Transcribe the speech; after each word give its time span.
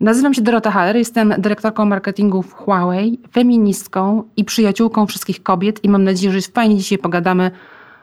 Nazywam 0.00 0.34
się 0.34 0.42
Dorota 0.42 0.70
Haller, 0.70 0.96
jestem 0.96 1.34
dyrektorką 1.38 1.84
marketingu 1.84 2.42
w 2.42 2.52
Huawei, 2.52 3.18
feministką 3.32 4.22
i 4.36 4.44
przyjaciółką 4.44 5.06
wszystkich 5.06 5.42
kobiet 5.42 5.84
i 5.84 5.88
mam 5.88 6.04
nadzieję, 6.04 6.32
że 6.32 6.40
fajnie 6.52 6.76
dzisiaj 6.76 6.98
pogadamy 6.98 7.50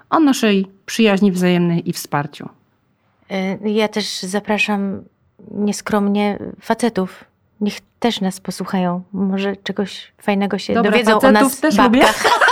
o 0.09 0.19
naszej 0.19 0.67
przyjaźni 0.85 1.31
wzajemnej 1.31 1.89
i 1.89 1.93
wsparciu. 1.93 2.49
Y, 3.31 3.69
Ja 3.69 3.87
też 3.87 4.19
zapraszam 4.21 5.01
nieskromnie 5.51 6.39
facetów. 6.61 7.23
Niech 7.61 7.73
też 7.99 8.21
nas 8.21 8.39
posłuchają. 8.39 9.01
Może 9.13 9.55
czegoś 9.55 10.11
fajnego 10.21 10.57
się 10.57 10.73
Dobra, 10.73 10.91
dowiedzą 10.91 11.19
o 11.19 11.31
nas 11.31 11.59
też 11.59 11.75
babkach. 11.77 11.93
lubię. 11.93 12.07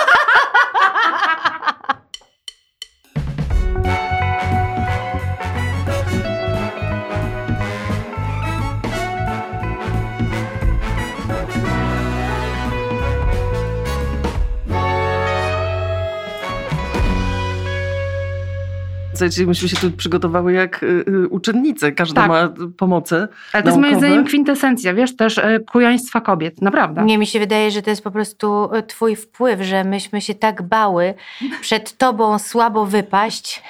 Słuchajcie, 19.21 19.45
myśmy 19.45 19.69
się 19.69 19.77
tu 19.77 19.91
przygotowały 19.91 20.53
jak 20.53 20.83
y, 20.83 20.85
y, 21.07 21.27
uczennice. 21.29 21.91
Każda 21.91 22.21
Tak. 22.21 22.29
ma 22.29 22.49
pomoce. 22.77 23.27
Ale 23.53 23.63
to 23.63 23.69
jest 23.69 23.79
moim 23.81 23.91
naukowe. 23.91 24.07
zdaniem 24.07 24.25
kwintesencja, 24.25 24.93
wiesz, 24.93 25.15
też 25.15 25.37
e, 25.37 25.59
kujaństwa 25.59 26.21
kobiet, 26.21 26.61
naprawdę. 26.61 27.03
Nie, 27.03 27.17
mi 27.17 27.27
się 27.27 27.39
wydaje, 27.39 27.71
że 27.71 27.81
to 27.81 27.89
jest 27.89 28.03
po 28.03 28.11
prostu 28.11 28.75
y, 28.75 28.83
twój 28.83 29.15
wpływ, 29.15 29.61
że 29.61 29.83
myśmy 29.83 30.21
się 30.21 30.35
tak 30.35 30.61
bały 30.61 31.13
przed 31.61 31.97
tobą 31.97 32.39
słabo 32.39 32.85
wypaść, 32.85 33.63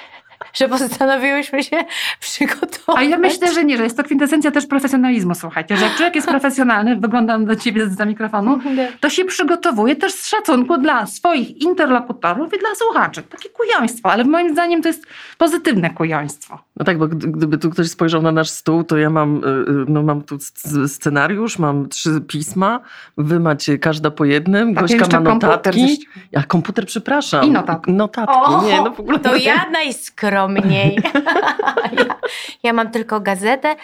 że 0.54 0.68
postanowiłyśmy 0.68 1.62
się 1.62 1.84
przygotować. 2.20 2.96
A 2.96 3.02
ja 3.02 3.18
myślę, 3.18 3.52
że 3.52 3.64
nie, 3.64 3.76
że 3.76 3.82
jest 3.84 3.96
to 3.96 4.02
kwintesencja 4.04 4.50
też 4.50 4.66
profesjonalizmu, 4.66 5.34
słuchajcie, 5.34 5.76
że 5.76 5.84
jak 5.84 5.94
człowiek 5.96 6.14
jest 6.14 6.28
profesjonalny, 6.28 6.96
wyglądam 6.96 7.44
do 7.44 7.56
ciebie 7.56 7.88
za 7.88 8.04
mikrofonu, 8.04 8.58
to 9.00 9.10
się 9.10 9.24
przygotowuje 9.24 9.96
też 9.96 10.12
z 10.12 10.26
szacunku 10.28 10.78
dla 10.78 11.06
swoich 11.06 11.62
interlokutorów 11.62 12.54
i 12.54 12.58
dla 12.58 12.68
słuchaczy. 12.74 13.22
Takie 13.22 13.48
kujoństwo, 13.48 14.12
ale 14.12 14.24
moim 14.24 14.52
zdaniem 14.52 14.82
to 14.82 14.88
jest 14.88 15.06
pozytywne 15.38 15.90
kujoństwo. 15.90 16.58
No 16.76 16.84
tak, 16.84 16.98
bo 16.98 17.08
gdy- 17.08 17.28
gdyby 17.28 17.58
tu 17.58 17.70
ktoś 17.70 17.88
spojrzał 17.90 18.22
na 18.22 18.32
nasz 18.32 18.50
stół, 18.50 18.84
to 18.84 18.96
ja 18.96 19.10
mam, 19.10 19.36
y, 19.36 19.48
y, 19.48 19.64
no 19.88 20.02
mam 20.02 20.22
tu 20.22 20.36
sc- 20.36 20.88
scenariusz, 20.88 21.58
mam 21.58 21.88
trzy 21.88 22.20
pisma, 22.28 22.80
wy 23.18 23.40
macie 23.40 23.78
każda 23.78 24.10
po 24.10 24.24
jednym, 24.24 24.74
Tak, 24.74 24.82
Gośka 24.84 24.96
ma 24.98 25.24
komputer 25.30 25.50
notatki. 25.50 25.80
zresztą. 25.86 26.04
Ja 26.32 26.42
komputer, 26.42 26.86
przepraszam. 26.86 27.44
I 27.44 27.50
notatki. 27.50 27.92
Notatki, 27.92 28.36
O, 28.36 28.62
nie, 28.64 28.76
no 28.82 28.90
w 28.90 29.00
ogóle 29.00 29.18
To 29.18 29.36
nie. 29.36 29.44
Ja 30.48 30.48
najskromniej. 30.48 30.98
ja, 31.98 32.14
ja 32.62 32.72
mam 32.72 32.90
tylko 32.90 33.20
gazetę 33.20 33.76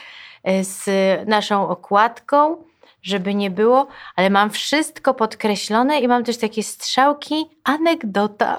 y, 0.49 0.65
z 0.65 0.89
naszą 1.29 1.69
okładką, 1.69 2.57
żeby 3.03 3.35
nie 3.35 3.51
było, 3.51 3.87
ale 4.17 4.31
mam 4.31 4.51
wszystko 4.51 5.15
podkreślone 5.15 6.01
i 6.01 6.09
mam 6.09 6.25
też 6.25 6.37
takie 6.39 6.63
strzałki, 6.63 7.47
anegdota. 7.69 8.59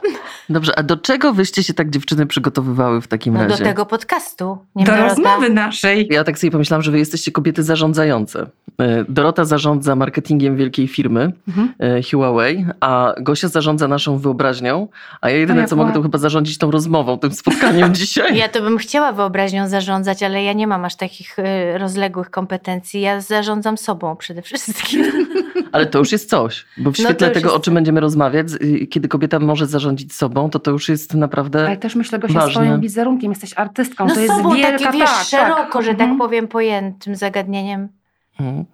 Dobrze, 0.50 0.80
a 0.80 0.84
do 0.84 0.98
czego 0.98 1.34
wyście 1.34 1.64
się 1.64 1.74
tak 1.74 1.90
dziewczyny 1.90 2.26
przygotowywały 2.26 3.02
w 3.02 3.08
takim 3.08 3.34
No 3.34 3.40
do 3.44 3.48
razie? 3.48 3.64
tego 3.64 3.86
podcastu. 3.86 4.58
Nie 4.76 4.86
Do 4.86 4.92
Dorota? 4.92 5.10
rozmowy 5.10 5.50
naszej. 5.50 6.08
Ja 6.12 6.24
tak 6.24 6.40
sobie 6.40 6.52
pomyślałam, 6.52 6.82
że 6.84 6.92
wy 6.92 7.00
jesteście 7.00 7.32
kobiety 7.32 7.64
zarządzające. 7.64 8.50
E, 8.82 9.06
Dorota 9.10 9.46
zarządza 9.46 9.96
marketingiem 9.96 10.56
wielkiej 10.58 10.88
firmy 10.88 11.32
Mhm. 11.48 11.74
e, 11.80 12.02
Huawei, 12.12 12.66
a 12.80 13.14
Gosia 13.22 13.48
zarządza 13.48 13.88
naszą 13.88 14.18
wyobraźnią, 14.18 14.88
a 15.22 15.30
ja 15.30 15.36
jedyne 15.38 15.62
ja 15.62 15.68
co 15.68 15.76
mogę 15.76 15.94
to 15.94 16.02
chyba 16.02 16.18
zarządzić 16.18 16.58
tą 16.58 16.72
rozmową, 16.72 17.20
tym 17.20 17.32
spotkaniem 17.34 17.96
dzisiaj. 18.00 18.38
Ja 18.38 18.50
to 18.50 18.62
bym 18.62 18.78
chciała 18.78 19.12
wyobraźnią 19.12 19.68
zarządzać, 19.68 20.24
ale 20.24 20.44
ja 20.44 20.54
nie 20.54 20.68
mam 20.68 20.86
aż 20.86 20.96
takich 20.96 21.40
y, 21.40 21.44
rozległych 21.78 22.30
kompetencji. 22.32 23.02
Ja 23.02 23.22
zarządzam 23.22 23.78
sobą 23.78 24.16
przede 24.16 24.42
wszystkim. 24.42 25.06
Ale 25.72 25.86
to 25.86 26.00
już 26.00 26.12
jest 26.12 26.30
coś, 26.30 26.66
bo 26.78 26.92
w 26.92 27.00
No 27.00 27.06
świetle 27.06 27.32
tego, 27.32 27.54
o 27.56 27.60
czym 27.60 27.74
będziemy 27.74 28.00
rozmawiać, 28.00 28.48
kiedy 29.00 29.08
kobieta 29.08 29.40
może 29.40 29.68
zarządzić 29.68 30.14
sobą, 30.16 30.50
to 30.50 30.60
to 30.60 30.72
już 30.72 30.90
jest 30.90 31.14
naprawdę... 31.14 31.66
Ale 31.68 31.78
też 31.78 31.96
myślę, 31.96 32.20
Gosia, 32.20 32.34
Ważne. 32.34 32.54
swoim 32.54 32.82
wizerunkiem 32.82 33.32
jesteś 33.32 33.54
artystką. 33.56 34.08
No 34.08 34.14
to 34.14 34.20
jest 34.20 34.34
sobą 34.36 34.56
wielka, 34.56 34.78
takie, 34.86 34.98
wiesz, 34.98 35.10
tak, 35.10 35.24
szeroko, 35.26 35.82
że 35.82 35.92
tak 35.92 36.00
Mhm. 36.02 36.18
powiem, 36.18 36.48
pojętym 36.48 37.16
zagadnieniem. 37.16 37.90
Mhm. 38.40 38.66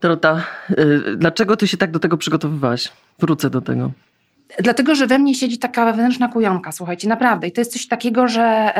Dorota, 0.00 0.42
y, 0.70 1.16
dlaczego 1.16 1.56
ty 1.56 1.68
się 1.68 1.76
tak 1.76 1.90
do 1.90 1.98
tego 1.98 2.16
przygotowywałaś? 2.16 2.92
Wrócę 3.18 3.50
do 3.50 3.60
tego. 3.60 3.90
Dlatego, 4.58 4.94
że 4.94 5.06
we 5.06 5.18
mnie 5.18 5.34
siedzi 5.34 5.58
taka 5.58 5.84
wewnętrzna 5.84 6.28
kujonka, 6.28 6.72
słuchajcie, 6.72 7.08
naprawdę. 7.08 7.46
I 7.46 7.52
to 7.52 7.60
jest 7.60 7.72
coś 7.72 7.86
takiego, 7.86 8.28
że 8.28 8.72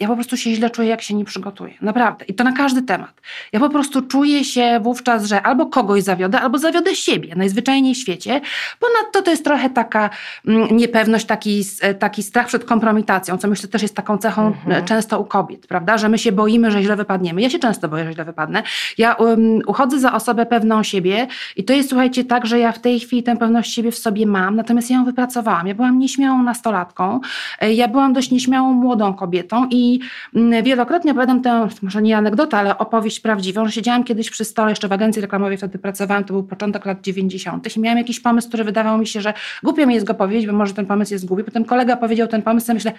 ja 0.00 0.08
po 0.08 0.14
prostu 0.14 0.36
się 0.36 0.54
źle 0.54 0.70
czuję, 0.70 0.88
jak 0.88 1.02
się 1.02 1.14
nie 1.14 1.24
przygotuję. 1.24 1.74
Naprawdę. 1.80 2.24
I 2.24 2.34
to 2.34 2.44
na 2.44 2.52
każdy 2.52 2.82
temat. 2.82 3.20
Ja 3.52 3.60
po 3.60 3.70
prostu 3.70 4.02
czuję 4.02 4.44
się 4.44 4.80
wówczas, 4.82 5.24
że 5.24 5.42
albo 5.42 5.66
kogoś 5.66 6.02
zawiodę, 6.02 6.40
albo 6.40 6.58
zawiodę 6.58 6.94
siebie, 6.94 7.34
najzwyczajniej 7.36 7.94
w 7.94 7.98
świecie. 7.98 8.40
Ponadto 8.80 9.22
to 9.22 9.30
jest 9.30 9.44
trochę 9.44 9.70
taka 9.70 10.10
mm, 10.46 10.76
niepewność, 10.76 11.26
taki, 11.26 11.64
taki 11.98 12.22
strach 12.22 12.46
przed 12.46 12.64
kompromitacją, 12.64 13.38
co 13.38 13.48
myślę 13.48 13.68
też 13.68 13.82
jest 13.82 13.94
taką 13.94 14.18
cechą 14.18 14.46
Mhm. 14.46 14.82
e, 14.82 14.86
często 14.86 15.20
u 15.20 15.24
kobiet, 15.24 15.66
prawda? 15.66 15.98
Że 15.98 16.08
my 16.08 16.18
się 16.18 16.32
boimy, 16.32 16.70
że 16.70 16.82
źle 16.82 16.96
wypadniemy. 16.96 17.42
Ja 17.42 17.50
się 17.50 17.58
często 17.58 17.88
boję, 17.88 18.04
że 18.04 18.12
źle 18.12 18.24
wypadnę. 18.24 18.62
Ja 18.98 19.14
um, 19.14 19.60
uchodzę 19.66 19.98
za 19.98 20.12
osobę 20.12 20.46
pewną 20.46 20.82
siebie 20.82 21.26
i 21.56 21.64
to 21.64 21.72
jest, 21.72 21.88
słuchajcie, 21.88 22.24
tak, 22.24 22.46
że 22.46 22.58
ja 22.58 22.72
w 22.72 22.78
tej 22.78 23.00
chwili 23.00 23.22
tę 23.22 23.36
pewność 23.36 23.74
siebie 23.74 23.92
w 23.92 23.98
sobie 23.98 24.26
mam, 24.26 24.56
natomiast 24.56 24.90
ja 24.90 24.96
ją 24.96 25.04
wypracowałam. 25.06 25.66
Ja 25.66 25.74
byłam 25.74 25.98
nieśmiałą 25.98 26.42
nastolatką, 26.42 27.20
e, 27.60 27.72
ja 27.72 27.88
byłam 27.88 28.12
dość 28.12 28.30
nieśmiałą 28.30 28.72
młodą 28.72 29.14
kobietą 29.14 29.68
i 29.70 30.00
mm, 30.34 30.64
wielokrotnie 30.64 31.12
opowiadam 31.12 31.42
tę, 31.42 31.68
może 31.82 32.02
nie 32.02 32.16
anegdotę, 32.16 32.56
ale 32.56 32.78
opowieść 32.78 33.20
prawdziwą, 33.20 33.66
że 33.66 33.72
siedziałam 33.72 34.04
kiedyś 34.04 34.30
przy 34.30 34.44
stole, 34.44 34.70
jeszcze 34.70 34.88
w 34.88 34.92
agencji 34.92 35.22
reklamowej 35.22 35.56
wtedy 35.56 35.78
pracowałam, 35.78 36.24
to 36.24 36.32
był 36.32 36.42
początek 36.42 36.86
lat 36.86 37.00
90. 37.00 37.76
i 37.76 37.80
miałam 37.80 37.98
jakiś 37.98 38.20
pomysł, 38.20 38.48
który 38.48 38.64
wydawał 38.64 38.98
mi 38.98 39.06
się, 39.06 39.20
że 39.20 39.34
głupio 39.62 39.86
mi 39.86 39.94
jest 39.94 40.06
go 40.06 40.14
powiedzieć, 40.14 40.46
bo 40.46 40.52
może 40.52 40.74
ten 40.74 40.86
pomysł 40.86 41.12
jest 41.12 41.26
głupi. 41.26 41.44
Potem 41.44 41.64
kolega 41.64 41.96
powiedział 41.96 42.28
ten 42.28 42.42
pomysł, 42.42 42.66
ja 42.68 42.74
myślę, 42.74 42.92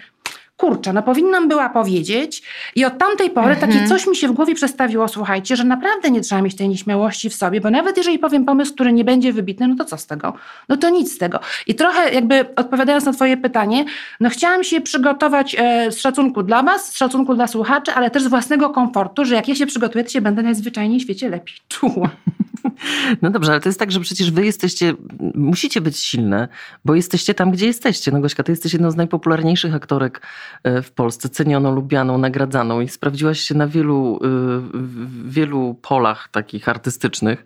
kurczę, 0.58 0.94
no 0.94 1.04
powinnam 1.04 1.48
była 1.48 1.70
powiedzieć. 1.70 2.44
I 2.76 2.86
od 2.86 2.98
tamtej 2.98 3.30
pory 3.30 3.54
Mhm. 3.54 3.72
takie 3.72 3.88
coś 3.88 4.08
mi 4.08 4.16
się 4.16 4.28
w 4.28 4.32
głowie 4.32 4.56
przestawiło, 4.56 5.08
słuchajcie, 5.08 5.56
że 5.56 5.64
naprawdę 5.64 6.12
nie 6.12 6.22
trzeba 6.22 6.42
mieć 6.42 6.56
tej 6.56 6.70
nieśmiałości 6.70 7.30
w 7.30 7.34
sobie, 7.34 7.62
bo 7.62 7.70
nawet 7.70 7.98
jeżeli 7.98 8.20
powiem 8.20 8.46
pomysł, 8.46 8.74
który 8.74 8.94
nie 8.94 9.04
będzie 9.04 9.34
wybitny, 9.34 9.68
no 9.68 9.76
to 9.76 9.86
co 9.86 9.98
z 9.98 10.08
tego? 10.08 10.34
No 10.70 10.78
to 10.78 10.90
nic 10.90 11.16
z 11.16 11.18
tego. 11.18 11.40
I 11.68 11.76
trochę 11.76 12.14
jakby 12.14 12.46
odpowiadając 12.56 13.06
na 13.06 13.14
twoje 13.14 13.38
pytanie, 13.38 13.86
no 14.20 14.30
chciałam 14.30 14.64
się 14.64 14.82
przygotować 14.82 15.56
e, 15.60 15.92
z 15.92 16.00
szacunku 16.00 16.44
dla 16.44 16.64
was, 16.64 16.92
z 16.92 16.98
szacunku 16.98 17.36
dla 17.36 17.48
słuchaczy, 17.48 17.92
ale 17.92 18.12
też 18.12 18.24
z 18.24 18.28
własnego 18.28 18.70
komfortu, 18.70 19.26
że 19.26 19.36
jak 19.36 19.48
ja 19.48 19.56
się 19.56 19.66
przygotuję, 19.66 20.04
to 20.04 20.10
się 20.10 20.22
będę 20.22 20.44
najzwyczajniej 20.44 21.00
w 21.00 21.04
świecie 21.04 21.30
lepiej 21.30 21.56
czuła. 21.70 22.10
No 23.22 23.30
dobrze, 23.30 23.52
ale 23.52 23.62
to 23.62 23.70
jest 23.70 23.80
tak, 23.80 23.92
że 23.92 24.00
przecież 24.00 24.32
wy 24.32 24.46
jesteście, 24.46 24.94
musicie 25.36 25.82
być 25.82 25.98
silne, 25.98 26.48
bo 26.86 26.96
jesteście 26.96 27.34
tam, 27.34 27.52
gdzie 27.52 27.66
jesteście. 27.66 28.12
No 28.12 28.22
Gośka, 28.22 28.44
ty 28.44 28.52
jesteś 28.52 28.74
jedną 28.74 28.92
z 28.92 28.96
najpopularniejszych 28.96 29.76
aktorek 29.76 30.22
e, 30.64 30.82
w 30.82 30.92
Polsce, 30.92 31.30
cenioną, 31.30 31.76
lubianą, 31.76 32.18
nagradzaną 32.18 32.82
i 32.82 32.88
sprawdziłaś 32.88 33.40
się 33.40 33.56
na 33.56 33.68
wielu, 33.68 34.20
w 34.22 35.32
wielu 35.32 35.80
polach 35.82 36.28
takich 36.32 36.70
artystycznych. 36.70 37.44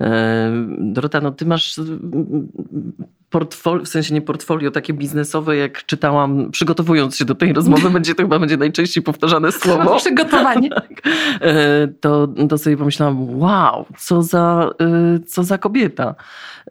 E, 0.00 0.52
Dorota, 0.78 1.20
no 1.20 1.30
ty 1.30 1.46
masz 1.46 1.80
portfolio, 3.30 3.84
w 3.84 3.88
sensie 3.88 4.14
nie 4.14 4.22
portfolio, 4.22 4.70
takie 4.70 4.92
biznesowe, 4.92 5.56
jak 5.56 5.86
czytałam, 5.86 6.50
przygotowując 6.50 7.16
się 7.16 7.24
do 7.24 7.34
tej 7.34 7.52
rozmowy, 7.52 7.90
będzie 7.90 8.14
to 8.14 8.22
chyba 8.22 8.38
będzie 8.38 8.56
najczęściej 8.56 9.02
powtarzane 9.02 9.52
słowo. 9.52 9.96
Przygotowanie. 9.96 10.70
E, 11.40 11.88
to, 11.88 12.28
to 12.48 12.58
sobie 12.58 12.76
pomyślałam, 12.76 13.38
wow, 13.38 13.86
co 13.98 14.22
za, 14.22 14.70
e, 14.80 15.18
co 15.26 15.44
za 15.44 15.58
kobieta. 15.58 16.14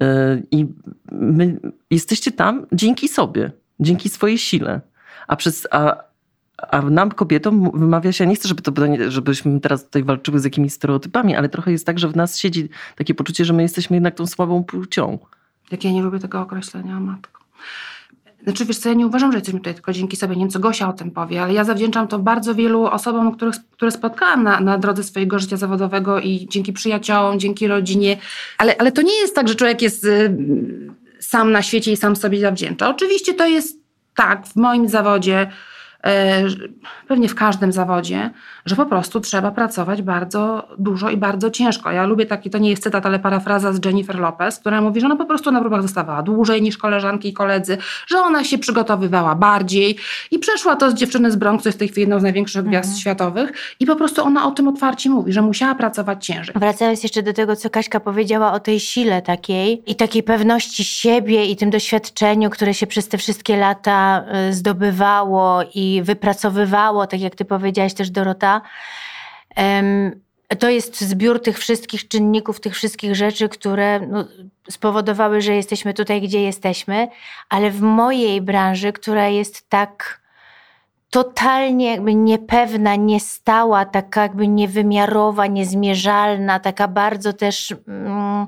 E, 0.02 0.42
I 0.52 0.66
my 1.12 1.60
jesteście 1.92 2.32
tam 2.32 2.66
dzięki 2.72 3.08
sobie, 3.08 3.52
dzięki 3.80 4.10
swojej 4.10 4.38
sile. 4.38 4.82
A, 5.28 5.36
przez, 5.36 5.68
a, 5.72 6.04
a 6.58 6.82
nam, 6.82 7.12
kobietom, 7.12 7.72
wymawia 7.74 8.12
się, 8.12 8.24
ja 8.24 8.30
nie 8.30 8.36
chcę, 8.36 8.48
żeby 8.48 8.62
to, 8.62 8.72
żebyśmy 9.08 9.60
teraz 9.60 9.86
tutaj 9.86 10.04
walczyły 10.04 10.40
z 10.40 10.44
jakimiś 10.44 10.74
stereotypami, 10.74 11.36
ale 11.36 11.50
trochę 11.50 11.72
jest 11.72 11.86
tak, 11.86 12.00
że 12.00 12.08
w 12.08 12.16
nas 12.16 12.38
siedzi 12.38 12.70
takie 12.96 13.14
poczucie, 13.16 13.46
że 13.46 13.54
my 13.54 13.62
jesteśmy 13.62 13.96
jednak 13.96 14.16
tą 14.16 14.28
słabą 14.28 14.64
płcią. 14.64 15.20
Jak 15.72 15.84
ja 15.84 15.92
nie 15.92 16.02
lubię 16.02 16.20
tego 16.20 16.42
określenia, 16.42 17.00
matko. 17.00 17.46
Znaczy, 18.44 18.66
wiesz 18.66 18.78
co, 18.78 18.90
ja 18.90 18.96
nie 18.96 19.08
uważam, 19.08 19.32
że 19.32 19.38
jesteśmy 19.38 19.60
tutaj 19.60 19.74
tylko 19.74 19.94
dzięki 19.94 20.18
sobie. 20.18 20.36
Nie 20.36 20.42
wiem, 20.42 20.50
co 20.50 20.60
Gosia 20.60 20.90
o 20.90 20.94
tym 20.94 21.12
powie, 21.12 21.42
ale 21.42 21.54
ja 21.54 21.64
zawdzięczam 21.64 22.08
to 22.08 22.20
bardzo 22.20 22.56
wielu 22.56 22.84
osobom, 22.84 23.36
których, 23.36 23.56
które 23.72 23.92
spotkałam 23.92 24.44
na, 24.44 24.60
na 24.60 24.78
drodze 24.78 25.04
swojego 25.04 25.40
życia 25.40 25.58
zawodowego 25.58 26.20
i 26.20 26.48
dzięki 26.50 26.74
przyjaciołom, 26.74 27.40
dzięki 27.40 27.68
rodzinie. 27.68 28.18
Ale, 28.58 28.78
ale 28.78 28.92
to 28.92 29.02
nie 29.02 29.22
jest 29.22 29.36
tak, 29.36 29.48
że 29.48 29.56
człowiek 29.56 29.82
jest 29.82 30.04
y, 30.04 30.38
sam 31.20 31.52
na 31.52 31.62
świecie 31.62 31.92
i 31.92 31.98
sam 31.98 32.16
sobie 32.16 32.40
zawdzięcza. 32.40 32.90
Oczywiście 32.90 33.34
to 33.34 33.48
jest 33.48 33.80
tak, 34.16 34.48
w 34.48 34.56
moim 34.56 34.90
zawodzie 34.90 35.52
pewnie 37.08 37.30
w 37.30 37.36
każdym 37.36 37.72
zawodzie, 37.72 38.30
że 38.66 38.76
po 38.76 38.86
prostu 38.86 39.20
trzeba 39.20 39.52
pracować 39.52 40.02
bardzo 40.02 40.68
dużo 40.78 41.10
i 41.10 41.18
bardzo 41.18 41.52
ciężko. 41.52 41.92
Ja 41.92 42.06
lubię 42.06 42.26
taki, 42.26 42.50
to 42.50 42.58
nie 42.58 42.70
jest 42.70 42.84
cytat, 42.84 43.06
ale 43.06 43.20
parafraza 43.20 43.74
z 43.74 43.86
Jennifer 43.86 44.20
Lopez, 44.20 44.60
która 44.60 44.82
mówi, 44.82 45.00
że 45.02 45.06
ona 45.06 45.16
po 45.16 45.26
prostu 45.26 45.52
na 45.52 45.62
próbach 45.62 45.82
zostawała 45.82 46.24
dłużej 46.24 46.62
niż 46.62 46.78
koleżanki 46.78 47.30
i 47.30 47.34
koledzy, 47.34 47.78
że 48.08 48.20
ona 48.20 48.44
się 48.44 48.58
przygotowywała 48.58 49.36
bardziej 49.36 49.98
i 50.32 50.40
przeszła 50.40 50.76
to 50.76 50.92
z 50.92 50.94
dziewczyny 50.94 51.32
z 51.32 51.36
Bronx, 51.36 51.64
to 51.64 51.70
jest 51.70 51.78
w 51.78 51.80
tej 51.80 51.88
chwili 51.88 52.02
jedną 52.02 52.20
z 52.20 52.24
największych 52.24 52.64
gwiazd 52.64 52.86
Mhm. 52.86 53.02
światowych 53.02 53.54
i 53.80 53.86
po 53.86 53.96
prostu 53.96 54.24
ona 54.24 54.48
o 54.48 54.52
tym 54.52 54.68
otwarcie 54.68 55.10
mówi, 55.10 55.34
że 55.34 55.42
musiała 55.42 55.76
pracować 55.76 56.26
ciężej. 56.26 56.56
Wracając 56.60 57.04
jeszcze 57.04 57.24
do 57.24 57.34
tego, 57.34 57.56
co 57.56 57.70
Kaśka 57.70 58.00
powiedziała 58.00 58.54
o 58.54 58.60
tej 58.60 58.80
sile 58.80 59.22
takiej 59.22 59.92
i 59.92 59.96
takiej 59.96 60.24
pewności 60.24 60.84
siebie 60.84 61.46
i 61.46 61.56
tym 61.56 61.70
doświadczeniu, 61.70 62.50
które 62.50 62.74
się 62.74 62.88
przez 62.88 63.08
te 63.08 63.18
wszystkie 63.18 63.58
lata 63.58 64.26
y, 64.50 64.54
zdobywało 64.54 65.62
i 65.76 65.95
wypracowywało, 66.04 67.08
tak 67.08 67.20
jak 67.22 67.36
ty 67.36 67.46
powiedziałaś 67.46 67.94
też 67.94 68.10
Dorota, 68.10 68.62
to 70.60 70.70
jest 70.70 71.02
zbiór 71.02 71.42
tych 71.42 71.60
wszystkich 71.60 72.08
czynników, 72.08 72.60
tych 72.60 72.74
wszystkich 72.76 73.16
rzeczy, 73.16 73.50
które 73.50 74.00
no, 74.00 74.26
spowodowały, 74.70 75.42
że 75.42 75.56
jesteśmy 75.56 75.94
tutaj, 75.94 76.22
gdzie 76.22 76.42
jesteśmy, 76.42 77.08
ale 77.50 77.72
w 77.72 77.82
mojej 77.82 78.42
branży, 78.42 78.94
która 78.94 79.28
jest 79.28 79.70
tak 79.70 80.22
totalnie 81.10 81.92
jakby 81.92 82.16
niepewna, 82.16 82.96
niestała, 82.96 83.86
taka 83.86 84.22
jakby 84.22 84.48
niewymiarowa, 84.48 85.48
niezmierzalna, 85.48 86.60
taka 86.60 86.88
bardzo 86.88 87.34
też 87.34 87.74
mm, 87.88 88.48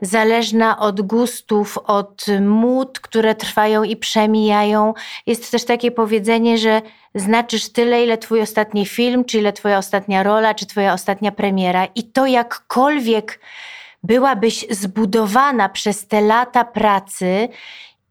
zależna 0.00 0.78
od 0.78 1.00
gustów, 1.00 1.78
od 1.78 2.26
mód, 2.40 3.00
które 3.00 3.34
trwają 3.34 3.82
i 3.82 3.96
przemijają. 3.96 4.94
Jest 5.26 5.50
też 5.50 5.64
takie 5.64 5.90
powiedzenie, 5.90 6.58
że 6.58 6.82
znaczysz 7.14 7.68
tyle, 7.68 8.04
ile 8.04 8.18
twój 8.18 8.40
ostatni 8.40 8.86
film, 8.86 9.24
czy 9.24 9.38
ile 9.38 9.52
twoja 9.52 9.78
ostatnia 9.78 10.22
rola, 10.22 10.54
czy 10.54 10.66
twoja 10.66 10.92
ostatnia 10.92 11.32
premiera. 11.32 11.88
I 11.94 12.04
to 12.04 12.26
jakkolwiek 12.26 13.40
byłabyś 14.02 14.66
zbudowana 14.70 15.68
przez 15.68 16.06
te 16.06 16.20
lata 16.20 16.64
pracy 16.64 17.48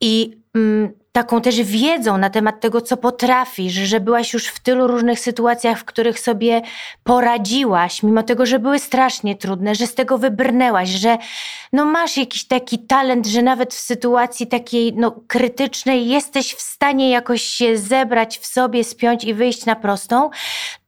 i 0.01 0.37
mm, 0.55 0.93
taką 1.19 1.41
też 1.41 1.61
wiedzą 1.61 2.17
na 2.17 2.29
temat 2.29 2.59
tego, 2.59 2.81
co 2.81 2.97
potrafisz, 2.97 3.73
że 3.73 3.99
byłaś 3.99 4.33
już 4.33 4.47
w 4.47 4.59
tylu 4.59 4.87
różnych 4.87 5.19
sytuacjach, 5.19 5.79
w 5.79 5.85
których 5.85 6.19
sobie 6.19 6.61
poradziłaś, 7.03 8.03
mimo 8.03 8.23
tego, 8.23 8.45
że 8.45 8.59
były 8.59 8.79
strasznie 8.79 9.35
trudne, 9.35 9.75
że 9.75 9.87
z 9.87 9.95
tego 9.95 10.17
wybrnęłaś, 10.17 10.89
że 10.89 11.17
no 11.73 11.85
masz 11.85 12.17
jakiś 12.17 12.47
taki 12.47 12.79
talent, 12.79 13.27
że 13.27 13.41
nawet 13.41 13.73
w 13.73 13.79
sytuacji 13.79 14.47
takiej 14.47 14.93
no, 14.93 15.11
krytycznej 15.27 16.07
jesteś 16.07 16.53
w 16.53 16.61
stanie 16.61 17.09
jakoś 17.09 17.41
się 17.41 17.77
zebrać 17.77 18.39
w 18.39 18.45
sobie, 18.45 18.83
spiąć 18.83 19.23
i 19.23 19.33
wyjść 19.33 19.65
na 19.65 19.75
prostą, 19.75 20.29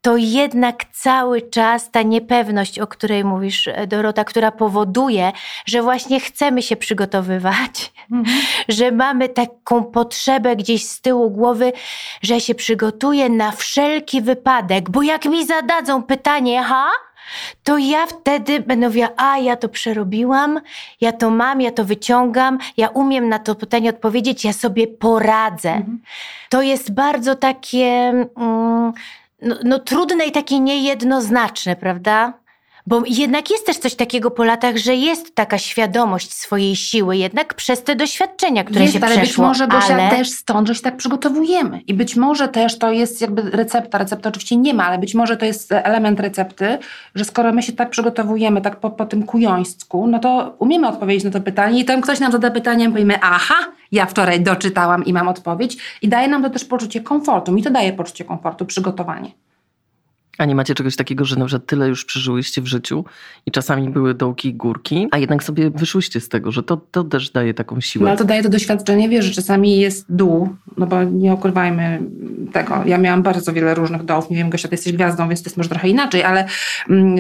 to 0.02 0.18
jednak 0.18 0.86
cały 0.86 1.42
czas 1.42 1.92
ta 1.92 2.02
niepewność, 2.02 2.80
o 2.80 2.88
której 2.88 3.24
mówisz, 3.24 3.68
e, 3.68 3.88
Dorota, 3.88 4.24
która 4.24 4.52
powoduje, 4.52 5.32
że 5.66 5.82
właśnie 5.82 6.20
chcemy 6.20 6.62
się 6.62 6.76
przygotowywać, 6.76 7.94
że 8.70 8.92
mamy 8.92 9.30
taką 9.30 9.84
potrzebę 9.84 10.56
gdzieś 10.56 10.86
z 10.86 11.02
tyłu 11.02 11.32
głowy, 11.32 11.74
że 12.22 12.42
się 12.42 12.56
przygotuję 12.56 13.30
na 13.30 13.52
wszelki 13.52 14.22
wypadek, 14.22 14.90
bo 14.90 15.02
jak 15.02 15.26
mi 15.26 15.46
zadadzą 15.46 16.04
pytanie, 16.04 16.64
ha? 16.64 16.90
To 17.64 17.78
ja 17.78 18.06
wtedy 18.06 18.60
będę 18.60 18.88
mówiła, 18.88 19.10
a 19.18 19.38
ja 19.38 19.56
to 19.56 19.70
przerobiłam, 19.70 20.62
ja 21.02 21.12
to 21.12 21.30
mam, 21.30 21.62
ja 21.62 21.72
to 21.72 21.86
wyciągam, 21.86 22.58
ja 22.78 22.88
umiem 22.90 23.30
na 23.30 23.40
to 23.40 23.56
pytanie 23.56 23.90
odpowiedzieć, 23.90 24.46
ja 24.46 24.54
sobie 24.54 24.88
poradzę. 24.88 25.82
To 26.50 26.62
jest 26.62 26.94
bardzo 26.94 27.36
takie 27.36 27.86
mm, 28.36 28.94
no, 29.42 29.56
no, 29.64 29.80
trudne 29.80 30.26
i 30.26 30.32
takie 30.32 30.60
niejednoznaczne, 30.60 31.76
prawda? 31.76 32.34
Bo 32.88 33.04
jednak 33.08 33.52
jest 33.52 33.66
też 33.66 33.78
coś 33.78 33.96
takiego 33.96 34.32
po 34.32 34.44
latach, 34.44 34.78
że 34.78 34.96
jest 34.96 35.36
taka 35.36 35.58
świadomość 35.58 36.34
swojej 36.34 36.76
siły, 36.76 37.18
jednak 37.18 37.54
przez 37.54 37.84
te 37.84 37.96
doświadczenia, 37.96 38.64
które 38.64 38.82
jest, 38.82 38.94
się 38.94 39.00
ale 39.06 39.18
przeszło. 39.18 39.26
być 39.26 39.38
może 39.38 39.68
Gosia 39.68 39.94
ale... 39.94 40.10
też 40.10 40.30
stąd, 40.30 40.68
że 40.68 40.76
się 40.76 40.82
tak 40.82 40.98
przygotowujemy. 40.98 41.82
I 41.88 41.94
być 41.94 42.16
może 42.16 42.48
też 42.48 42.80
to 42.80 42.92
jest 42.92 43.22
jakby 43.22 43.42
recepta, 43.42 43.98
recepty 43.98 44.30
oczywiście 44.30 44.56
nie 44.56 44.74
ma, 44.74 44.86
ale 44.86 44.98
być 44.98 45.16
może 45.16 45.38
to 45.38 45.46
jest 45.46 45.72
element 45.72 46.20
recepty, 46.20 46.78
że 47.16 47.26
skoro 47.26 47.54
my 47.54 47.64
się 47.64 47.74
tak 47.74 47.90
przygotowujemy, 47.90 48.62
tak 48.62 48.80
po, 48.80 48.90
po 48.90 49.06
tym 49.06 49.24
kujońsku, 49.24 50.08
no 50.08 50.20
to 50.20 50.56
umiemy 50.60 50.88
odpowiedzieć 50.88 51.24
na 51.24 51.32
to 51.32 51.42
pytanie 51.42 51.80
i 51.80 51.86
tam 51.86 52.02
ktoś 52.02 52.20
nam 52.20 52.32
zada 52.32 52.52
pytanie, 52.52 52.88
my 52.88 52.94
powiemy, 52.94 53.20
aha, 53.22 53.56
ja 53.92 54.06
wczoraj 54.06 54.42
doczytałam 54.42 55.06
i 55.06 55.14
mam 55.14 55.28
odpowiedź 55.28 55.78
i 56.02 56.10
daje 56.10 56.28
nam 56.28 56.44
to 56.44 56.50
też 56.50 56.66
poczucie 56.66 57.02
komfortu. 57.02 57.52
Mi 57.52 57.64
to 57.64 57.70
daje 57.70 57.94
poczucie 57.94 58.26
komfortu, 58.26 58.66
przygotowanie. 58.66 59.32
A 60.42 60.46
nie 60.46 60.56
macie 60.56 60.76
czegoś 60.76 60.96
takiego, 60.96 61.26
że 61.26 61.36
na 61.36 61.46
przykład 61.46 61.66
tyle 61.66 61.88
już 61.88 62.06
przeżyłyście 62.06 62.62
w 62.62 62.68
życiu 62.68 63.06
i 63.46 63.52
czasami 63.52 63.90
były 63.90 64.14
dołki 64.14 64.50
i 64.50 64.54
górki, 64.54 65.08
a 65.12 65.18
jednak 65.18 65.44
sobie 65.44 65.70
wyszłyście 65.70 66.20
z 66.20 66.30
tego, 66.30 66.52
że 66.52 66.64
to, 66.64 66.78
to 66.92 67.04
też 67.04 67.30
daje 67.30 67.54
taką 67.54 67.82
siłę. 67.82 68.04
No 68.04 68.10
ale 68.10 68.18
to 68.18 68.26
daje 68.26 68.44
to 68.44 68.50
doświadczenie, 68.50 69.10
wiesz, 69.10 69.26
że 69.26 69.32
czasami 69.32 69.78
jest 69.78 70.06
dół, 70.10 70.50
no 70.78 70.88
bo 70.88 71.04
nie 71.04 71.34
ukrywajmy 71.34 72.02
tego. 72.52 72.84
Ja 72.86 72.98
miałam 72.98 73.24
bardzo 73.24 73.54
wiele 73.54 73.76
różnych 73.76 74.04
dołów. 74.04 74.30
Nie 74.30 74.38
wiem, 74.38 74.50
Gosia, 74.50 74.68
ty 74.68 74.74
jesteś 74.74 74.94
gwiazdą, 74.94 75.28
więc 75.28 75.44
to 75.44 75.50
jest 75.50 75.58
może 75.58 75.70
trochę 75.70 75.90
inaczej, 75.90 76.24
ale 76.24 76.46
mm, 76.90 77.16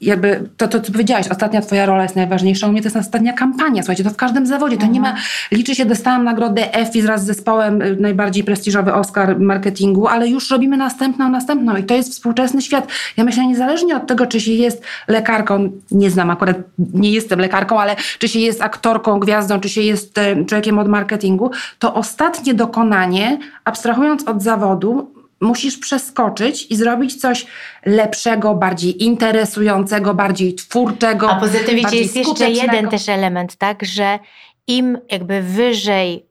jakby 0.00 0.48
to, 0.56 0.68
to, 0.68 0.80
co 0.80 0.92
powiedziałaś, 0.92 1.28
ostatnia 1.28 1.60
twoja 1.60 1.86
rola 1.86 2.02
jest 2.02 2.16
najważniejsza. 2.16 2.66
U 2.66 2.72
mnie 2.72 2.80
to 2.80 2.86
jest 2.86 2.96
ostatnia 2.96 3.32
kampania, 3.32 3.82
słuchajcie, 3.82 4.04
to 4.04 4.10
w 4.10 4.16
każdym 4.16 4.46
zawodzie. 4.46 4.76
To 4.76 4.86
nie 4.86 5.00
ma, 5.00 5.14
liczy 5.52 5.74
się, 5.74 5.86
dostałam 5.86 6.24
nagrodę 6.24 6.74
EFI 6.74 7.02
wraz 7.02 7.22
z 7.22 7.26
zespołem, 7.26 7.82
y, 7.82 7.96
najbardziej 7.96 8.44
prestiżowy 8.44 8.94
Oscar 8.94 9.40
marketingu, 9.40 10.06
ale 10.06 10.28
już 10.28 10.50
robimy 10.50 10.76
następną, 10.76 11.28
następną 11.28 11.76
i 11.76 11.84
to 11.84 11.94
jest 11.94 12.14
współczesny 12.46 12.62
świat. 12.62 12.88
Ja 13.16 13.24
myślę, 13.24 13.46
niezależnie 13.46 13.96
od 13.96 14.06
tego, 14.06 14.26
czy 14.26 14.40
się 14.40 14.52
jest 14.52 14.84
lekarką, 15.08 15.70
nie 15.90 16.10
znam 16.10 16.30
akurat, 16.30 16.56
nie 16.78 17.10
jestem 17.10 17.40
lekarką, 17.40 17.80
ale 17.80 17.96
czy 18.18 18.28
się 18.28 18.38
jest 18.38 18.62
aktorką, 18.62 19.18
gwiazdą, 19.20 19.60
czy 19.60 19.68
się 19.68 19.80
jest 19.80 20.18
e, 20.18 20.44
człowiekiem 20.44 20.78
od 20.78 20.88
marketingu, 20.88 21.50
to 21.78 21.94
ostatnie 21.94 22.54
dokonanie, 22.54 23.38
abstrahując 23.64 24.28
od 24.28 24.42
zawodu, 24.42 25.12
musisz 25.40 25.78
przeskoczyć 25.78 26.66
i 26.70 26.76
zrobić 26.76 27.20
coś 27.20 27.46
lepszego, 27.86 28.54
bardziej 28.54 29.04
interesującego, 29.04 30.14
bardziej 30.14 30.54
twórczego. 30.54 31.30
A 31.30 31.40
poza 31.40 31.58
tym, 31.58 31.76
wiecie, 31.76 31.96
jest 31.96 32.16
jeszcze 32.16 32.50
jeden 32.50 32.88
też 32.88 33.08
element, 33.08 33.56
tak, 33.56 33.84
że 33.84 34.18
im 34.66 34.98
jakby 35.10 35.42
wyżej 35.42 36.26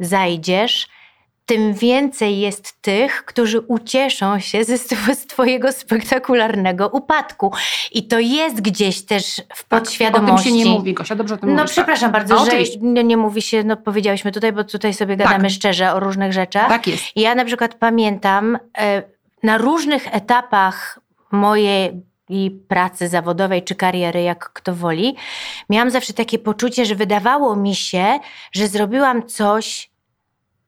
zajdziesz, 0.00 0.86
tym 1.48 1.74
więcej 1.74 2.38
jest 2.40 2.82
tych, 2.82 3.24
którzy 3.24 3.60
ucieszą 3.60 4.38
się 4.40 4.64
ze, 4.64 4.78
z 5.14 5.26
twojego 5.26 5.72
spektakularnego 5.72 6.88
upadku. 6.88 7.52
I 7.92 8.08
to 8.08 8.18
jest 8.18 8.60
gdzieś 8.60 9.04
też 9.04 9.36
w 9.54 9.64
Tak, 9.64 9.80
podświadomości. 9.80 10.48
O 10.48 10.52
tym 10.52 10.60
się 10.62 10.64
nie 10.70 10.76
mówi, 10.76 10.94
Gosia, 10.94 11.14
dobrze 11.14 11.34
o 11.34 11.38
tym 11.38 11.48
No 11.48 11.56
mówisz. 11.56 11.70
przepraszam 11.72 12.12
tak. 12.12 12.20
bardzo, 12.20 12.40
A, 12.42 12.44
że 12.44 12.52
nie, 12.80 13.04
nie 13.04 13.16
mówi 13.16 13.42
się, 13.42 13.64
no 13.64 13.76
powiedziałyśmy 13.76 14.32
tutaj, 14.32 14.52
bo 14.52 14.64
tutaj 14.64 14.94
sobie 14.94 15.16
gadamy 15.16 15.42
Tak. 15.44 15.50
szczerze 15.50 15.94
o 15.94 16.00
różnych 16.00 16.32
rzeczach. 16.32 16.68
Tak 16.68 16.86
jest. 16.86 17.04
Ja 17.16 17.34
na 17.34 17.44
przykład 17.44 17.74
pamiętam 17.74 18.58
e, 18.78 19.02
na 19.42 19.58
różnych 19.58 20.14
etapach 20.14 20.98
mojej 21.32 22.02
i 22.28 22.50
pracy 22.68 23.08
zawodowej 23.08 23.62
czy 23.62 23.74
kariery, 23.74 24.22
jak 24.22 24.52
kto 24.52 24.74
woli, 24.74 25.16
miałam 25.70 25.90
zawsze 25.90 26.12
takie 26.12 26.38
poczucie, 26.38 26.84
że 26.86 26.94
wydawało 26.94 27.56
mi 27.56 27.74
się, 27.74 28.18
że 28.52 28.68
zrobiłam 28.68 29.26
coś 29.26 29.90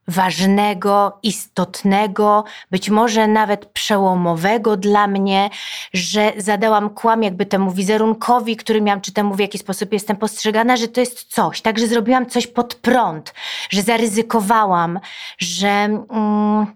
ważnego, 0.09 1.19
istotnego, 1.23 2.45
być 2.71 2.91
może 2.91 3.29
nawet 3.29 3.67
przełomowego 3.67 4.77
dla 4.77 5.07
mnie, 5.07 5.51
że 5.93 6.33
zadałam 6.37 6.91
kłam 6.91 7.23
jakby 7.23 7.47
temu 7.47 7.71
wizerunkowi, 7.71 8.57
który 8.57 8.81
miałam, 8.81 9.01
czy 9.01 9.13
temu 9.13 9.35
w 9.35 9.41
jaki 9.41 9.59
sposób 9.59 9.93
jestem 9.93 10.17
postrzegana, 10.17 10.77
że 10.77 10.89
to 10.89 11.01
jest 11.01 11.25
coś, 11.25 11.61
tak, 11.61 11.79
że 11.79 11.87
zrobiłam 11.87 12.27
coś 12.27 12.47
pod 12.47 12.75
prąd, 12.75 13.35
że 13.71 13.83
zaryzykowałam, 13.83 15.01
że... 15.39 15.69
Mm, 15.69 16.67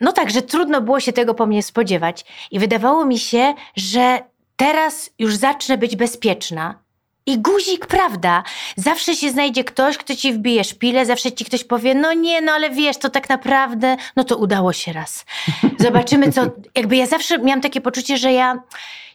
no 0.00 0.12
tak, 0.12 0.30
że 0.30 0.42
trudno 0.42 0.80
było 0.80 1.00
się 1.00 1.12
tego 1.12 1.34
po 1.34 1.46
mnie 1.46 1.62
spodziewać. 1.62 2.24
I 2.50 2.58
wydawało 2.58 3.04
mi 3.04 3.18
się, 3.18 3.54
że 3.76 4.18
teraz 4.56 5.10
już 5.18 5.36
zacznę 5.36 5.78
być 5.78 5.96
bezpieczna. 5.96 6.83
I 7.26 7.38
guzik, 7.38 7.86
prawda? 7.86 8.42
Zawsze 8.76 9.16
się 9.16 9.30
znajdzie 9.30 9.64
ktoś, 9.64 9.98
kto 9.98 10.16
ci 10.16 10.32
wbije 10.32 10.64
szpilę, 10.64 11.06
zawsze 11.06 11.32
ci 11.32 11.44
ktoś 11.44 11.64
powie, 11.64 11.94
no 11.94 12.12
nie, 12.12 12.40
no 12.40 12.52
ale 12.52 12.70
wiesz, 12.70 12.96
to 12.96 13.10
tak 13.10 13.28
naprawdę, 13.28 13.96
no 14.16 14.24
to 14.24 14.36
udało 14.36 14.72
się 14.72 14.92
raz. 14.92 15.24
Zobaczymy, 15.78 16.32
co. 16.32 16.42
Jakby 16.74 16.96
ja 16.96 17.06
zawsze 17.06 17.38
miałam 17.38 17.60
takie 17.60 17.80
poczucie, 17.80 18.16
że 18.16 18.32
ja 18.32 18.62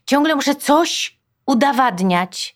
ciągle 0.06 0.36
muszę 0.36 0.56
coś 0.56 1.18
udowadniać. 1.46 2.56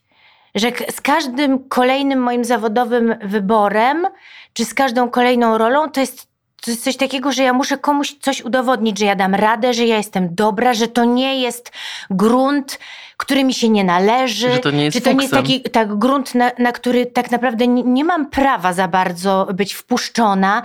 Że 0.56 0.72
z 0.92 1.02
każdym 1.02 1.70
kolejnym 1.70 2.20
moim 2.20 2.46
zawodowym 2.46 3.16
wyborem, 3.22 4.08
czy 4.54 4.66
z 4.66 4.74
każdą 4.74 5.10
kolejną 5.10 5.58
rolą, 5.58 5.90
to 5.90 6.00
jest 6.00 6.33
to 6.66 6.72
jest 6.72 6.84
coś 6.84 6.98
takiego, 6.98 7.32
że 7.32 7.44
ja 7.44 7.54
muszę 7.54 7.78
komuś 7.78 8.16
coś 8.22 8.42
udowodnić, 8.42 9.00
że 9.00 9.06
ja 9.06 9.16
dam 9.16 9.36
radę, 9.36 9.74
że 9.74 9.86
ja 9.86 9.98
jestem 9.98 10.36
dobra, 10.36 10.74
że 10.74 10.88
to 10.88 11.06
nie 11.06 11.42
jest 11.42 11.72
grunt, 12.10 12.80
który 13.18 13.44
mi 13.44 13.54
się 13.54 13.70
nie 13.70 13.84
należy. 13.84 14.54
Że 14.54 14.60
to 14.60 14.72
nie 14.72 14.84
jest 14.84 14.98
że 14.98 15.02
to 15.02 15.12
nie 15.12 15.22
jest 15.22 15.34
taki 15.34 15.62
tak, 15.62 15.98
grunt, 15.98 16.36
na, 16.36 16.52
na 16.60 16.72
który 16.72 17.06
tak 17.06 17.32
naprawdę 17.32 17.68
nie, 17.68 17.84
nie 17.84 18.04
mam 18.04 18.30
prawa 18.30 18.74
za 18.74 18.88
bardzo 18.88 19.48
być 19.54 19.74
wpuszczona. 19.74 20.64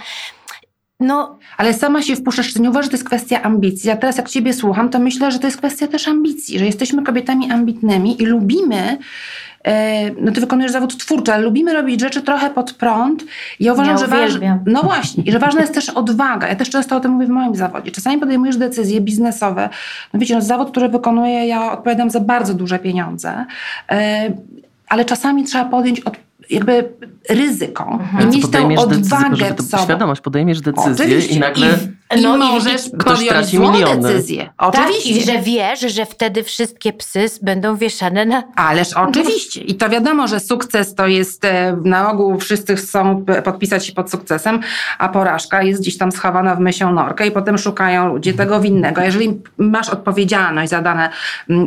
no 1.00 1.38
Ale 1.56 1.74
sama 1.74 2.02
się 2.02 2.16
wpuszczasz, 2.16 2.52
czy 2.52 2.62
nie 2.62 2.70
uważasz, 2.70 2.84
że 2.84 2.90
to 2.90 2.96
jest 2.96 3.06
kwestia 3.06 3.42
ambicji? 3.42 3.88
Ja 3.88 3.96
teraz 3.96 4.16
jak 4.16 4.28
ciebie 4.28 4.52
słucham, 4.52 4.90
to 4.90 4.98
myślę, 4.98 5.32
że 5.32 5.38
to 5.38 5.46
jest 5.46 5.58
kwestia 5.58 5.86
też 5.86 6.08
ambicji, 6.08 6.58
że 6.58 6.66
jesteśmy 6.66 7.02
kobietami 7.02 7.50
ambitnymi 7.50 8.22
i 8.22 8.26
lubimy, 8.26 8.98
no 10.20 10.32
ty 10.32 10.40
wykonujesz 10.40 10.72
zawód 10.72 10.98
twórczy, 10.98 11.32
ale 11.32 11.42
lubimy 11.42 11.72
robić 11.74 12.00
rzeczy 12.00 12.22
trochę 12.22 12.50
pod 12.50 12.72
prąd. 12.72 13.24
I 13.60 13.64
ja 13.64 13.72
uważam, 13.72 13.92
Ja 13.92 13.98
że 13.98 14.06
ważne, 14.06 14.58
no 14.66 14.82
właśnie, 14.82 15.24
i 15.24 15.32
że 15.32 15.38
ważna 15.38 15.60
jest 15.60 15.74
też 15.74 15.88
odwaga. 15.88 16.48
Ja 16.48 16.56
też 16.56 16.70
często 16.70 16.96
o 16.96 17.00
tym 17.00 17.10
mówię 17.12 17.26
w 17.26 17.30
moim 17.30 17.54
zawodzie. 17.56 17.90
Czasami 17.90 18.18
podejmujesz 18.18 18.56
decyzje 18.56 19.00
biznesowe. 19.00 19.68
No 20.14 20.20
wiecie, 20.20 20.34
no 20.34 20.40
zawód, 20.40 20.70
który 20.70 20.88
wykonuję, 20.88 21.46
ja 21.46 21.72
odpowiadam 21.72 22.10
za 22.10 22.20
bardzo 22.20 22.54
duże 22.54 22.78
pieniądze, 22.78 23.44
e, 23.90 24.30
ale 24.88 25.04
czasami 25.04 25.44
trzeba 25.44 25.64
podjąć 25.64 26.00
od, 26.00 26.16
jakby 26.50 26.88
ryzyko 27.30 27.84
Mhm. 27.92 28.30
i 28.32 28.36
mieć 28.36 28.50
tę 28.50 28.68
decyzję, 28.68 28.78
odwagę 28.78 29.36
żeby 29.36 29.62
w 29.62 29.66
sobą. 29.66 29.82
świadomość, 29.84 30.20
podejmiesz 30.20 30.60
decyzję 30.60 30.92
Oczywiście. 31.06 31.34
i 31.36 31.38
nagle... 31.40 31.66
I 31.66 31.97
No 32.22 32.36
i- 32.36 32.38
możesz 32.38 32.82
ktoś 32.98 33.18
podjąć 33.18 33.46
złą 33.46 33.72
miliony. 33.72 34.02
decyzję. 34.02 34.44
tak, 34.44 34.52
Oczywiście. 34.58 35.10
i 35.10 35.22
że 35.24 35.38
wiesz, 35.42 35.80
że 35.80 36.06
wtedy 36.06 36.42
wszystkie 36.42 36.92
psy 36.92 37.26
będą 37.42 37.76
wieszane 37.76 38.26
na... 38.26 38.42
Ależ 38.56 38.92
oczywiście. 38.92 39.60
I 39.60 39.74
to 39.74 39.88
wiadomo, 39.88 40.28
że 40.28 40.40
sukces 40.40 40.94
to 40.94 41.06
jest 41.06 41.44
e, 41.44 41.76
na 41.84 42.10
ogół 42.10 42.38
wszyscy 42.38 42.76
chcą 42.76 43.24
podpisać 43.44 43.86
się 43.86 43.92
pod 43.92 44.10
sukcesem, 44.10 44.60
a 44.98 45.08
porażka 45.08 45.62
jest 45.62 45.80
gdzieś 45.82 45.98
tam 45.98 46.12
schowana 46.12 46.54
w 46.54 46.60
mysią 46.60 46.92
norkę 46.92 47.26
i 47.26 47.30
potem 47.30 47.58
szukają 47.58 48.08
ludzie 48.08 48.34
tego 48.34 48.60
winnego. 48.60 49.00
Jeżeli 49.02 49.40
masz 49.58 49.88
odpowiedzialność 49.88 50.70
za 50.70 50.82
dane, 50.82 51.10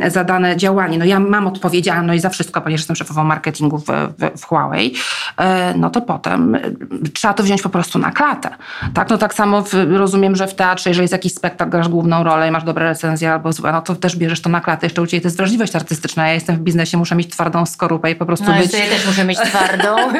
za 0.08 0.24
dane 0.24 0.56
działanie, 0.56 0.98
no 0.98 1.04
ja 1.04 1.20
mam 1.20 1.46
odpowiedzialność 1.46 2.22
za 2.22 2.28
wszystko, 2.28 2.60
ponieważ 2.60 2.80
jestem 2.80 2.96
szefową 2.96 3.24
marketingu 3.24 3.78
w, 3.78 3.84
w, 3.86 4.40
w 4.40 4.44
Huawei, 4.44 4.94
e, 5.38 5.74
no 5.76 5.90
to 5.90 6.00
potem 6.00 6.58
trzeba 7.14 7.34
to 7.34 7.42
wziąć 7.42 7.62
po 7.62 7.68
prostu 7.68 7.98
na 7.98 8.10
klatę. 8.10 8.50
Tak, 8.94 9.10
no 9.10 9.18
tak 9.18 9.34
samo 9.34 9.62
w, 9.62 9.74
rozumiem, 9.96 10.31
że 10.36 10.46
w 10.46 10.54
teatrze, 10.54 10.90
jeżeli 10.90 11.04
jest 11.04 11.12
jakiś 11.12 11.34
spektakl, 11.34 11.70
grasz 11.70 11.88
główną 11.88 12.24
rolę 12.24 12.48
i 12.48 12.50
masz 12.50 12.64
dobre 12.64 12.84
recenzje 12.84 13.32
albo 13.32 13.52
złe, 13.52 13.72
no 13.72 13.82
to 13.82 13.96
też 13.96 14.16
bierzesz 14.16 14.42
to 14.42 14.48
na 14.48 14.60
klatę. 14.60 14.86
Jeszcze 14.86 15.02
u 15.02 15.06
Ciebie 15.06 15.20
to 15.20 15.26
jest 15.26 15.36
wrażliwość 15.36 15.76
artystyczna. 15.76 16.26
Ja 16.26 16.34
jestem 16.34 16.56
w 16.56 16.60
biznesie, 16.60 16.98
muszę 16.98 17.14
mieć 17.14 17.28
twardą 17.28 17.66
skorupę 17.66 18.10
i 18.10 18.14
po 18.14 18.26
prostu 18.26 18.46
No, 18.46 18.58
być... 18.58 18.72
ja 18.72 18.86
też 18.86 19.06
muszę 19.06 19.24
mieć 19.24 19.38
twardą. 19.38 19.96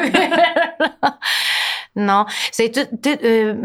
No, 1.95 2.25
Słuchaj, 2.51 2.71
ty, 2.71 2.97
ty, 2.97 3.09
y, 3.09 3.57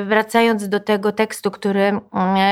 y, 0.00 0.04
wracając 0.04 0.68
do 0.68 0.80
tego 0.80 1.12
tekstu, 1.12 1.50
który, 1.50 2.00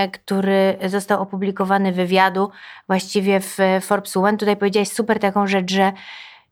y, 0.06 0.10
który 0.10 0.78
został 0.86 1.22
opublikowany 1.22 1.92
wywiadu 1.92 2.50
właściwie 2.86 3.40
w 3.40 3.56
Forbes 3.80 4.16
One, 4.16 4.38
tutaj 4.38 4.56
powiedziałaś 4.56 4.88
super 4.88 5.18
taką 5.18 5.46
rzecz, 5.46 5.72
że 5.72 5.92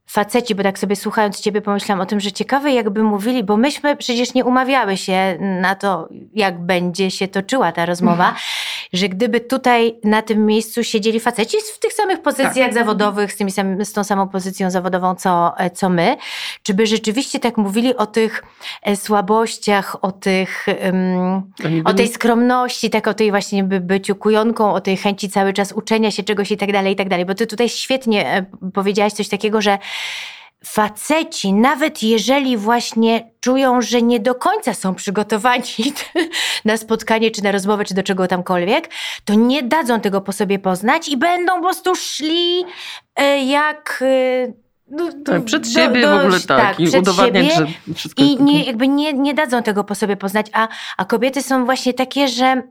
faceci, 0.09 0.55
bo 0.55 0.62
tak 0.62 0.79
sobie 0.79 0.97
słuchając 0.97 1.41
ciebie 1.41 1.61
pomyślałam 1.61 2.00
o 2.00 2.07
tym, 2.07 2.21
że 2.21 2.33
ciekawe 2.33 2.73
jakby 2.73 3.03
mówili, 3.03 3.45
bo 3.45 3.57
myśmy 3.57 3.97
przecież 3.97 4.35
nie 4.35 4.45
umawiały 4.45 4.97
się 4.97 5.38
na 5.41 5.75
to, 5.75 6.09
jak 6.35 6.61
będzie 6.61 7.11
się 7.11 7.29
toczyła 7.29 7.73
ta 7.73 7.87
rozmowa, 7.87 8.35
że 8.92 9.09
gdyby 9.09 9.40
tutaj 9.40 9.99
na 10.04 10.23
tym 10.23 10.47
miejscu 10.47 10.85
siedzieli 10.85 11.21
faceci 11.21 11.57
w 11.75 11.78
tych 11.78 11.92
samych 11.92 12.23
pozycjach 12.23 12.54
Tak. 12.54 12.75
zawodowych, 12.75 13.33
z, 13.33 13.37
tymi 13.37 13.50
sam, 13.50 13.85
z 13.85 13.92
tą 13.92 14.04
samą 14.04 14.28
pozycją 14.28 14.71
zawodową, 14.71 15.14
co, 15.14 15.54
co 15.75 15.88
my, 15.88 16.16
czy 16.62 16.75
by 16.75 16.87
rzeczywiście 16.87 17.40
tak 17.40 17.57
mówili 17.57 17.97
o 17.97 18.07
tych 18.07 18.45
e, 18.83 18.97
słabościach, 18.97 20.04
o 20.04 20.12
tych... 20.12 20.66
Um, 20.85 21.52
o 21.85 21.95
tej 21.95 22.09
skromności, 22.09 22.90
tak 22.90 23.09
o 23.09 23.14
tej 23.14 23.30
właśnie 23.30 23.64
by 23.64 23.80
byciu 23.80 24.16
kujonką, 24.16 24.73
o 24.73 24.80
tej 24.80 24.97
chęci 24.97 25.30
cały 25.30 25.52
czas 25.52 25.73
uczenia 25.73 26.11
się 26.11 26.23
czegoś 26.23 26.50
i 26.50 26.57
tak 26.57 26.73
dalej, 26.73 26.92
i 26.92 26.97
tak 26.97 27.09
dalej. 27.09 27.26
Bo 27.26 27.35
ty 27.35 27.47
tutaj 27.47 27.68
świetnie 27.68 28.26
e, 28.26 28.45
powiedziałaś 28.75 29.12
coś 29.12 29.28
takiego, 29.28 29.61
że 29.61 29.78
faceci, 30.65 31.53
nawet 31.53 32.03
jeżeli 32.03 32.57
właśnie 32.57 33.31
czują, 33.41 33.83
że 33.83 34.03
nie 34.03 34.21
do 34.21 34.35
końca 34.35 34.75
są 34.75 34.95
przygotowani 34.95 35.62
na 36.65 36.77
spotkanie, 36.77 37.31
czy 37.31 37.43
na 37.45 37.53
rozmowę, 37.53 37.85
czy 37.85 37.95
do 37.95 38.03
czego 38.03 38.27
tamkolwiek, 38.27 38.91
to 39.25 39.35
nie 39.35 39.62
dadzą 39.62 40.00
tego 40.00 40.21
po 40.21 40.33
sobie 40.33 40.59
poznać 40.59 41.09
i 41.09 41.17
będą 41.17 41.55
po 41.55 41.61
prostu 41.62 41.95
szli 41.95 42.65
e, 43.17 43.45
jak... 43.45 44.05
e, 44.07 44.53
no, 44.91 45.09
Tak, 45.25 45.45
przed 45.45 45.62
do- 45.62 45.69
siebie 45.81 46.03
do- 46.03 46.17
w 46.17 46.21
ogóle 46.21 46.41
tak. 46.41 46.81
I 46.81 46.87
przed 46.87 47.00
udowadniać, 47.00 47.55
siebie. 47.55 47.73
że 47.87 47.95
wszystko 47.95 48.23
I 48.23 48.37
nie, 48.43 48.65
jakby 48.65 48.88
nie, 48.88 49.12
nie 49.12 49.35
dadzą 49.35 49.62
tego 49.62 49.85
po 49.85 49.95
sobie 49.95 50.17
poznać, 50.17 50.47
a, 50.53 50.69
a 50.97 51.05
kobiety 51.05 51.43
są 51.43 51.65
właśnie 51.65 51.95
takie, 51.95 52.29
że, 52.29 52.62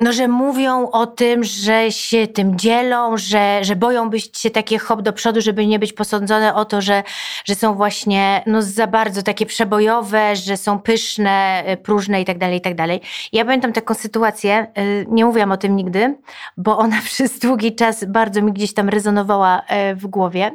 no, 0.00 0.12
że 0.12 0.28
mówią 0.28 0.90
o 0.90 1.06
tym, 1.06 1.44
że 1.44 1.92
się 1.92 2.26
tym 2.26 2.58
dzielą, 2.58 3.16
że, 3.16 3.64
że 3.64 3.76
boją 3.76 4.10
być 4.10 4.38
się 4.38 4.50
takie 4.50 4.78
hop 4.78 5.02
do 5.02 5.12
przodu, 5.12 5.40
żeby 5.40 5.66
nie 5.66 5.78
być 5.78 5.92
posądzone 5.92 6.54
o 6.54 6.64
to, 6.64 6.80
że, 6.80 7.02
że 7.44 7.54
są 7.54 7.74
właśnie 7.74 8.42
no, 8.46 8.62
za 8.62 8.86
bardzo 8.86 9.22
takie 9.22 9.46
przebojowe, 9.46 10.36
że 10.36 10.56
są 10.56 10.78
pyszne, 10.78 11.64
y, 11.72 11.76
próżne 11.76 12.20
i 12.20 12.24
tak 12.24 12.38
dalej, 12.38 12.58
i 12.58 12.60
tak 12.60 12.74
dalej. 12.74 13.00
Ja 13.32 13.44
pamiętam 13.44 13.72
taką 13.72 13.94
sytuację, 13.94 14.66
y, 14.78 15.06
nie 15.08 15.24
mówiłam 15.24 15.52
o 15.52 15.56
tym 15.56 15.76
nigdy, 15.76 16.18
bo 16.56 16.78
ona 16.78 16.96
przez 17.10 17.38
długi 17.38 17.74
czas 17.74 18.04
bardzo 18.04 18.42
mi 18.42 18.52
gdzieś 18.52 18.74
tam 18.74 18.88
rezonowała 18.88 19.62
e, 19.68 19.94
w 19.94 20.06
głowie, 20.06 20.50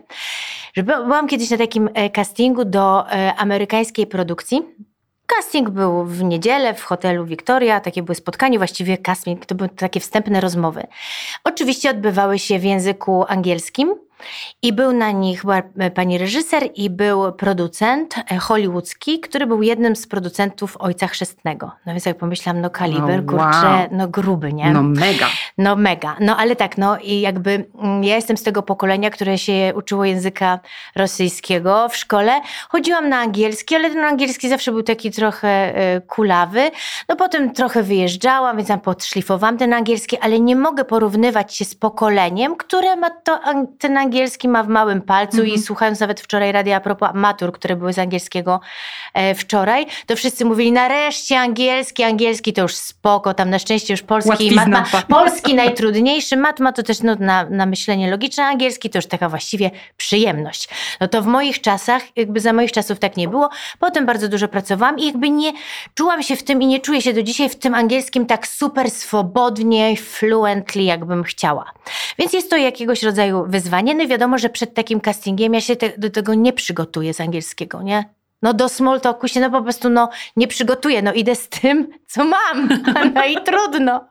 byłam 0.83 1.27
kiedyś 1.27 1.49
na 1.49 1.57
takim 1.57 1.89
castingu 2.13 2.65
do 2.65 3.05
amerykańskiej 3.37 4.07
produkcji. 4.07 4.61
Casting 5.27 5.69
był 5.69 6.05
w 6.05 6.23
niedzielę 6.23 6.73
w 6.73 6.83
hotelu 6.83 7.25
Victoria, 7.25 7.79
takie 7.79 8.03
były 8.03 8.15
spotkanie, 8.15 8.57
właściwie 8.57 8.97
casting, 8.97 9.45
to 9.45 9.55
były 9.55 9.69
takie 9.69 9.99
wstępne 9.99 10.41
rozmowy. 10.41 10.87
Oczywiście 11.43 11.89
odbywały 11.89 12.39
się 12.39 12.59
w 12.59 12.63
języku 12.63 13.25
angielskim 13.27 13.95
i 14.61 14.73
był 14.73 14.93
na 14.93 15.11
nich 15.11 15.43
e, 15.77 15.91
pani 15.91 16.17
reżyser 16.17 16.69
i 16.75 16.89
był 16.89 17.31
producent 17.31 18.15
e, 18.31 18.37
hollywoodzki, 18.37 19.19
który 19.19 19.47
był 19.47 19.63
jednym 19.63 19.95
z 19.95 20.07
producentów 20.07 20.77
Ojca 20.77 21.07
Chrzestnego. 21.07 21.71
No 21.85 21.93
więc 21.93 22.05
jak 22.05 22.17
pomyślałam, 22.17 22.61
no 22.61 22.69
kaliber, 22.69 23.23
No, 23.25 23.33
wow. 23.33 23.43
kurczę, 23.43 23.87
no 23.91 24.07
gruby, 24.07 24.53
nie? 24.53 24.71
No 24.71 24.83
mega. 24.83 25.27
No 25.57 25.75
mega. 25.75 26.15
No 26.19 26.37
ale 26.37 26.55
tak, 26.55 26.77
no 26.77 26.97
i 26.97 27.21
jakby 27.21 27.65
mm, 27.81 28.03
ja 28.03 28.15
jestem 28.15 28.37
z 28.37 28.43
tego 28.43 28.63
pokolenia, 28.63 29.09
które 29.09 29.37
się 29.37 29.73
uczyło 29.75 30.05
języka 30.05 30.59
rosyjskiego 30.95 31.89
w 31.89 31.97
szkole. 31.97 32.41
Chodziłam 32.69 33.09
na 33.09 33.17
angielski, 33.17 33.75
ale 33.75 33.89
ten 33.89 34.03
angielski 34.03 34.49
zawsze 34.49 34.71
był 34.71 34.83
taki 34.83 35.11
trochę 35.11 35.47
e, 35.47 36.01
kulawy. 36.01 36.71
No 37.09 37.15
potem 37.15 37.53
trochę 37.53 37.83
wyjeżdżałam, 37.83 38.57
więc 38.57 38.67
tam 38.67 38.79
podszlifowałam 38.79 39.57
ten 39.57 39.73
angielski, 39.73 40.17
ale 40.19 40.39
nie 40.39 40.55
mogę 40.55 40.85
porównywać 40.85 41.55
się 41.55 41.65
z 41.65 41.75
pokoleniem, 41.75 42.55
które 42.55 42.95
ma 42.95 43.09
to, 43.09 43.39
ten 43.79 43.97
angielski 43.97 44.12
ma 44.47 44.63
w 44.63 44.67
małym 44.67 45.01
palcu 45.01 45.43
i 45.43 45.59
słuchając 45.59 45.99
nawet 45.99 46.21
wczoraj 46.21 46.51
radia 46.51 46.77
a 46.77 46.79
propos 46.79 47.09
matur, 47.13 47.51
które 47.51 47.75
były 47.75 47.93
z 47.93 47.99
angielskiego 47.99 48.59
e, 49.13 49.35
wczoraj, 49.35 49.85
to 50.05 50.15
wszyscy 50.15 50.45
mówili 50.45 50.71
nareszcie 50.71 51.39
angielski, 51.39 52.03
angielski 52.03 52.53
to 52.53 52.61
już 52.61 52.75
spoko, 52.75 53.33
tam 53.33 53.49
na 53.49 53.59
szczęście 53.59 53.93
już 53.93 54.01
polski 54.01 54.29
Łatwizna. 54.29 54.65
matma, 54.65 55.01
polski 55.01 55.55
najtrudniejszy, 55.55 56.37
matma 56.37 56.71
to 56.71 56.83
też 56.83 57.01
no, 57.01 57.15
na, 57.19 57.43
na 57.49 57.65
myślenie 57.65 58.11
logiczne, 58.11 58.45
angielski 58.45 58.89
to 58.89 58.97
już 58.97 59.05
taka 59.05 59.29
właściwie 59.29 59.71
przyjemność. 59.97 60.69
No 61.01 61.07
to 61.07 61.21
w 61.21 61.25
moich 61.25 61.61
czasach, 61.61 62.03
jakby 62.15 62.39
za 62.39 62.53
moich 62.53 62.71
czasów 62.71 62.99
tak 62.99 63.17
nie 63.17 63.27
było. 63.27 63.49
Potem 63.79 64.05
bardzo 64.05 64.29
dużo 64.29 64.47
pracowałam 64.47 64.99
i 64.99 65.05
jakby 65.05 65.29
nie 65.29 65.53
czułam 65.95 66.23
się 66.23 66.35
w 66.35 66.43
tym 66.43 66.61
i 66.61 66.67
nie 66.67 66.79
czuję 66.79 67.01
się 67.01 67.13
do 67.13 67.23
dzisiaj 67.23 67.49
w 67.49 67.55
tym 67.55 67.73
angielskim 67.73 68.25
tak 68.25 68.47
super 68.47 68.91
swobodnie, 68.91 69.97
fluently, 69.97 70.83
jakbym 70.83 71.23
chciała. 71.23 71.71
Więc 72.19 72.33
jest 72.33 72.49
to 72.49 72.57
jakiegoś 72.57 73.03
rodzaju 73.03 73.45
wyzwanie. 73.47 73.95
No 73.95 74.02
i 74.03 74.07
wiadomo, 74.07 74.37
że 74.37 74.49
przed 74.49 74.73
takim 74.73 75.01
castingiem 75.01 75.53
ja 75.53 75.61
się 75.61 75.75
te, 75.75 75.91
do 75.97 76.09
tego 76.09 76.33
nie 76.33 76.53
przygotuję 76.53 77.13
z 77.13 77.21
angielskiego, 77.21 77.81
nie? 77.81 78.09
No 78.41 78.53
do 78.53 78.69
small 78.69 79.01
talku 79.01 79.27
się 79.27 79.39
no 79.39 79.51
po 79.51 79.61
prostu 79.61 79.89
no 79.89 80.09
nie 80.35 80.47
przygotuję, 80.47 81.01
no 81.01 81.13
idę 81.13 81.35
z 81.35 81.49
tym, 81.49 81.87
co 82.07 82.25
mam, 82.25 82.69
no 83.15 83.25
i 83.25 83.35
trudno. 83.43 84.05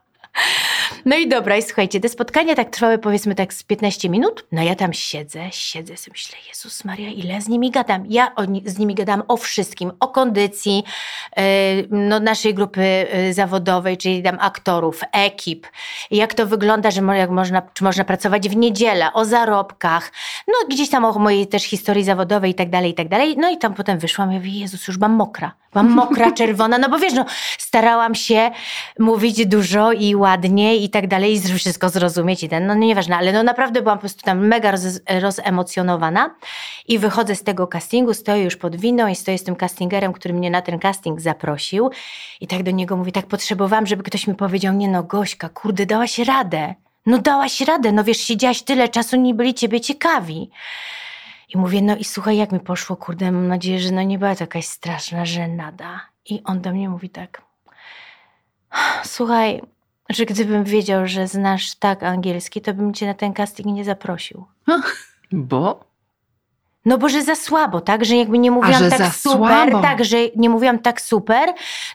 No 1.04 1.16
i 1.16 1.28
dobra, 1.28 1.56
i 1.56 1.62
słuchajcie, 1.62 2.00
te 2.00 2.08
spotkania 2.08 2.54
tak 2.54 2.70
trwały 2.70 2.98
powiedzmy 2.98 3.34
tak 3.34 3.54
z 3.54 3.62
15 3.62 4.08
minut. 4.08 4.44
No 4.52 4.62
ja 4.62 4.74
tam 4.74 4.92
siedzę, 4.92 5.40
siedzę, 5.50 5.96
sobie 5.96 6.12
myślę, 6.12 6.38
Jezus 6.48 6.84
Maria, 6.84 7.08
ile 7.08 7.40
z 7.40 7.48
nimi 7.48 7.70
gadam? 7.70 8.04
Ja 8.08 8.34
o, 8.34 8.42
z 8.64 8.78
nimi 8.78 8.94
gadam 8.94 9.22
o 9.28 9.36
wszystkim, 9.36 9.92
o 10.00 10.08
kondycji 10.08 10.84
yy, 11.36 11.42
no, 11.90 12.20
naszej 12.20 12.54
grupy 12.54 13.06
yy, 13.14 13.34
zawodowej, 13.34 13.96
czyli 13.96 14.22
tam 14.22 14.36
aktorów, 14.40 15.00
ekip, 15.12 15.66
jak 16.10 16.34
to 16.34 16.46
wygląda, 16.46 16.90
że 16.90 17.02
jak 17.02 17.30
można, 17.30 17.62
czy 17.74 17.84
można 17.84 18.04
pracować 18.04 18.48
w 18.48 18.56
niedzielę, 18.56 19.12
o 19.12 19.24
zarobkach, 19.24 20.12
no 20.48 20.54
gdzieś 20.68 20.90
tam 20.90 21.04
o 21.04 21.18
mojej 21.18 21.46
też 21.46 21.62
historii 21.64 22.04
zawodowej 22.04 22.50
i 22.50 22.54
tak 22.54 22.70
dalej, 22.70 22.90
i 22.90 22.94
tak 22.94 23.08
dalej. 23.08 23.36
No 23.38 23.50
i 23.50 23.58
tam 23.58 23.74
potem 23.74 23.98
wyszłam 23.98 24.32
i 24.32 24.34
mówię, 24.34 24.50
Jezus, 24.50 24.88
już 24.88 24.98
mam 24.98 25.12
mokra, 25.12 25.52
mam 25.74 25.90
mokra, 25.90 26.32
czerwona, 26.38 26.78
no 26.78 26.88
bo 26.88 26.98
wiesz, 26.98 27.12
no 27.12 27.24
starałam 27.58 28.14
się 28.14 28.50
mówić 28.98 29.46
dużo 29.46 29.92
i 29.92 30.16
ładnie 30.16 30.76
i 30.84 30.90
tak 30.90 31.06
dalej, 31.06 31.34
i 31.34 31.40
wszystko 31.40 31.88
zrozumieć 31.88 32.42
i 32.42 32.48
ten, 32.48 32.66
no 32.66 32.74
nieważne, 32.74 33.16
ale 33.16 33.32
no 33.32 33.42
naprawdę 33.42 33.82
byłam 33.82 33.98
po 33.98 34.00
prostu 34.00 34.22
tam 34.22 34.46
mega 34.46 34.70
roz, 34.70 35.00
rozemocjonowana 35.20 36.34
i 36.88 36.98
wychodzę 36.98 37.34
z 37.34 37.42
tego 37.42 37.66
castingu, 37.66 38.14
stoję 38.14 38.44
już 38.44 38.56
pod 38.56 38.76
windą 38.76 39.06
i 39.06 39.16
stoję 39.16 39.38
z 39.38 39.44
tym 39.44 39.56
castingerem, 39.56 40.12
który 40.12 40.34
mnie 40.34 40.50
na 40.50 40.62
ten 40.62 40.78
casting 40.78 41.20
zaprosił 41.20 41.90
i 42.40 42.46
tak 42.46 42.62
do 42.62 42.70
niego 42.70 42.96
mówię, 42.96 43.12
tak 43.12 43.26
potrzebowałam, 43.26 43.86
żeby 43.86 44.02
ktoś 44.02 44.26
mi 44.26 44.34
powiedział, 44.34 44.74
nie 44.74 44.88
no 44.88 45.02
Gośka, 45.02 45.48
kurde, 45.48 45.86
dałaś 45.86 46.18
radę, 46.18 46.74
no 47.06 47.18
dałaś 47.18 47.60
radę, 47.60 47.92
no 47.92 48.04
wiesz, 48.04 48.18
siedziałaś 48.18 48.62
tyle 48.62 48.88
czasu, 48.88 49.16
nie 49.16 49.34
byli 49.34 49.54
ciebie 49.54 49.80
ciekawi. 49.80 50.50
I 51.54 51.58
mówię, 51.58 51.82
no 51.82 51.96
i 51.96 52.04
słuchaj, 52.04 52.36
jak 52.36 52.52
mi 52.52 52.60
poszło, 52.60 52.96
kurde, 52.96 53.32
mam 53.32 53.48
nadzieję, 53.48 53.80
że 53.80 53.90
no 53.90 54.02
nie 54.02 54.18
była 54.18 54.34
to 54.34 54.42
jakaś 54.42 54.66
straszna 54.66 55.26
żenada. 55.26 56.00
I 56.26 56.42
on 56.44 56.60
do 56.60 56.70
mnie 56.70 56.88
mówi 56.88 57.10
tak, 57.10 57.42
Słuchaj, 59.04 59.62
że 60.12 60.26
gdybym 60.26 60.64
wiedział, 60.64 61.06
że 61.06 61.28
znasz 61.28 61.74
tak 61.74 62.02
angielski, 62.02 62.60
to 62.60 62.74
bym 62.74 62.94
cię 62.94 63.06
na 63.06 63.14
ten 63.14 63.32
casting 63.32 63.68
nie 63.76 63.84
zaprosił. 63.84 64.44
Bo? 65.32 65.84
No 66.84 66.98
bo 66.98 67.08
że 67.08 67.22
za 67.22 67.34
słabo, 67.34 67.80
tak? 67.80 68.04
Że 68.04 68.16
jakby 68.16 68.38
nie 68.38 68.50
mówiłam 68.50 68.90
tak 68.90 69.14
super, 69.14 69.38
słabo. 69.38 69.82
tak, 69.82 70.04
że 70.04 70.16
nie 70.36 70.50
mówiłam 70.50 70.78
tak 70.78 71.00
super. 71.00 71.48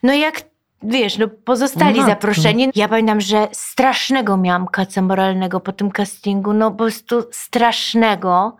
No 0.03 0.13
jak 0.13 0.41
wiesz, 0.83 1.17
no 1.17 1.27
pozostali 1.27 1.95
No 1.99 2.01
to. 2.01 2.09
zaproszeni. 2.09 2.69
Ja 2.75 2.87
pamiętam, 2.87 3.21
że 3.21 3.47
strasznego 3.51 4.37
miałam 4.37 4.67
kaca 4.67 5.01
moralnego 5.01 5.59
po 5.59 5.71
tym 5.71 5.91
castingu, 5.91 6.53
no 6.53 6.71
po 6.71 6.77
prostu 6.77 7.23
strasznego. 7.31 8.57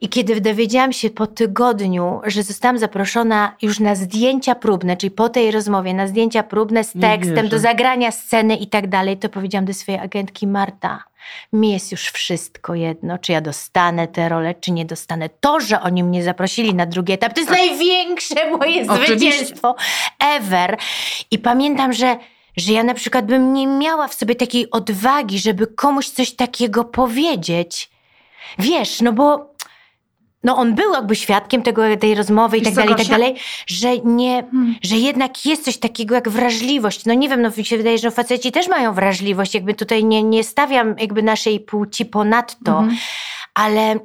I 0.00 0.08
kiedy 0.08 0.40
dowiedziałam 0.40 0.92
się 0.92 1.10
po 1.10 1.26
tygodniu, 1.26 2.20
że 2.26 2.42
zostałam 2.42 2.78
zaproszona 2.78 3.56
już 3.62 3.80
na 3.80 3.94
zdjęcia 3.94 4.54
próbne, 4.54 4.96
czyli 4.96 5.10
po 5.10 5.28
tej 5.28 5.50
rozmowie, 5.50 5.94
na 5.94 6.06
zdjęcia 6.06 6.42
próbne 6.42 6.84
z 6.84 6.92
tekstem, 7.00 7.48
do 7.48 7.58
zagrania 7.58 8.10
sceny 8.10 8.56
i 8.56 8.66
tak 8.66 8.86
dalej, 8.86 9.16
to 9.16 9.28
powiedziałam 9.28 9.64
do 9.64 9.74
swojej 9.74 10.00
agentki 10.00 10.46
Marta, 10.46 11.04
mi 11.52 11.72
jest 11.72 11.92
już 11.92 12.08
wszystko 12.08 12.74
jedno, 12.74 13.18
czy 13.18 13.32
ja 13.32 13.40
dostanę 13.40 14.08
tę 14.08 14.28
rolę, 14.28 14.54
czy 14.54 14.72
nie 14.72 14.84
dostanę. 14.84 15.28
To, 15.40 15.60
że 15.60 15.80
oni 15.80 16.04
mnie 16.04 16.22
zaprosili 16.22 16.74
na 16.74 16.86
drugi 16.86 17.12
etap, 17.12 17.32
to 17.32 17.40
jest 17.40 17.52
największe 17.52 18.50
moje 18.58 18.84
zwycięstwo 18.84 19.76
ever. 20.36 20.76
I 21.30 21.38
pamiętam, 21.38 21.92
że 21.92 22.16
że 22.56 22.72
ja 22.72 22.82
na 22.82 22.94
przykład 22.94 23.26
bym 23.26 23.52
nie 23.52 23.66
miała 23.66 24.08
w 24.08 24.14
sobie 24.14 24.34
takiej 24.34 24.70
odwagi, 24.70 25.38
żeby 25.38 25.66
komuś 25.66 26.08
coś 26.08 26.32
takiego 26.32 26.84
powiedzieć. 26.84 27.90
Wiesz, 28.58 29.00
no 29.00 29.12
bo 29.12 29.54
no 30.44 30.56
on 30.56 30.74
był 30.74 30.92
jakby 30.92 31.16
świadkiem 31.16 31.62
tego, 31.62 31.82
tej 32.00 32.14
rozmowy 32.14 32.58
i 32.58 32.62
tak 32.62 32.74
dalej, 32.74 32.92
i 32.92 32.96
tak 32.96 33.06
dalej, 33.06 33.34
że 33.66 33.98
nie, 33.98 34.42
Hmm. 34.50 34.74
że 34.82 34.96
jednak 34.96 35.46
jest 35.46 35.64
coś 35.64 35.78
takiego 35.78 36.14
jak 36.14 36.28
wrażliwość. 36.28 37.06
No 37.06 37.14
nie 37.14 37.28
wiem, 37.28 37.42
no 37.42 37.50
mi 37.58 37.64
się 37.64 37.76
wydaje, 37.76 37.98
że 37.98 38.10
faceci 38.10 38.52
też 38.52 38.68
mają 38.68 38.92
wrażliwość, 38.94 39.54
jakby 39.54 39.74
tutaj 39.74 40.04
nie, 40.04 40.22
nie 40.22 40.44
stawiam 40.44 40.94
jakby 40.98 41.22
naszej 41.22 41.60
płci 41.60 42.04
ponadto, 42.06 42.78
Mhm. 42.78 42.96
ale 43.54 43.98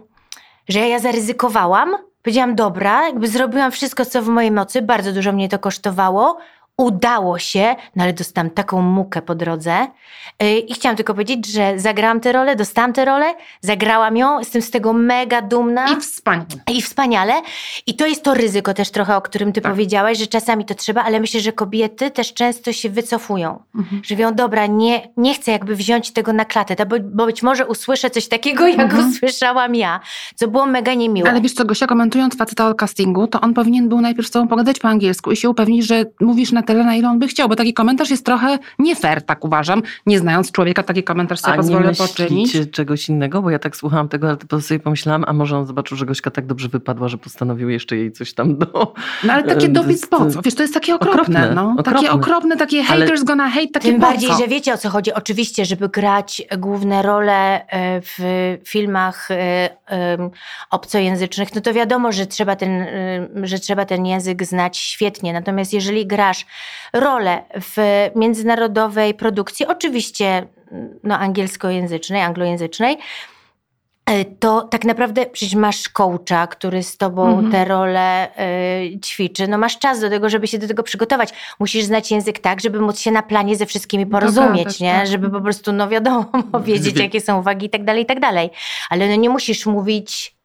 że 0.69 0.79
ja 0.79 0.99
zaryzykowałam, 0.99 1.95
powiedziałam 2.23 2.55
dobra, 2.55 3.07
jakby 3.07 3.27
zrobiłam 3.27 3.71
wszystko, 3.71 4.05
co 4.05 4.21
w 4.21 4.27
mojej 4.27 4.51
mocy, 4.51 4.81
bardzo 4.81 5.13
dużo 5.13 5.31
mnie 5.31 5.49
to 5.49 5.59
kosztowało, 5.59 6.37
udało 6.77 7.39
się, 7.39 7.75
no 7.95 8.03
ale 8.03 8.13
dostałam 8.13 8.49
taką 8.49 8.81
mukę 8.81 9.21
po 9.21 9.35
drodze 9.35 9.87
Yy, 10.41 10.59
i 10.59 10.73
chciałam 10.73 10.95
tylko 10.95 11.13
powiedzieć, 11.13 11.47
że 11.47 11.79
zagrałam 11.79 12.19
tę 12.19 12.31
rolę, 12.31 12.55
dostałam 12.55 12.93
tę 12.93 13.05
rolę, 13.05 13.33
zagrałam 13.61 14.17
ją, 14.17 14.39
jestem 14.39 14.61
z 14.61 14.71
tego 14.71 14.93
mega 14.93 15.41
dumna. 15.41 15.85
I 15.87 15.95
wspaniale. 15.95 16.45
I 16.71 16.81
wspaniale. 16.81 17.33
I 17.87 17.93
to 17.95 18.07
jest 18.07 18.23
to 18.23 18.33
ryzyko 18.33 18.73
też 18.73 18.91
trochę, 18.91 19.15
o 19.15 19.21
którym 19.21 19.53
ty 19.53 19.61
Tak. 19.61 19.71
powiedziałaś, 19.71 20.17
że 20.17 20.27
czasami 20.27 20.65
to 20.65 20.75
trzeba, 20.75 21.03
ale 21.03 21.19
myślę, 21.19 21.39
że 21.39 21.51
kobiety 21.51 22.11
też 22.11 22.33
często 22.33 22.73
się 22.73 22.89
wycofują. 22.89 23.59
Mhm. 23.75 24.01
Że 24.05 24.15
mówią, 24.15 24.35
dobra, 24.35 24.65
nie, 24.65 25.09
nie 25.17 25.33
chcę 25.33 25.51
jakby 25.51 25.75
wziąć 25.75 26.11
tego 26.11 26.33
na 26.33 26.45
klatę, 26.45 26.85
bo, 26.85 26.95
bo 27.03 27.25
być 27.25 27.43
może 27.43 27.65
usłyszę 27.67 28.09
coś 28.09 28.27
takiego, 28.27 28.67
jak 28.67 28.79
Mhm. 28.79 29.09
usłyszałam 29.09 29.75
ja, 29.75 29.99
co 30.35 30.47
było 30.47 30.65
mega 30.65 30.93
niemiłe. 30.93 31.29
Ale 31.29 31.41
wiesz 31.41 31.53
co, 31.53 31.65
Gosia, 31.65 31.87
komentując 31.87 32.37
faceta 32.37 32.67
od 32.67 32.77
castingu, 32.77 33.27
to 33.27 33.41
on 33.41 33.53
powinien 33.53 33.89
był 33.89 34.01
najpierw 34.01 34.27
z 34.27 34.31
tobą 34.31 34.47
pogadać 34.47 34.79
po 34.79 34.87
angielsku 34.87 35.31
i 35.31 35.37
się 35.37 35.49
upewnić, 35.49 35.85
że 35.85 36.05
mówisz 36.21 36.51
na 36.51 36.62
tyle, 36.63 36.83
na 36.83 36.95
ile 36.95 37.09
on 37.09 37.19
by 37.19 37.27
chciał, 37.27 37.49
bo 37.49 37.55
taki 37.55 37.73
komentarz 37.73 38.09
jest 38.09 38.25
trochę 38.25 38.59
nie 38.79 38.95
fair, 38.95 39.21
tak 39.21 39.45
uważam. 39.45 39.81
Nie 40.05 40.19
znając 40.19 40.51
człowieka, 40.51 40.83
taki 40.83 41.03
komentarz 41.03 41.39
sobie 41.39 41.53
A 41.53 41.55
nie 41.55 41.61
pozwolę 41.61 41.93
poczynić. 41.95 42.31
myślicie 42.53 42.71
czegoś 42.71 43.09
innego? 43.09 43.41
Bo 43.41 43.49
ja 43.49 43.59
tak 43.59 43.75
słuchałam 43.75 44.09
tego, 44.09 44.27
ale 44.27 44.37
po 44.37 44.61
sobie 44.61 44.79
pomyślałam, 44.79 45.23
a 45.27 45.33
może 45.33 45.57
on 45.57 45.65
zobaczył, 45.65 45.97
że 45.97 46.05
Gośka 46.05 46.31
tak 46.31 46.45
dobrze 46.45 46.67
wypadła, 46.69 47.07
że 47.07 47.17
postanowił 47.17 47.69
jeszcze 47.69 47.97
jej 47.97 48.11
coś 48.11 48.33
tam 48.33 48.57
do... 48.57 48.93
No 49.23 49.33
ale 49.33 49.43
takie 49.43 49.69
to- 49.73 49.83
po 50.09 50.25
co? 50.31 50.41
Wiesz, 50.41 50.55
to 50.55 50.61
jest 50.61 50.73
takie 50.73 50.95
okropne, 50.95 51.21
Okropne, 51.21 51.51
no. 51.55 51.75
Takie 51.83 51.97
okropne. 51.97 52.11
okropne, 52.11 52.57
takie 52.57 52.83
Ale- 52.89 53.05
haters 53.05 53.23
gonna 53.23 53.49
hate, 53.49 53.67
takie 53.67 53.91
Tym 53.91 53.99
bardziej, 54.01 54.29
co? 54.29 54.37
że 54.37 54.47
wiecie 54.47 54.73
o 54.73 54.77
co 54.77 54.89
chodzi. 54.89 55.13
Oczywiście, 55.13 55.65
żeby 55.65 55.89
grać 55.89 56.41
główne 56.57 57.01
role 57.01 57.67
e, 57.67 58.01
w 58.01 58.17
filmach 58.65 59.31
e, 59.31 59.69
obcojęzycznych, 60.71 61.55
no 61.55 61.61
to 61.61 61.73
wiadomo, 61.73 62.11
że 62.11 62.25
trzeba, 62.27 62.55
ten, 62.55 62.81
e, 62.81 63.27
że 63.43 63.59
trzeba 63.59 63.85
ten 63.85 64.05
język 64.05 64.43
znać 64.43 64.77
świetnie. 64.77 65.33
Natomiast 65.33 65.73
jeżeli 65.73 66.07
grasz 66.07 66.45
rolę 66.93 67.43
w 67.61 67.77
międzynarodowej 68.15 69.13
produkcji, 69.13 69.65
oczywiście 69.67 70.47
no, 71.03 71.17
angielskojęzycznej, 71.19 72.21
anglojęzycznej, 72.21 72.97
e, 74.05 74.25
to 74.25 74.61
tak 74.61 74.85
naprawdę 74.85 75.25
przecież 75.25 75.55
masz 75.55 75.89
coacha, 75.89 76.47
który 76.47 76.83
z 76.83 76.97
tobą 76.97 77.27
Mhm. 77.27 77.51
te 77.51 77.65
role 77.65 78.35
e, 78.37 78.99
ćwiczy. 78.99 79.47
No 79.47 79.57
masz 79.57 79.79
czas 79.79 79.99
do 79.99 80.09
tego, 80.09 80.29
żeby 80.29 80.47
się 80.47 80.57
do 80.59 80.67
tego 80.67 80.83
przygotować. 80.83 81.29
Musisz 81.59 81.83
znać 81.83 82.11
język 82.11 82.39
tak, 82.39 82.61
żeby 82.61 82.79
móc 82.81 82.99
się 82.99 83.11
na 83.11 83.21
planie 83.23 83.55
ze 83.55 83.65
wszystkimi 83.65 84.05
porozumieć, 84.05 84.51
Dogadać, 84.57 84.79
nie? 84.79 84.93
tak. 84.93 85.07
Żeby 85.07 85.29
po 85.29 85.41
prostu, 85.41 85.71
no 85.71 85.89
wiadomo, 85.89 86.25
wiedzieć 86.65 86.95
Wie- 86.95 87.03
jakie 87.03 87.21
są 87.21 87.39
uwagi 87.39 87.65
i 87.65 87.69
tak 87.69 87.83
dalej, 87.83 88.03
i 88.03 88.05
tak 88.05 88.19
dalej. 88.19 88.49
Ale 88.89 89.07
no 89.09 89.15
nie 89.15 89.29
musisz 89.29 89.65
mówić... 89.65 90.35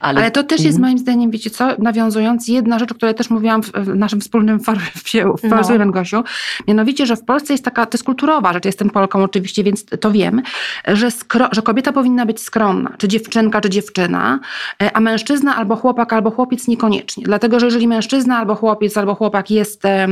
Ale 0.00 0.30
to 0.30 0.44
też 0.44 0.60
jest 0.60 0.76
Mhm. 0.76 0.82
moim 0.82 0.98
zdaniem, 0.98 1.30
wiecie 1.30 1.50
co, 1.50 1.68
nawiązując, 1.78 2.48
jedna 2.48 2.78
rzecz, 2.78 2.92
o 2.92 2.94
której 2.94 3.14
też 3.14 3.30
mówiłam 3.30 3.62
w, 3.62 3.72
w 3.72 3.94
naszym 3.94 4.20
wspólnym 4.20 4.60
farfie, 4.66 5.24
w 5.38 5.42
No. 5.44 5.50
Farzylem 5.50 5.90
Gosiu, 5.90 6.24
mianowicie, 6.68 7.06
że 7.06 7.16
w 7.16 7.24
Polsce 7.24 7.54
jest 7.54 7.64
taka, 7.64 7.86
to 7.86 7.96
jest 7.96 8.04
kulturowa 8.04 8.52
rzecz, 8.52 8.64
jestem 8.64 8.90
Polką 8.90 9.22
oczywiście, 9.22 9.64
więc 9.64 9.84
to 10.00 10.10
wiem, 10.10 10.42
że, 10.88 11.10
skro, 11.10 11.48
że 11.52 11.62
kobieta 11.62 11.92
powinna 11.92 12.26
być 12.26 12.40
skromna, 12.40 12.94
czy 12.98 13.08
dziewczynka, 13.08 13.60
czy 13.60 13.70
dziewczyna, 13.70 14.40
e, 14.82 14.96
a 14.96 15.00
mężczyzna 15.00 15.56
albo 15.56 15.76
chłopak, 15.76 16.12
albo 16.12 16.30
chłopiec 16.30 16.68
niekoniecznie. 16.68 17.24
Dlatego, 17.24 17.60
że 17.60 17.66
jeżeli 17.66 17.88
mężczyzna 17.88 18.38
albo 18.38 18.54
chłopiec, 18.54 18.96
albo 18.96 19.14
chłopak 19.14 19.50
jest 19.50 19.84
e, 19.84 20.08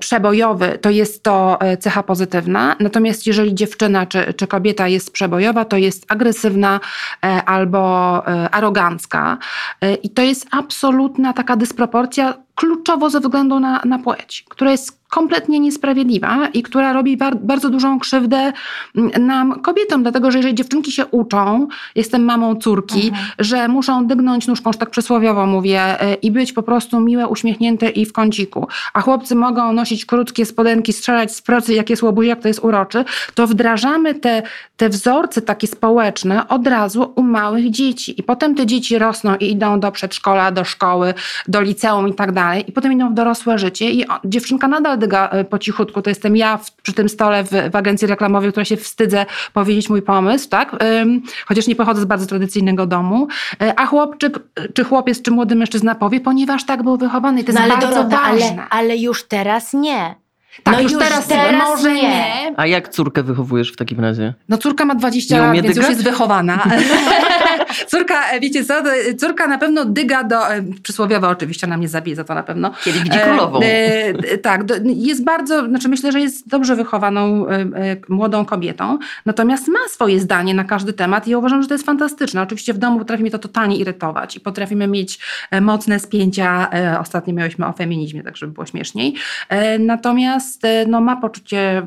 przebojowy, 0.00 0.78
to 0.80 0.90
jest 0.90 1.22
to 1.22 1.60
e, 1.60 1.76
cecha 1.76 2.02
pozytywna, 2.02 2.76
natomiast 2.80 3.26
jeżeli 3.26 3.54
dziewczyna 3.54 4.06
czy, 4.06 4.34
czy 4.34 4.46
kobieta 4.46 4.88
jest 4.88 5.12
przebojowa, 5.12 5.64
to 5.64 5.76
jest 5.76 6.04
agresywna 6.08 6.80
albo 7.46 8.22
arogancka. 8.52 9.05
E, 9.80 9.94
I 9.94 10.10
to 10.10 10.22
jest 10.22 10.46
absolutna 10.50 11.32
taka 11.32 11.56
dysproporcja, 11.56 12.34
kluczowo 12.54 13.10
ze 13.10 13.20
względu 13.20 13.60
na, 13.60 13.82
na 13.84 13.98
płeć, 13.98 14.44
która 14.48 14.70
jest 14.70 15.05
kompletnie 15.16 15.60
niesprawiedliwa 15.60 16.48
i 16.54 16.62
która 16.62 16.92
robi 16.92 17.16
bar- 17.16 17.36
bardzo 17.36 17.70
dużą 17.70 17.98
krzywdę 17.98 18.52
mm, 18.96 19.26
nam, 19.26 19.60
kobietom, 19.60 20.02
dlatego 20.02 20.30
że 20.30 20.38
jeżeli 20.38 20.54
dziewczynki 20.54 20.92
się 20.92 21.06
uczą, 21.06 21.68
jestem 21.94 22.24
mamą 22.24 22.56
córki, 22.56 23.12
że 23.38 23.68
muszą 23.68 24.06
dygnąć 24.06 24.46
nóżką, 24.46 24.72
że 24.72 24.78
tak 24.78 24.90
przysłowiowo 24.90 25.46
mówię, 25.46 25.80
e, 25.80 26.14
i 26.14 26.30
być 26.30 26.52
po 26.52 26.62
prostu 26.62 27.00
miłe, 27.00 27.28
uśmiechnięte 27.28 27.88
i 27.88 28.06
w 28.06 28.12
kąciku, 28.12 28.68
a 28.94 29.00
chłopcy 29.00 29.34
mogą 29.34 29.72
nosić 29.72 30.06
krótkie 30.06 30.46
spodenki, 30.46 30.92
strzelać 30.92 31.34
z 31.34 31.42
procy, 31.42 31.74
jak 31.74 31.90
jest 31.90 32.02
łobuziak, 32.02 32.40
to 32.40 32.48
jest 32.48 32.64
uroczy, 32.64 33.04
to 33.34 33.46
wdrażamy 33.46 34.14
te, 34.14 34.42
te 34.76 34.88
wzorce 34.88 35.42
takie 35.42 35.66
społeczne 35.66 36.48
od 36.48 36.66
razu 36.66 37.12
u 37.14 37.22
małych 37.22 37.70
dzieci. 37.70 38.20
I 38.20 38.22
potem 38.22 38.54
te 38.54 38.66
dzieci 38.66 38.98
rosną 38.98 39.36
i 39.36 39.50
idą 39.50 39.80
do 39.80 39.92
przedszkola, 39.92 40.50
do 40.50 40.64
szkoły, 40.64 41.14
do 41.48 41.60
liceum 41.60 42.08
i 42.08 42.14
tak 42.14 42.32
dalej. 42.32 42.64
I 42.68 42.72
potem 42.72 42.92
idą 42.92 43.10
w 43.10 43.14
dorosłe 43.14 43.58
życie 43.58 43.90
i 43.90 44.04
dziewczynka 44.24 44.68
nadal 44.68 44.98
e, 45.14 45.44
po 45.44 45.58
cichutku. 45.58 46.02
To 46.02 46.10
jestem 46.10 46.36
ja 46.36 46.56
w, 46.56 46.70
przy 46.72 46.92
tym 46.92 47.08
stole 47.08 47.44
w, 47.44 47.50
w 47.72 47.76
agencji 47.76 48.06
reklamowej, 48.08 48.50
która 48.50 48.64
się 48.64 48.76
wstydzę 48.76 49.26
powiedzieć 49.52 49.90
mój 49.90 50.02
pomysł, 50.02 50.48
tak? 50.48 50.76
Chociaż 51.46 51.66
nie 51.66 51.76
pochodzę 51.76 52.00
z 52.00 52.04
bardzo 52.04 52.26
tradycyjnego 52.26 52.86
domu. 52.86 53.28
E, 53.62 53.78
A 53.80 53.86
chłopczyk, 53.86 54.38
e, 54.54 54.68
czy 54.72 54.84
chłopiec, 54.84 55.22
czy 55.22 55.30
młody 55.30 55.54
mężczyzna 55.54 55.94
powie, 55.94 56.20
ponieważ 56.20 56.66
tak 56.66 56.82
był 56.82 56.96
wychowany. 56.96 57.44
To 57.44 57.52
No 57.52 57.60
jest 57.60 57.72
ale 57.72 57.80
bardzo 57.80 57.96
Dorota, 57.96 58.16
ważne. 58.30 58.46
ale, 58.46 58.66
ale 58.70 58.96
już 58.96 59.24
teraz 59.28 59.72
nie. 59.74 60.14
Tak, 60.62 60.74
no 60.74 60.80
już, 60.80 60.92
już 60.92 61.02
teraz, 61.02 61.26
teraz 61.26 61.52
może 61.68 61.92
nie. 61.94 62.02
nie. 62.02 62.52
A 62.56 62.66
jak 62.66 62.88
córkę 62.88 63.22
wychowujesz 63.22 63.72
w 63.72 63.76
takim 63.76 64.00
razie? 64.00 64.34
No 64.48 64.58
córka 64.58 64.84
ma 64.84 64.94
20 64.94 65.34
Nie 65.34 65.40
lat, 65.40 65.52
więc 65.54 65.66
już 65.66 65.74
dygać? 65.76 65.90
jest 65.90 66.02
wychowana. 66.04 66.64
córka, 67.90 68.22
wiecie 68.40 68.64
co, 68.64 68.74
e, 68.78 69.14
córka 69.14 69.46
na 69.46 69.58
pewno 69.58 69.84
dyga 69.84 70.24
do, 70.24 70.54
e, 70.54 70.62
przysłowiowa 70.82 71.28
oczywiście, 71.28 71.66
ona 71.66 71.76
mnie 71.76 71.88
zabije 71.88 72.16
za 72.16 72.24
to 72.24 72.34
na 72.34 72.42
pewno. 72.42 72.70
Kiedy 72.84 72.98
widzi 73.00 73.18
E, 73.18 73.20
królową. 73.20 73.60
e, 73.60 73.64
e, 74.08 74.38
tak, 74.38 74.64
do, 74.64 74.74
jest 74.84 75.24
bardzo, 75.24 75.66
znaczy 75.68 75.88
myślę, 75.88 76.12
że 76.12 76.20
jest 76.20 76.48
dobrze 76.48 76.76
wychowaną 76.76 77.48
e, 77.48 77.66
młodą 78.08 78.44
kobietą, 78.44 78.98
natomiast 79.26 79.68
ma 79.68 79.78
swoje 79.90 80.20
zdanie 80.20 80.54
na 80.54 80.64
każdy 80.64 80.92
temat 80.92 81.28
i 81.28 81.30
ja 81.30 81.38
uważam, 81.38 81.62
że 81.62 81.68
to 81.68 81.74
jest 81.74 81.86
fantastyczne. 81.86 82.42
Oczywiście 82.42 82.74
w 82.74 82.78
domu 82.78 82.98
potrafi 82.98 83.22
mnie 83.22 83.30
to 83.30 83.38
totalnie 83.38 83.76
irytować 83.76 84.36
i 84.36 84.40
potrafimy 84.40 84.86
mieć 84.86 85.18
e, 85.50 85.60
mocne 85.60 86.00
spięcia. 86.00 86.70
E, 86.72 86.98
Ostatnio 87.00 87.34
miałyśmy 87.34 87.66
o 87.66 87.72
feminizmie, 87.72 88.22
tak 88.22 88.36
żeby 88.36 88.52
było 88.52 88.66
śmieszniej. 88.66 89.14
E, 89.48 89.78
Natomiast 90.46 90.64
e, 90.64 90.86
no, 90.86 91.00
ma 91.00 91.16
poczucie 91.16 91.82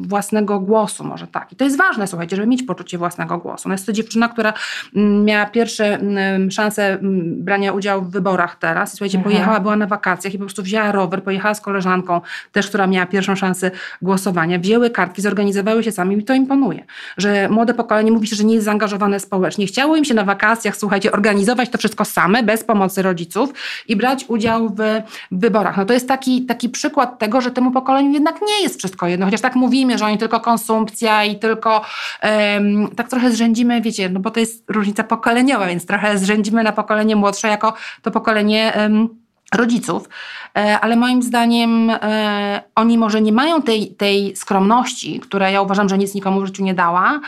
własnego 0.00 0.60
głosu, 0.60 1.04
może 1.04 1.26
tak. 1.26 1.52
I 1.52 1.56
to 1.56 1.64
jest 1.64 1.76
ważne, 1.76 2.06
słuchajcie, 2.06 2.36
żeby 2.36 2.48
mieć 2.48 2.62
poczucie 2.62 2.98
własnego 2.98 3.38
głosu. 3.38 3.68
No 3.68 3.74
jest 3.74 3.86
to 3.86 3.92
dziewczyna, 3.92 4.28
która 4.28 4.52
mm, 4.96 5.24
miała 5.24 5.46
pierwsze 5.46 5.94
mm, 5.94 6.50
szanse 6.50 6.92
mm, 6.92 7.44
brania 7.44 7.72
udziału 7.72 8.04
w 8.04 8.10
wyborach 8.10 8.56
teraz. 8.56 8.90
Słuchajcie, 8.90 9.18
Mhm. 9.18 9.34
pojechała, 9.34 9.60
była 9.60 9.76
na 9.76 9.86
wakacjach 9.86 10.34
i 10.34 10.38
po 10.38 10.44
prostu 10.44 10.62
wzięła 10.62 10.92
rower, 10.92 11.22
pojechała 11.22 11.54
z 11.54 11.60
koleżanką, 11.60 12.20
też 12.52 12.68
która 12.68 12.86
miała 12.86 13.06
pierwszą 13.06 13.36
szansę 13.36 13.70
głosowania, 14.02 14.58
wzięły 14.58 14.90
kartki, 14.90 15.22
zorganizowały 15.22 15.82
się 15.82 15.92
sami 15.92 16.18
i 16.18 16.24
to 16.24 16.34
imponuje. 16.34 16.84
Że 17.16 17.48
młode 17.48 17.74
pokolenie 17.74 18.12
mówi 18.12 18.26
się, 18.26 18.36
że 18.36 18.44
nie 18.44 18.54
jest 18.54 18.64
zaangażowane 18.64 19.20
społecznie. 19.20 19.66
Chciało 19.66 19.96
im 19.96 20.04
się 20.04 20.14
na 20.14 20.24
wakacjach, 20.24 20.76
słuchajcie, 20.76 21.12
organizować 21.12 21.68
to 21.68 21.78
wszystko 21.78 22.04
same, 22.04 22.42
bez 22.42 22.64
pomocy 22.64 23.02
rodziców 23.02 23.52
i 23.88 23.96
brać 23.96 24.24
udział 24.28 24.68
w, 24.68 24.74
w 25.30 25.40
wyborach. 25.40 25.76
No 25.76 25.84
to 25.84 25.92
jest 25.92 26.08
taki, 26.08 26.46
taki 26.46 26.68
przykład 26.68 27.18
tego, 27.18 27.40
że 27.40 27.50
temu 27.50 27.70
pokoleniu 27.70 27.97
jednak 28.00 28.42
nie 28.42 28.62
jest 28.62 28.78
wszystko 28.78 29.06
jedno, 29.06 29.26
chociaż 29.26 29.40
tak 29.40 29.56
mówimy, 29.56 29.98
że 29.98 30.06
oni 30.06 30.18
tylko 30.18 30.40
konsumpcja 30.40 31.24
i 31.24 31.38
tylko 31.38 31.84
em, 32.20 32.88
tak 32.96 33.08
trochę 33.08 33.30
zrzędzimy, 33.30 33.80
wiecie, 33.80 34.08
no 34.08 34.20
bo 34.20 34.30
to 34.30 34.40
jest 34.40 34.64
różnica 34.70 35.04
pokoleniowa, 35.04 35.66
więc 35.66 35.86
trochę 35.86 36.18
zrzędzimy 36.18 36.62
na 36.62 36.72
pokolenie 36.72 37.16
młodsze 37.16 37.48
jako 37.48 37.74
to 38.02 38.10
pokolenie 38.10 38.74
em, 38.74 39.08
rodziców, 39.54 40.08
E, 40.58 40.80
ale 40.80 40.96
moim 40.96 41.22
zdaniem 41.22 41.90
e, 41.90 42.62
oni 42.74 42.98
może 42.98 43.20
nie 43.20 43.32
mają 43.32 43.62
tej, 43.62 43.90
tej 43.90 44.36
skromności, 44.36 45.20
która 45.20 45.50
ja 45.50 45.62
uważam, 45.62 45.88
że 45.88 45.98
nic 45.98 46.14
nikomu 46.14 46.40
w 46.40 46.46
życiu 46.46 46.64
nie 46.64 46.74
dała, 46.74 47.20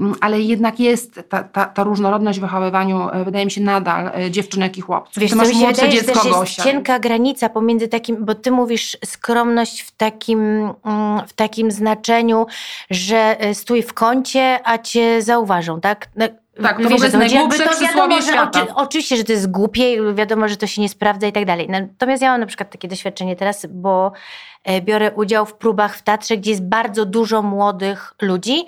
m, 0.00 0.14
ale 0.20 0.40
jednak 0.40 0.80
jest 0.80 1.20
ta, 1.28 1.42
ta, 1.42 1.64
ta 1.64 1.84
różnorodność 1.84 2.38
w 2.38 2.42
wychowywaniu, 2.42 3.08
e, 3.12 3.24
wydaje 3.24 3.44
mi 3.44 3.50
się 3.50 3.60
nadal, 3.60 4.10
dziewczynek 4.30 4.78
i 4.78 4.80
chłopców. 4.80 5.20
Wiesz, 5.20 5.30
Ty 5.30 5.36
masz 5.36 5.52
młodsze 5.52 5.82
wydaje, 5.82 5.90
że 5.90 5.96
dziecko, 5.96 6.14
też 6.14 6.24
jest 6.24 6.38
Gosia. 6.38 6.62
cienka 6.62 6.98
granica 6.98 7.48
pomiędzy 7.48 7.88
takim, 7.88 8.24
bo 8.24 8.34
ty 8.34 8.50
mówisz 8.50 8.96
skromność 9.04 9.80
w 9.80 9.90
takim, 9.90 10.40
mm, 10.84 11.26
w 11.26 11.32
takim 11.32 11.70
znaczeniu, 11.70 12.46
że 12.90 13.36
stój 13.52 13.82
w 13.82 13.94
kącie, 13.94 14.60
a 14.64 14.78
cię 14.78 15.22
zauważą, 15.22 15.80
tak? 15.80 16.08
Tak, 16.62 16.82
to 16.82 16.88
wiesz, 16.88 17.00
w 17.00 17.04
ogóle 17.04 17.06
o 17.06 17.10
co 17.10 17.16
jest 17.16 17.16
chodzi? 17.16 17.34
Jakby 17.34 17.58
najgłupsze 17.58 17.86
to 17.86 17.94
wiadomo, 17.94 18.22
że 18.22 18.42
oczy, 18.42 18.74
oczywiście, 18.74 19.16
że 19.16 19.24
to 19.24 19.32
jest 19.32 19.50
głupie 19.50 19.94
i 19.94 20.14
wiadomo, 20.14 20.48
że 20.48 20.56
to 20.56 20.66
się 20.66 20.82
nie 20.82 20.88
sprawdza 20.88 21.26
i 21.26 21.32
tak 21.32 21.44
dalej. 21.44 21.68
Natomiast 21.68 22.22
ja 22.22 22.30
mam 22.30 22.40
na 22.40 22.46
przykład 22.46 22.70
takie 22.70 22.88
doświadczenie 22.88 23.36
teraz, 23.36 23.66
bo 23.66 24.12
e, 24.64 24.80
biorę 24.80 25.12
udział 25.12 25.46
w 25.46 25.54
próbach 25.54 25.96
w 25.96 26.02
teatrze, 26.02 26.36
gdzie 26.36 26.50
jest 26.50 26.62
bardzo 26.62 27.06
dużo 27.06 27.42
młodych 27.42 28.14
ludzi, 28.22 28.64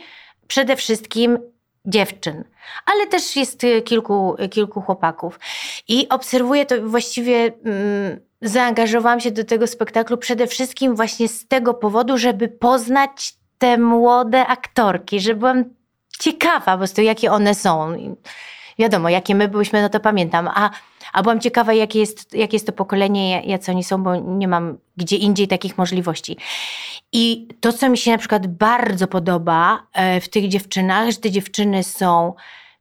przede 0.47 0.77
wszystkim 0.77 1.39
dziewczyn, 1.87 2.45
ale 2.87 3.07
też 3.07 3.37
jest 3.37 3.65
e, 3.65 3.83
kilku, 3.83 4.37
kilku 4.51 4.81
chłopaków. 4.81 5.41
I 5.89 6.09
obserwuję 6.09 6.67
to 6.67 6.75
właściwie. 6.83 7.53
Mm, 7.65 8.21
zaangażowałam 8.43 9.21
się 9.21 9.31
do 9.31 9.45
tego 9.45 9.67
spektaklu 9.67 10.17
przede 10.17 10.47
wszystkim 10.47 10.97
właśnie 10.97 11.29
z 11.29 11.49
tego 11.49 11.75
powodu, 11.75 12.19
żeby 12.19 12.49
poznać 12.49 13.35
te 13.59 13.79
młode 13.79 14.47
aktorki, 14.47 15.21
że 15.21 15.35
byłam 15.35 15.65
ciekawa 16.21 16.73
po 16.73 16.79
prostu, 16.79 17.03
jakie 17.03 17.33
one 17.33 17.55
są. 17.55 17.93
Wiadomo, 18.79 19.09
jakie 19.09 19.35
my 19.35 19.49
byłyśmy, 19.49 19.83
no 19.83 19.89
to 19.89 20.01
pamiętam. 20.01 20.49
A, 20.49 20.71
a 21.13 21.23
byłam 21.23 21.41
ciekawa, 21.41 21.73
jakie 21.73 21.99
jest, 21.99 22.35
jakie 22.35 22.57
jest 22.57 22.67
to 22.67 22.73
pokolenie, 22.73 23.43
jacy 23.43 23.71
oni 23.71 23.85
są, 23.85 24.03
bo 24.03 24.17
nie 24.17 24.49
mam 24.49 24.79
gdzie 24.97 25.17
indziej 25.17 25.49
takich 25.49 25.79
możliwości. 25.79 26.37
I 27.13 27.49
to, 27.61 27.73
co 27.73 27.89
mi 27.89 27.99
się 27.99 28.11
na 28.11 28.19
przykład 28.19 28.47
bardzo 28.47 29.07
podoba 29.07 29.83
e, 29.93 30.21
w 30.21 30.29
tych 30.29 30.49
dziewczynach, 30.49 31.11
że 31.11 31.17
te 31.17 31.31
dziewczyny 31.31 31.83
są 31.83 32.35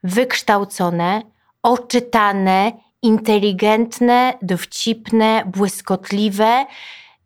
wykształcone, 0.04 1.21
oczytane, 1.63 2.71
inteligentne, 3.02 4.34
dowcipne, 4.41 5.43
błyskotliwe, 5.45 6.65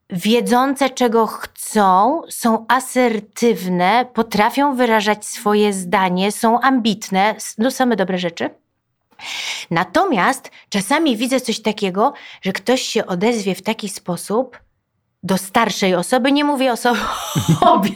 wiedzące, 0.10 0.90
czego 0.90 1.28
chcą, 1.28 2.22
są 2.30 2.66
asertywne, 2.68 4.06
potrafią 4.14 4.76
wyrażać 4.76 5.26
swoje 5.26 5.74
zdanie, 5.74 6.32
są 6.32 6.62
ambitne, 6.62 7.36
no 7.58 7.72
same 7.72 7.96
dobre 7.96 8.18
rzeczy. 8.18 8.50
Natomiast 9.72 10.52
czasami 10.70 11.18
widzę 11.18 11.42
coś 11.42 11.62
takiego, 11.62 12.14
że 12.42 12.52
ktoś 12.52 12.82
się 12.82 13.06
odezwie 13.06 13.56
w 13.56 13.62
taki 13.62 13.90
sposób 13.90 14.60
do 15.24 15.38
starszej 15.38 15.96
osoby, 15.96 16.32
nie 16.32 16.44
mówię 16.44 16.72
o 16.72 16.78
sobie 16.78 17.00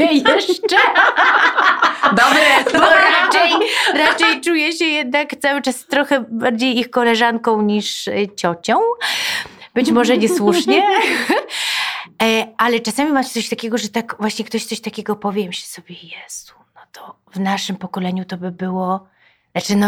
jeszcze, 0.13 0.77
Dobre, 2.03 2.63
bo 2.73 2.89
raczej, 3.21 3.51
raczej 3.93 4.41
czuję 4.41 4.73
się 4.73 4.85
jednak 4.85 5.35
cały 5.41 5.61
czas 5.61 5.85
trochę 5.85 6.25
bardziej 6.29 6.79
ich 6.79 6.89
koleżanką 6.89 7.61
niż 7.61 8.07
y, 8.07 8.27
ciocią. 8.35 8.79
Być 9.73 9.91
może 9.91 10.17
niesłusznie. 10.17 10.83
E, 12.23 12.47
Ale 12.57 12.79
czasami 12.79 13.11
masz 13.11 13.29
coś 13.29 13.49
takiego, 13.49 13.77
że 13.77 13.89
tak 13.89 14.15
właśnie 14.19 14.45
ktoś 14.45 14.65
coś 14.65 14.79
takiego 14.81 15.15
powie 15.15 15.41
i 15.41 15.47
myślę 15.47 15.67
sobie, 15.67 15.95
Jezu, 15.95 16.53
no 16.75 16.81
to 16.91 17.15
w 17.33 17.39
naszym 17.39 17.75
pokoleniu 17.75 18.25
to 18.25 18.37
by 18.37 18.51
było, 18.51 19.07
znaczy 19.51 19.75
no 19.75 19.87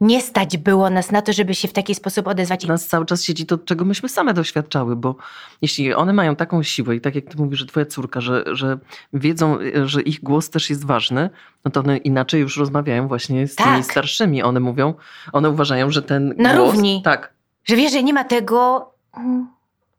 nie 0.00 0.20
stać 0.22 0.56
było 0.56 0.90
nas 0.90 1.10
na 1.10 1.22
to, 1.22 1.32
żeby 1.32 1.54
się 1.54 1.68
w 1.68 1.72
taki 1.72 1.94
sposób 1.94 2.26
odezwać. 2.26 2.66
Nas 2.66 2.86
cały 2.86 3.06
czas 3.06 3.24
siedzi 3.24 3.46
to, 3.46 3.58
czego 3.58 3.84
myśmy 3.84 4.08
same 4.08 4.34
doświadczały, 4.34 4.96
bo 4.96 5.16
jeśli 5.62 5.94
one 5.94 6.12
mają 6.12 6.36
taką 6.36 6.62
siłę 6.62 6.96
i 6.96 7.00
tak 7.00 7.14
jak 7.14 7.24
ty 7.24 7.36
mówisz, 7.36 7.58
że 7.58 7.66
twoja 7.66 7.86
córka, 7.86 8.20
że, 8.20 8.44
że 8.46 8.78
wiedzą, 9.12 9.58
że 9.84 10.02
ich 10.02 10.22
głos 10.22 10.50
też 10.50 10.70
jest 10.70 10.84
ważny, 10.86 11.30
no 11.64 11.70
to 11.70 11.80
one 11.80 11.96
inaczej 11.96 12.40
już 12.40 12.56
rozmawiają 12.56 13.08
właśnie 13.08 13.46
z 13.48 13.56
tymi 13.56 13.76
Tak. 13.76 13.84
starszymi. 13.84 14.42
One 14.42 14.60
mówią, 14.60 14.94
one 15.32 15.50
uważają, 15.50 15.90
że 15.90 16.02
ten 16.02 16.34
Na 16.38 16.56
głos... 16.56 16.72
równi. 16.72 17.02
Tak. 17.04 17.32
Że 17.64 17.76
wiesz, 17.76 17.92
że 17.92 18.02
nie 18.02 18.12
ma 18.12 18.24
tego... 18.24 18.90
mm, 19.16 19.48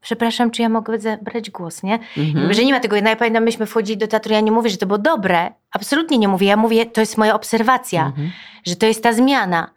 Przepraszam, 0.06 0.52
czy 0.52 0.62
ja 0.62 0.70
mogę 0.70 1.00
zabrać 1.00 1.50
głos, 1.50 1.84
nie? 1.84 2.00
Mhm. 2.18 2.54
Że 2.54 2.65
nie 2.65 2.74
ma 2.74 2.80
tego. 2.80 3.02
No 3.02 3.10
ja 3.10 3.15
pamiętam, 3.15 3.44
myśmy 3.44 3.65
wchodzili 3.65 3.98
do 3.98 4.08
teatru, 4.08 4.34
ja 4.34 4.39
nie 4.39 4.52
mówię, 4.52 4.70
że 4.70 4.78
to 4.78 4.86
było 4.86 4.98
dobre. 4.98 5.52
Absolutnie 5.72 6.18
nie 6.18 6.28
mówię. 6.28 6.48
Ja 6.48 6.58
mówię, 6.58 6.86
to 6.86 7.02
jest 7.02 7.18
moja 7.18 7.36
obserwacja. 7.36 8.06
Mhm. 8.06 8.32
że 8.65 8.76
to 8.76 8.86
jest 8.86 9.04
ta 9.04 9.13
zmiana. 9.13 9.70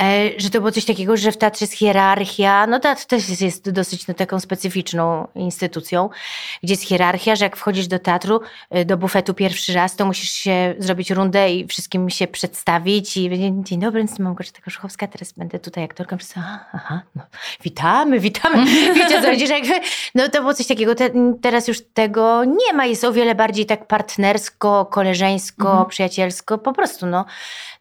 E, 0.00 0.30
że 0.36 0.50
to 0.50 0.58
było 0.58 0.72
coś 0.72 0.84
takiego, 0.84 1.16
że 1.16 1.32
w 1.32 1.36
teatrze 1.36 1.64
jest 1.64 1.74
hierarchia. 1.74 2.66
No 2.66 2.80
teatr 2.80 3.04
też 3.04 3.40
jest, 3.40 3.70
dosyć 3.70 4.06
no, 4.06 4.14
taką 4.14 4.40
specyficzną 4.40 5.28
instytucją, 5.34 6.10
gdzie 6.62 6.72
jest 6.72 6.82
hierarchia, 6.82 7.36
że 7.36 7.44
jak 7.44 7.56
wchodzisz 7.56 7.86
do 7.86 7.98
teatru, 7.98 8.40
e, 8.70 8.84
do 8.84 8.96
bufetu 8.96 9.34
pierwszy 9.34 9.72
raz, 9.72 9.96
to 9.96 10.06
musisz 10.06 10.30
się 10.30 10.74
zrobić 10.78 11.10
rundę 11.10 11.52
i 11.52 11.66
wszystkim 11.66 12.10
się 12.10 12.26
przedstawić 12.26 13.16
i 13.16 13.24
powiedzieć, 13.28 13.54
dzień 13.58 13.80
dobry, 13.80 14.00
jestem 14.00 14.24
Małgorzata 14.24 14.60
Koszchowska, 14.60 15.06
teraz 15.06 15.32
będę 15.32 15.58
tutaj 15.58 15.84
aktorką. 15.84 16.16
Wszyscy, 16.16 16.40
aha, 16.72 17.02
no, 17.16 17.22
witamy, 17.62 18.20
witamy. 18.20 18.64
Wiecie 18.94 19.22
co 19.22 19.46
że 19.46 19.54
jakby, 19.54 19.80
no 20.14 20.28
to 20.28 20.40
było 20.40 20.54
coś 20.54 20.66
takiego. 20.66 20.94
Te, 20.94 21.10
teraz 21.42 21.68
już 21.68 21.78
tego 21.94 22.44
nie 22.44 22.72
ma, 22.74 22.86
jest 22.86 23.04
o 23.04 23.12
wiele 23.12 23.34
bardziej 23.34 23.66
tak 23.66 23.86
partnersko, 23.86 24.86
koleżeńsko, 24.86 25.70
Mhm. 25.70 25.88
przyjacielsko, 25.88 26.58
po 26.58 26.72
prostu 26.72 27.06
no 27.06 27.24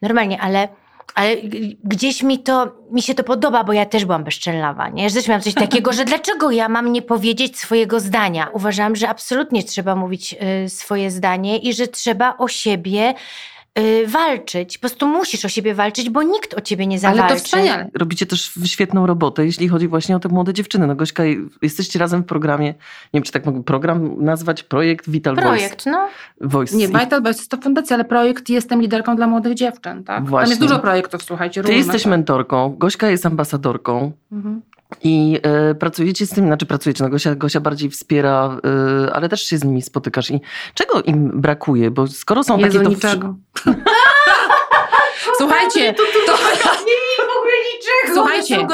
normalnie, 0.02 0.42
ale 0.42 0.68
ale 1.16 1.38
gdzieś 1.84 2.24
mi 2.24 2.40
to, 2.40 2.72
mi 2.92 3.02
się 3.02 3.16
to 3.16 3.24
podoba, 3.24 3.64
bo 3.64 3.74
ja 3.74 3.86
też 3.86 4.06
byłam 4.06 4.24
bezczelnawa, 4.24 4.90
nie? 4.90 5.10
Że 5.10 5.16
też 5.16 5.28
miałam 5.28 5.42
coś 5.42 5.54
takiego, 5.54 5.94
że 5.94 6.06
dlaczego 6.06 6.52
ja 6.52 6.70
mam 6.70 6.92
nie 6.92 7.02
powiedzieć 7.02 7.60
swojego 7.60 8.00
zdania? 8.00 8.50
Uważam, 8.54 8.96
że 8.96 9.10
absolutnie 9.10 9.64
trzeba 9.64 9.96
mówić 9.96 10.36
y, 10.66 10.70
swoje 10.70 11.12
zdanie 11.12 11.58
i 11.58 11.74
że 11.74 11.88
trzeba 11.88 12.38
o 12.38 12.48
siebie 12.48 13.14
walczyć. 14.08 14.78
Po 14.78 14.82
prostu 14.82 15.08
musisz 15.08 15.46
o 15.46 15.50
siebie 15.50 15.76
walczyć, 15.76 16.10
bo 16.10 16.24
nikt 16.24 16.54
o 16.54 16.62
ciebie 16.62 16.88
nie 16.88 17.00
zawalczy. 17.00 17.24
Ale 17.24 17.36
to 17.36 17.44
wspaniale. 17.46 17.90
Robicie 17.94 18.26
też 18.26 18.54
świetną 18.66 19.08
robotę, 19.08 19.46
jeśli 19.46 19.68
chodzi 19.68 19.88
właśnie 19.88 20.16
o 20.16 20.20
te 20.20 20.30
młode 20.30 20.54
dziewczyny. 20.54 20.88
No 20.88 20.96
Gośka, 20.96 21.24
jesteście 21.62 22.00
razem 22.00 22.24
w 22.24 22.26
programie, 22.26 22.68
nie 22.68 22.74
wiem, 23.14 23.24
czy 23.24 23.32
tak 23.32 23.46
mogę 23.46 23.64
program 23.64 24.24
nazwać, 24.24 24.64
projekt 24.64 25.10
Vital 25.10 25.36
Projekt, 25.36 25.86
no. 25.86 26.08
Voice. 26.42 26.54
Voice. 26.54 26.78
Nie, 26.78 26.88
Vital 26.88 27.24
Voice 27.24 27.40
jest 27.40 27.52
to 27.52 27.58
fundacja, 27.58 27.96
ale 27.96 28.06
projekt 28.06 28.50
Jestem 28.50 28.82
liderką 28.82 29.16
dla 29.16 29.28
młodych 29.28 29.54
dziewczyn, 29.54 30.04
tak? 30.04 30.18
Tam 30.18 30.26
Właśnie. 30.26 30.50
jest 30.50 30.62
dużo 30.62 30.80
projektów, 30.80 31.24
słuchajcie, 31.24 31.64
Ty 31.64 31.74
jesteś 31.74 32.06
mentorką, 32.06 32.76
Gośka 32.78 33.10
jest 33.10 33.26
ambasadorką. 33.26 34.12
Mhm. 34.32 34.62
I 35.04 35.40
e, 35.44 35.76
pracujecie 35.76 36.26
z 36.26 36.30
tym, 36.30 36.46
znaczy 36.46 36.66
pracujecie, 36.66 37.04
no 37.04 37.10
Gosia, 37.10 37.36
Gosia 37.36 37.60
bardziej 37.60 37.90
wspiera, 37.90 38.58
e, 39.08 39.14
ale 39.14 39.30
też 39.30 39.44
się 39.44 39.58
z 39.58 39.64
nimi 39.64 39.82
spotykasz. 39.82 40.32
I 40.32 40.42
czego 40.74 41.02
im 41.02 41.42
brakuje? 41.42 41.92
Bo 41.92 42.08
skoro 42.08 42.44
są 42.44 42.58
Jezu, 42.58 42.72
takie... 42.72 42.84
to 42.84 42.90
niczego. 42.90 43.36
Słuchajcie, 45.38 45.94
to, 45.94 46.04
Nie 46.04 47.26
w 47.26 47.38
ogóle 47.38 47.54
niczego. 47.76 48.14
Słuchajcie, 48.14 48.68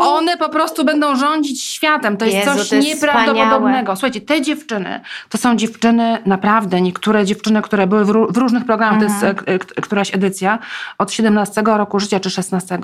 one 0.00 0.36
po 0.36 0.48
prostu 0.48 0.84
będą 0.84 1.16
rządzić 1.16 1.64
światem. 1.64 2.16
To 2.16 2.24
jest 2.24 2.36
Jezu, 2.36 2.58
coś 2.58 2.68
to 2.68 2.76
jest 2.76 2.88
nieprawdopodobnego. 2.88 3.96
Słuchajcie, 3.96 4.20
te 4.20 4.42
dziewczyny, 4.42 5.00
to 5.28 5.38
są 5.38 5.56
dziewczyny, 5.56 6.18
naprawdę 6.26 6.80
niektóre 6.80 7.24
dziewczyny, 7.24 7.62
które 7.62 7.86
były 7.86 8.04
w, 8.04 8.12
w 8.30 8.36
różnych 8.36 8.64
programach, 8.64 8.98
to 8.98 9.04
jest 9.04 9.22
e, 9.22 9.34
k- 9.34 9.44
k- 9.58 9.82
któraś 9.82 10.14
edycja, 10.14 10.58
od 10.98 11.12
17 11.12 11.62
roku 11.66 12.00
życia 12.00 12.20
czy 12.20 12.30
16, 12.30 12.78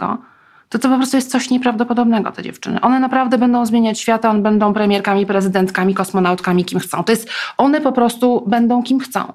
to 0.73 0.79
to 0.79 0.89
po 0.89 0.97
prostu 0.97 1.17
jest 1.17 1.31
coś 1.31 1.51
nieprawdopodobnego, 1.51 2.33
te 2.33 2.43
dziewczyny. 2.43 2.81
One 2.81 3.01
naprawdę 3.01 3.39
będą 3.39 3.67
zmieniać 3.67 4.01
świat, 4.01 4.25
one 4.25 4.43
będą 4.43 4.73
premierkami, 4.75 5.27
prezydentkami, 5.27 5.95
kosmonautkami, 5.95 6.65
kim 6.65 6.79
chcą. 6.81 7.05
To 7.05 7.13
jest, 7.13 7.31
one 7.59 7.81
po 7.81 7.93
prostu 7.93 8.45
będą 8.47 8.83
kim 8.83 9.01
chcą. 9.01 9.33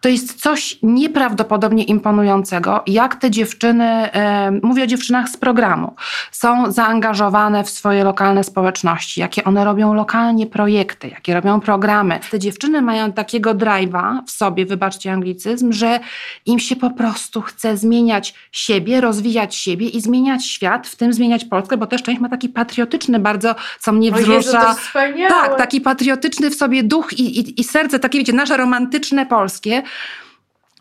To 0.00 0.08
jest 0.08 0.40
coś 0.40 0.78
nieprawdopodobnie 0.82 1.84
imponującego, 1.84 2.82
jak 2.86 3.16
te 3.16 3.30
dziewczyny, 3.30 3.84
e, 3.84 4.50
mówię 4.62 4.82
o 4.82 4.86
dziewczynach 4.86 5.28
z 5.28 5.36
programu, 5.36 5.94
są 6.30 6.72
zaangażowane 6.72 7.64
w 7.64 7.70
swoje 7.70 8.04
lokalne 8.04 8.44
społeczności, 8.44 9.20
jakie 9.20 9.44
one 9.44 9.64
robią 9.64 9.94
lokalnie 9.94 10.46
projekty, 10.46 11.08
jakie 11.08 11.34
robią 11.34 11.60
programy. 11.60 12.20
Te 12.30 12.38
dziewczyny 12.38 12.82
mają 12.82 13.12
takiego 13.12 13.54
drive'a 13.54 14.18
w 14.26 14.30
sobie, 14.30 14.66
wybaczcie 14.66 15.12
anglicyzm, 15.12 15.72
że 15.72 16.00
im 16.46 16.58
się 16.58 16.76
po 16.76 16.90
prostu 16.90 17.40
chce 17.40 17.76
zmieniać 17.76 18.34
siebie, 18.52 19.00
rozwijać 19.00 19.54
siebie 19.54 19.88
i 19.88 20.00
zmieniać 20.00 20.46
świat, 20.46 20.86
w 20.86 20.96
tym 20.96 21.12
zmieniać 21.12 21.44
Polskę, 21.44 21.76
bo 21.76 21.86
też 21.86 22.02
część 22.02 22.20
ma 22.20 22.28
taki 22.28 22.48
patriotyczny 22.48 23.18
bardzo, 23.18 23.54
co 23.80 23.92
mnie 23.92 24.12
wzrusza. 24.12 24.76
Tak, 25.28 25.58
taki 25.58 25.80
patriotyczny 25.80 26.50
w 26.50 26.54
sobie 26.54 26.82
duch 26.82 27.12
i, 27.12 27.40
i, 27.40 27.60
i 27.60 27.64
serce, 27.64 27.98
takie 27.98 28.18
wiecie, 28.18 28.32
nasze 28.32 28.56
romantyczne 28.56 29.26
polskie. 29.26 29.82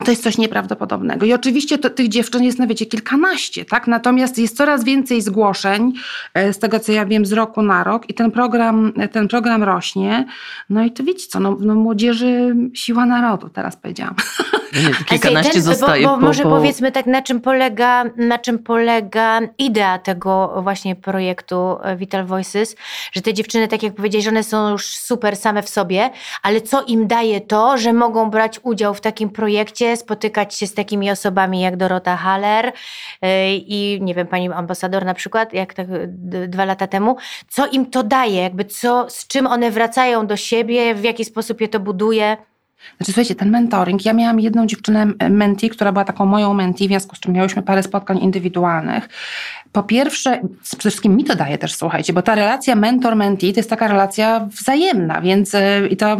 To 0.06 0.12
jest 0.12 0.24
coś 0.24 0.38
nieprawdopodobnego. 0.38 1.26
I 1.26 1.34
oczywiście 1.34 1.78
to, 1.78 1.89
tych 1.89 2.08
dziewczyn 2.08 2.43
jest, 2.43 2.60
no 2.60 2.67
wiecie, 2.67 2.86
kilkanaście, 2.86 3.65
tak? 3.65 3.88
Natomiast 3.88 4.38
jest 4.38 4.58
coraz 4.58 4.84
więcej 4.84 5.22
zgłoszeń, 5.22 5.93
e, 6.34 6.54
z 6.54 6.60
tego 6.60 6.80
co 6.80 6.91
ja 6.91 7.06
wiem, 7.06 7.26
z 7.26 7.32
roku 7.32 7.62
na 7.62 7.84
rok 7.84 8.10
i 8.10 8.13
ten 8.13 8.32
program, 8.32 8.93
ten 9.12 9.28
program 9.28 9.63
rośnie. 9.63 10.26
No 10.69 10.84
i 10.84 10.91
to 10.91 11.04
wiecie 11.04 11.28
co, 11.28 11.39
no, 11.39 11.58
no 11.60 11.76
młodzieży 11.76 12.56
siła 12.74 13.06
narodu, 13.06 13.50
teraz 13.50 13.78
powiedziałam. 13.78 14.15
Kilkanaście 15.06 15.54
ten, 15.54 15.62
zostaje 15.62 16.04
bo, 16.04 16.10
bo 16.10 16.16
po, 16.16 16.26
może 16.26 16.44
po... 16.44 16.50
powiedzmy 16.50 16.92
tak, 16.92 17.06
na 17.06 17.22
czym, 17.22 17.42
polega, 17.42 18.04
na 18.18 18.40
czym 18.40 18.60
polega 18.60 19.40
idea 19.58 20.00
tego 20.00 20.62
właśnie 20.62 20.96
projektu 20.96 21.78
e, 21.84 21.96
Vital 21.96 22.26
Voices, 22.26 22.76
że 23.12 23.22
te 23.22 23.34
dziewczyny, 23.34 23.68
tak 23.68 23.84
jak 23.84 23.94
powiedziałeś, 23.94 24.26
że 24.26 24.32
one 24.32 24.44
są 24.44 24.70
już 24.70 24.96
super 24.96 25.36
same 25.36 25.64
w 25.64 25.70
sobie, 25.70 26.10
ale 26.44 26.62
co 26.62 26.84
im 26.84 27.08
daje 27.08 27.42
to, 27.42 27.78
że 27.78 27.94
mogą 27.94 28.30
brać 28.30 28.60
udział 28.64 28.94
w 28.94 29.02
takim 29.02 29.30
projekcie, 29.30 29.98
spotykać 29.98 30.56
się 30.56 30.68
z 30.68 30.74
takimi 30.74 31.12
osobami 31.12 31.62
jak 31.62 31.78
Dorota 31.78 32.18
Haller 32.18 32.66
yy, 33.22 33.30
i 33.54 34.00
nie 34.02 34.14
wiem, 34.14 34.28
pani 34.28 34.50
ambasador 34.50 35.06
na 35.06 35.14
przykład, 35.14 35.54
jak 35.54 35.74
tak 35.74 35.88
dwa 36.48 36.66
lata 36.66 36.88
temu. 36.88 37.18
Co 37.48 37.68
im 37.68 37.86
to 37.86 38.04
daje? 38.04 38.42
Jakby 38.42 38.66
co, 38.66 39.10
z 39.10 39.28
czym 39.28 39.48
one 39.48 39.72
wracają 39.72 40.28
do 40.28 40.38
siebie, 40.38 40.96
w 40.96 41.04
jaki 41.04 41.26
sposób 41.26 41.62
je 41.62 41.68
to 41.68 41.80
buduje? 41.80 42.38
Znaczy, 42.98 43.12
słuchajcie, 43.12 43.36
ten 43.36 43.50
mentoring, 43.50 44.06
ja 44.06 44.13
miałam 44.13 44.39
jedną 44.39 44.65
dziewczynę 44.65 45.06
menti, 45.30 45.70
która 45.70 45.92
była 45.92 46.06
taką 46.06 46.26
moją 46.26 46.54
menti, 46.54 46.86
w 46.86 46.88
związku 46.88 47.15
z 47.15 47.20
czym 47.20 47.34
miałyśmy 47.34 47.62
parę 47.62 47.84
spotkań 47.84 48.18
indywidualnych. 48.18 49.10
Po 49.72 49.84
pierwsze, 49.84 50.42
przede 50.63 50.89
wszystkim 50.89 51.15
mi 51.15 51.24
to 51.24 51.36
daje 51.36 51.58
też, 51.58 51.76
słuchajcie, 51.76 52.13
bo 52.13 52.22
ta 52.22 52.36
relacja 52.36 52.76
mentor-mentee 52.76 53.54
to 53.54 53.60
jest 53.60 53.70
taka 53.70 53.88
relacja 53.88 54.48
wzajemna, 54.52 55.22
więc 55.22 55.54
yy, 55.54 55.88
i 55.89 55.98
to 55.98 56.18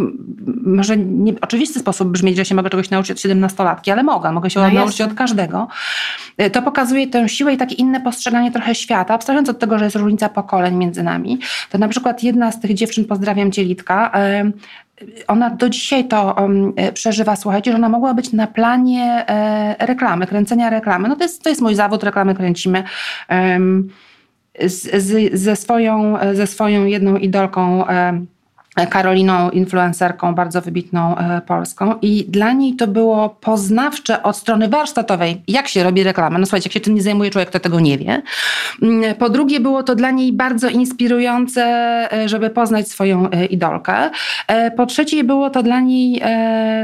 może 0.64 0.98
nie 0.98 1.34
oczywisty 1.42 1.80
sposób 1.80 2.08
brzmieć, 2.08 2.38
że 2.38 2.46
się 2.46 2.56
mogę 2.56 2.70
czegoś 2.70 2.90
nauczyć 2.90 3.26
od 3.26 3.32
17-latki, 3.32 3.92
ale 3.92 4.04
mogę, 4.04 4.32
mogę 4.32 4.50
się 4.50 4.60
No 4.60 4.72
nauczyć 4.72 5.02
od 5.02 5.14
każdego. 5.14 5.68
Yy, 6.38 6.50
To 6.50 6.62
pokazuje 6.62 7.08
tę 7.08 7.30
siłę 7.30 7.54
i 7.54 7.58
takie 7.58 7.76
inne 7.76 8.02
postrzeganie 8.02 8.52
trochę 8.52 8.76
świata, 8.76 9.14
abstrahując 9.14 9.50
od 9.50 9.60
tego, 9.60 9.80
że 9.80 9.84
jest 9.84 9.96
różnica 9.96 10.30
pokoleń 10.30 10.76
między 10.76 11.04
nami. 11.04 11.40
To 11.70 11.78
na 11.78 11.88
przykład 11.88 12.24
jedna 12.24 12.52
z 12.52 12.60
tych 12.60 12.74
dziewczyn, 12.74 13.06
pozdrawiam 13.06 13.52
cię 13.52 13.64
Litka, 13.64 14.12
ona 15.28 15.50
do 15.50 15.70
dzisiaj 15.70 16.08
to 16.08 16.36
um, 16.42 16.74
e, 16.76 16.92
przeżywa, 16.92 17.36
słuchajcie, 17.36 17.72
że 17.72 17.78
ona 17.78 17.90
mogła 17.90 18.14
być 18.14 18.34
na 18.34 18.48
planie 18.48 19.26
e, 19.28 19.86
reklamy, 19.86 20.28
kręcenia 20.28 20.70
reklamy. 20.70 21.10
No 21.10 21.16
to 21.16 21.24
jest, 21.24 21.44
to 21.44 21.50
jest 21.50 21.62
mój 21.62 21.76
zawód, 21.76 22.04
reklamy 22.04 22.36
kręcimy. 22.36 22.84
em, 23.28 23.90
z, 24.66 25.04
z, 25.04 25.40
ze, 25.40 25.56
swoją, 25.56 26.18
ze 26.34 26.48
swoją 26.48 26.86
jedną 26.86 27.16
idolką 27.16 27.88
em, 27.88 28.28
Karoliną, 28.88 29.50
influencerką 29.50 30.36
bardzo 30.36 30.62
wybitną 30.62 31.18
e, 31.18 31.42
polską 31.42 31.96
i 32.02 32.26
dla 32.28 32.54
niej 32.54 32.76
to 32.76 32.88
było 32.88 33.30
poznawcze 33.30 34.24
od 34.24 34.38
strony 34.38 34.68
warsztatowej, 34.68 35.42
jak 35.48 35.68
się 35.68 35.84
robi 35.84 36.04
reklamę. 36.04 36.40
No 36.40 36.46
słuchajcie, 36.46 36.68
jak 36.68 36.74
się 36.74 36.80
tym 36.80 36.96
nie 36.96 37.02
zajmuje 37.02 37.30
człowiek, 37.30 37.50
to 37.50 37.60
tego 37.60 37.80
nie 37.80 37.98
wie. 37.98 38.22
Mm, 38.82 39.16
Po 39.16 39.30
drugie 39.30 39.60
było 39.60 39.84
to 39.84 39.96
dla 39.96 40.12
niej 40.12 40.34
bardzo 40.34 40.70
inspirujące, 40.70 41.64
e, 42.14 42.30
żeby 42.30 42.50
poznać 42.50 42.88
swoją 42.88 43.30
e, 43.30 43.46
idolkę. 43.46 44.10
Po 44.78 44.86
trzecie 44.86 45.24
było 45.24 45.50
to 45.50 45.64
dla 45.64 45.80
niej, 45.80 46.22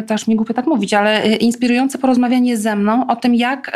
też 0.08 0.28
mi 0.28 0.36
głupio 0.36 0.54
tak 0.54 0.68
mówić, 0.68 0.94
ale 0.94 1.28
inspirujące 1.28 1.98
porozmawianie 1.98 2.58
ze 2.58 2.76
mną 2.76 3.08
o 3.08 3.16
tym, 3.16 3.36
jak 3.36 3.72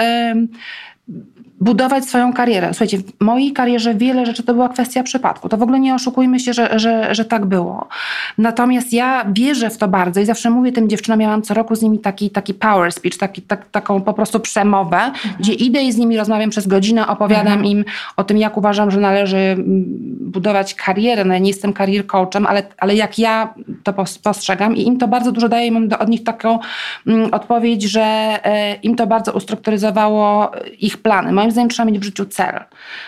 budować 1.62 2.06
swoją 2.06 2.34
karierę. 2.34 2.68
Słuchajcie, 2.74 2.98
w 2.98 3.04
mojej 3.20 3.54
karierze 3.54 3.96
wiele 3.96 4.26
rzeczy 4.26 4.44
to 4.44 4.54
była 4.54 4.70
kwestia 4.70 5.04
przypadku. 5.04 5.50
To 5.50 5.58
w 5.58 5.64
ogóle 5.64 5.80
nie 5.80 5.96
oszukujmy 5.96 6.40
się, 6.40 6.54
że, 6.54 6.80
że, 6.80 7.16
że 7.16 7.26
tak 7.26 7.46
było. 7.46 7.88
Natomiast 8.38 8.94
ja 8.94 9.26
wierzę 9.32 9.70
w 9.70 9.78
to 9.78 9.88
bardzo 9.88 10.20
i 10.20 10.26
zawsze 10.26 10.50
mówię 10.50 10.72
tym 10.72 10.90
dziewczynom, 10.90 11.22
ja 11.22 11.28
mam 11.28 11.42
co 11.42 11.54
roku 11.54 11.76
z 11.76 11.82
nimi 11.82 12.00
taki, 12.00 12.30
taki 12.30 12.54
power 12.54 12.92
speech, 12.92 13.18
taki, 13.18 13.42
tak, 13.42 13.70
taką 13.70 14.02
po 14.02 14.14
prostu 14.14 14.40
przemowę, 14.40 15.12
gdzie 15.40 15.54
idę 15.54 15.84
i 15.84 15.92
z 15.92 15.98
nimi 15.98 16.18
rozmawiam 16.18 16.50
przez 16.50 16.68
godzinę, 16.68 17.08
opowiadam 17.08 17.66
im 17.66 17.86
o 18.18 18.24
tym, 18.24 18.38
jak 18.38 18.58
uważam, 18.58 18.92
że 18.92 19.00
należy 19.00 19.38
mm, 19.38 19.86
budować 20.20 20.76
karierę. 20.76 21.26
No 21.26 21.34
ja 21.34 21.40
nie 21.40 21.50
jestem 21.50 21.74
career 21.74 22.08
coachem, 22.08 22.48
ale, 22.48 22.64
ale 22.78 22.96
jak 22.96 23.20
ja 23.20 23.54
to 23.84 23.94
pos- 23.94 24.20
postrzegam 24.20 24.76
i 24.76 24.88
im 24.88 24.98
to 24.98 25.08
bardzo 25.08 25.32
dużo 25.32 25.50
daje, 25.50 25.72
mam 25.72 25.88
do, 25.88 26.00
od 26.00 26.10
nich 26.10 26.24
taką 26.24 26.60
mm, 27.08 27.34
odpowiedź, 27.34 27.84
że 27.84 28.02
e, 28.02 28.74
im 28.74 28.96
to 28.96 29.08
bardzo 29.08 29.34
ustrukturyzowało 29.34 30.52
ich 30.80 30.98
plany. 31.00 31.32
Moim 31.32 31.52
zdaniem 31.52 31.70
trzeba 31.70 31.92
mieć 31.92 32.00
w 32.00 32.04
życiu 32.04 32.26
cel. 32.26 32.60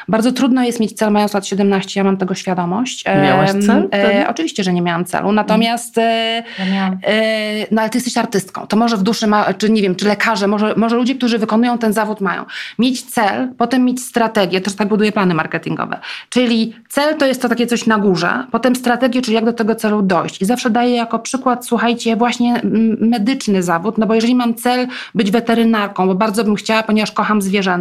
Bardzo 0.07 0.31
trudno 0.31 0.63
jest 0.63 0.79
mieć 0.79 0.93
cel 0.93 1.11
mając 1.11 1.33
lat 1.33 1.47
17, 1.47 1.99
ja 1.99 2.03
mam 2.03 2.17
tego 2.17 2.35
świadomość. 2.35 3.05
Miałaś 3.23 3.49
cel? 3.65 3.89
E, 3.93 4.25
oczywiście, 4.29 4.63
że 4.63 4.73
nie 4.73 4.81
miałam 4.81 5.05
celu, 5.05 5.31
natomiast 5.31 5.97
e, 5.97 6.43
Ja 6.59 6.65
miałam. 6.73 6.99
E, 7.03 7.65
no 7.71 7.81
ale 7.81 7.89
ty 7.89 7.97
jesteś 7.97 8.17
artystką, 8.17 8.67
to 8.67 8.77
może 8.77 8.97
w 8.97 9.03
duszy 9.03 9.27
ma, 9.27 9.53
czy 9.53 9.69
nie 9.69 9.81
wiem, 9.81 9.95
czy 9.95 10.07
lekarze, 10.07 10.47
może, 10.47 10.73
może 10.77 10.95
ludzie, 10.95 11.15
którzy 11.15 11.37
wykonują 11.37 11.77
ten 11.77 11.93
zawód 11.93 12.21
mają. 12.21 12.45
Mieć 12.79 13.01
cel, 13.01 13.49
potem 13.57 13.85
mieć 13.85 14.01
strategię, 14.01 14.61
też 14.61 14.75
tak 14.75 14.87
buduje 14.87 15.11
plany 15.11 15.33
marketingowe. 15.33 15.99
Czyli 16.29 16.75
cel 16.89 17.17
to 17.17 17.25
jest 17.25 17.41
to 17.41 17.49
takie 17.49 17.67
coś 17.67 17.85
na 17.85 17.97
górze, 17.97 18.45
potem 18.51 18.75
strategię, 18.75 19.21
czyli 19.21 19.35
jak 19.35 19.45
do 19.45 19.53
tego 19.53 19.75
celu 19.75 20.01
dojść. 20.01 20.41
I 20.41 20.45
zawsze 20.45 20.69
daję 20.69 20.95
jako 20.95 21.19
przykład, 21.19 21.65
słuchajcie, 21.65 22.15
właśnie 22.15 22.53
mm, 22.55 22.97
medyczny 22.99 23.63
zawód, 23.63 23.97
no 23.97 24.05
bo 24.05 24.15
jeżeli 24.15 24.35
mam 24.35 24.55
cel 24.55 24.87
być 25.15 25.31
weterynarką, 25.31 26.07
bo 26.07 26.15
bardzo 26.15 26.43
bym 26.43 26.55
chciała, 26.55 26.83
ponieważ 26.83 27.11
kocham 27.11 27.41
zwierzęta, 27.41 27.80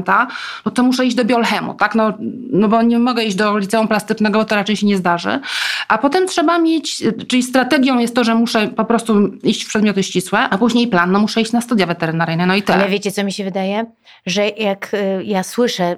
no 0.65 0.71
to 0.71 0.83
muszę 0.83 1.07
iść 1.07 1.17
do 1.17 1.25
biolchemu, 1.25 1.75
tak? 1.75 1.95
No, 1.95 2.13
no 2.53 2.69
bo 2.69 2.83
nie 2.83 2.99
mogę 2.99 3.25
iść 3.25 3.37
do 3.37 3.59
liceum 3.59 3.89
plastycznego, 3.89 4.39
bo 4.39 4.45
to 4.45 4.55
raczej 4.55 4.77
się 4.77 4.87
nie 4.87 4.97
zdarzy. 4.97 5.41
A 5.89 5.99
potem 5.99 6.27
trzeba 6.27 6.59
mieć, 6.59 7.03
czyli 7.29 7.43
strategią 7.43 7.99
jest 7.99 8.15
to, 8.15 8.25
że 8.25 8.35
muszę 8.35 8.69
po 8.69 8.85
prostu 8.85 9.29
iść 9.43 9.65
w 9.65 9.69
przedmioty 9.69 10.03
ścisłe, 10.03 10.39
a 10.39 10.59
później 10.59 10.89
plan, 10.89 11.13
no 11.13 11.19
muszę 11.21 11.41
iść 11.41 11.53
na 11.53 11.61
studia 11.61 11.87
weterynaryjne, 11.87 12.47
no 12.47 12.55
i 12.55 12.63
tyle. 12.63 12.79
Ale 12.79 12.89
wiecie, 12.89 13.13
co 13.13 13.25
mi 13.25 13.33
się 13.33 13.45
wydaje? 13.45 13.87
Że 14.27 14.49
jak 14.49 14.95
y, 14.95 15.25
ja 15.25 15.43
słyszę 15.43 15.97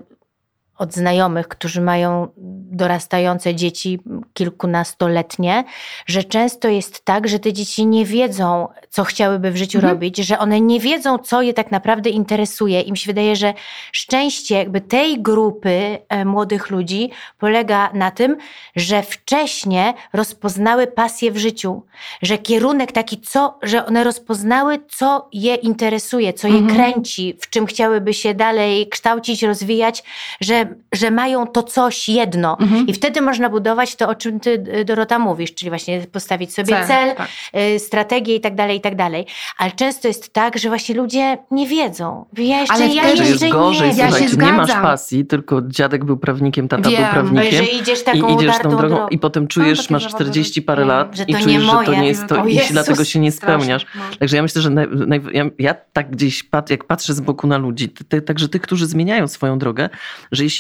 od 0.83 0.95
znajomych, 0.95 1.49
którzy 1.49 1.81
mają 1.81 2.29
dorastające 2.73 3.55
dzieci 3.55 4.01
kilkunastoletnie, 4.35 5.65
że 6.07 6.25
często 6.25 6.69
jest 6.69 7.05
tak, 7.05 7.29
że 7.29 7.39
te 7.39 7.53
dzieci 7.53 7.87
nie 7.87 8.05
wiedzą, 8.05 8.69
co 8.91 9.05
chciałyby 9.05 9.51
w 9.51 9.57
życiu 9.57 9.79
Mhm. 9.79 9.95
robić, 9.95 10.17
że 10.17 10.39
one 10.39 10.61
nie 10.61 10.81
wiedzą, 10.81 11.19
co 11.19 11.43
je 11.43 11.55
tak 11.55 11.71
naprawdę 11.71 12.11
interesuje. 12.11 12.81
Im 12.81 12.97
się 12.97 13.07
wydaje, 13.07 13.37
że 13.37 13.55
szczęście 13.93 14.55
jakby 14.55 14.81
tej 14.81 15.23
grupy 15.23 15.99
e, 16.09 16.25
młodych 16.25 16.71
ludzi 16.71 17.11
polega 17.39 17.91
na 17.95 18.11
tym, 18.11 18.37
że 18.77 19.03
wcześnie 19.03 19.95
rozpoznały 20.13 20.87
pasję 20.87 21.33
w 21.33 21.37
życiu, 21.39 21.83
że 22.23 22.39
kierunek 22.39 22.93
taki, 22.93 23.21
co, 23.21 23.59
że 23.63 23.87
one 23.87 24.05
rozpoznały, 24.05 24.79
co 24.89 25.29
je 25.33 25.55
interesuje, 25.55 26.33
co 26.33 26.49
je 26.49 26.59
Mhm. 26.59 26.77
kręci, 26.77 27.37
w 27.41 27.51
czym 27.51 27.67
chciałyby 27.67 28.15
się 28.15 28.35
dalej 28.35 28.89
kształcić, 28.89 29.43
rozwijać, 29.43 30.03
że, 30.41 30.72
że 30.93 31.11
mają 31.11 31.47
to 31.47 31.63
coś 31.63 32.09
jedno. 32.09 32.59
Mhm. 32.61 32.87
I 32.87 32.93
wtedy 32.93 33.21
można 33.21 33.49
budować 33.51 33.97
to, 33.97 34.09
o 34.09 34.15
czym 34.15 34.41
ty, 34.41 34.85
Dorota, 34.87 35.19
mówisz, 35.19 35.55
czyli 35.55 35.71
właśnie 35.71 36.01
postawić 36.13 36.55
sobie 36.55 36.69
cel, 36.75 36.87
Cel, 36.87 37.17
tak. 37.17 37.29
y, 37.75 37.79
strategię 37.79 38.35
i 38.37 38.41
tak 38.41 38.55
dalej, 38.55 38.79
i 38.79 38.81
tak 38.81 38.97
dalej. 38.97 39.27
Ale 39.59 39.71
często 39.71 40.09
jest 40.09 40.33
tak, 40.33 40.59
że 40.59 40.69
właśnie 40.69 40.95
ludzie 40.95 41.39
nie 41.51 41.67
wiedzą. 41.67 42.25
Ja 42.39 42.61
jeszcze, 42.61 42.75
Ale 42.75 42.87
ja 42.87 43.09
jeszcze 43.09 43.25
jest 43.25 43.49
gorzej, 43.49 43.91
nie 43.91 43.97
Ja 43.97 44.11
się 44.11 44.37
nie 44.37 44.53
masz 44.53 44.73
pasji, 44.73 45.27
tylko 45.27 45.63
dziadek 45.63 46.05
był 46.05 46.17
prawnikiem, 46.17 46.69
tata 46.69 46.91
Wiem, 46.91 47.03
był 47.03 47.11
prawnikiem. 47.13 47.65
że 47.65 47.65
idziesz 47.65 48.03
taką 48.05 48.29
I 48.29 48.35
idziesz 48.35 48.59
tą 48.59 48.71
drogą 48.71 48.89
drogą. 48.89 49.09
i 49.09 49.19
potem 49.19 49.49
czujesz, 49.49 49.79
takie 49.79 49.93
masz 49.95 50.03
zawody, 50.03 50.25
40 50.25 50.63
parę 50.63 50.83
wiem, 50.83 50.89
lat 50.89 51.29
i 51.29 51.35
czujesz, 51.35 51.63
że 51.63 51.71
to 51.85 51.95
nie 51.95 52.09
jest 52.09 52.27
to 52.27 52.43
O 52.43 52.47
i 52.47 52.55
Jezus, 52.55 52.73
dlatego 52.73 53.05
się 53.05 53.21
nie 53.21 53.33
spełniasz. 53.33 53.87
No. 53.95 54.03
Także 54.19 54.37
ja 54.37 54.43
myślę, 54.43 54.63
że 54.63 54.71
naj, 54.71 54.87
naj, 55.07 55.21
ja, 55.33 55.45
ja 55.59 55.75
tak 55.93 56.11
gdzieś, 56.11 56.43
pat, 56.43 56.71
jak 56.71 56.85
patrzę 56.85 57.15
z 57.15 57.21
boku 57.21 57.47
na 57.47 57.59
ludzi, 57.59 57.89
ty, 57.89 58.05
ty, 58.05 58.23
także 58.23 58.49
tych, 58.49 58.63
którzy 58.63 58.87
zmieniają 58.87 59.29
swoją 59.29 59.59
drogę, 59.59 59.89
że 60.33 60.45
jeśli 60.45 60.52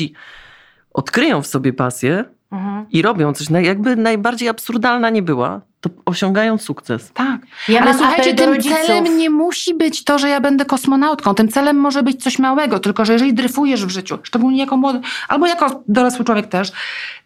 odkryją 0.93 1.43
w 1.43 1.47
sobie 1.47 1.73
pasję 1.73 2.25
Mhm. 2.53 2.87
i 2.91 3.03
robią 3.03 3.33
coś, 3.33 3.47
jakby 3.63 3.97
najbardziej 3.97 4.49
absurdalna 4.49 5.11
nie 5.11 5.23
była, 5.23 5.61
to 5.81 5.91
osiągają 6.07 6.59
sukces. 6.59 7.13
Tak. 7.15 7.41
Ja 7.69 7.81
Ale 7.81 7.95
słuchajcie, 7.95 8.35
tym 8.35 8.51
rodziców. 8.51 8.79
celem 8.87 9.19
nie 9.19 9.31
musi 9.31 9.75
być 9.75 10.05
to, 10.05 10.19
że 10.19 10.29
ja 10.29 10.41
będę 10.41 10.65
kosmonautką. 10.65 11.35
Tym 11.35 11.49
celem 11.49 11.77
może 11.77 12.03
być 12.03 12.23
coś 12.23 12.39
małego, 12.39 12.79
tylko 12.79 13.05
że 13.05 13.13
jeżeli 13.13 13.35
dryfujesz 13.35 13.87
w 13.87 13.91
życiu, 13.91 14.19
szczególnie 14.23 14.59
jako 14.59 14.77
młody, 14.77 15.01
albo 15.29 15.47
jako 15.47 15.83
dorosły 15.89 16.25
człowiek 16.25 16.47
też, 16.47 16.73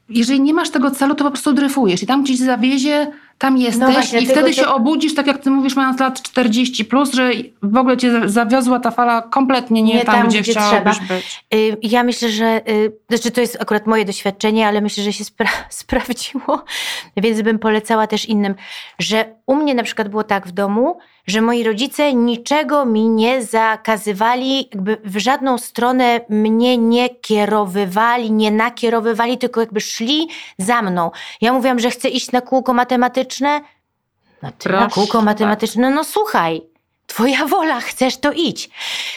jeżeli 0.08 0.40
nie 0.40 0.54
masz 0.54 0.70
tego 0.70 0.90
celu, 0.90 1.14
to 1.14 1.24
po 1.24 1.30
prostu 1.30 1.52
dryfujesz 1.52 2.02
i 2.02 2.06
tam 2.06 2.22
gdzieś 2.22 2.38
zawiezie, 2.38 3.12
tam 3.38 3.56
jesteś 3.56 3.92
właśnie, 3.92 4.20
i 4.20 4.26
wtedy 4.26 4.48
to- 4.50 4.52
się 4.52 4.66
obudzisz, 4.68 5.14
tak 5.14 5.26
jak 5.26 5.38
ty 5.38 5.50
mówisz, 5.50 5.76
mając 5.76 6.00
lat 6.00 6.22
40 6.22 6.84
plus, 6.84 7.12
że 7.12 7.30
w 7.62 7.76
ogóle 7.76 7.96
cię 7.96 8.28
zawiozła 8.28 8.80
ta 8.80 8.90
fala 8.90 9.22
kompletnie 9.22 9.82
nie, 9.82 9.94
Nie 9.94 10.04
tam, 10.04 10.14
tam, 10.14 10.28
gdzie, 10.28 10.40
gdzie 10.40 10.52
chciałabyś 10.52 10.96
trzeba. 10.98 11.14
być. 11.14 11.44
Y, 11.54 11.76
Ja 11.82 12.02
myślę, 12.02 12.28
że, 12.28 12.60
y, 12.70 12.92
znaczy 13.08 13.30
to 13.30 13.40
jest 13.40 13.58
akurat 13.60 13.86
moje 13.86 14.04
doświadczenie, 14.04 14.66
ale 14.68 14.80
myślę, 14.80 15.02
że 15.04 15.12
się 15.12 15.24
spra- 15.24 15.48
sprawdziło, 15.70 16.64
więc 17.16 17.42
bym 17.42 17.58
polecała 17.58 18.06
też 18.06 18.26
innym, 18.26 18.54
że 18.98 19.24
u 19.46 19.54
mnie 19.54 19.74
na 19.74 19.82
przykład 19.82 20.08
było 20.08 20.24
tak 20.24 20.46
w 20.48 20.52
domu, 20.52 20.98
że 21.26 21.40
moi 21.40 21.64
rodzice 21.64 22.14
niczego 22.14 22.84
mi 22.84 23.08
nie 23.08 23.44
zakazywali, 23.44 24.68
jakby 24.72 24.96
w 25.04 25.18
żadną 25.18 25.58
stronę 25.58 26.20
mnie 26.28 26.78
nie 26.78 27.08
kierowywali, 27.08 28.32
nie 28.32 28.50
nakierowywali, 28.50 29.38
tylko 29.38 29.60
jakby 29.60 29.80
szli 29.80 30.28
za 30.58 30.82
mną. 30.82 31.10
Ja 31.40 31.52
mówiłam, 31.52 31.78
że 31.78 31.90
chcę 31.90 32.08
iść 32.08 32.32
na 32.32 32.40
kółko 32.40 32.74
matematyczne, 32.74 33.60
no 34.42 34.50
ty 34.58 34.68
na 34.68 34.78
Proszę 34.78 34.94
kółko 34.94 35.22
matematyczne, 35.22 35.90
no 35.90 36.04
słuchaj, 36.04 36.62
twoja 37.06 37.46
wola, 37.46 37.80
chcesz 37.80 38.16
to 38.16 38.32
idź. 38.32 38.70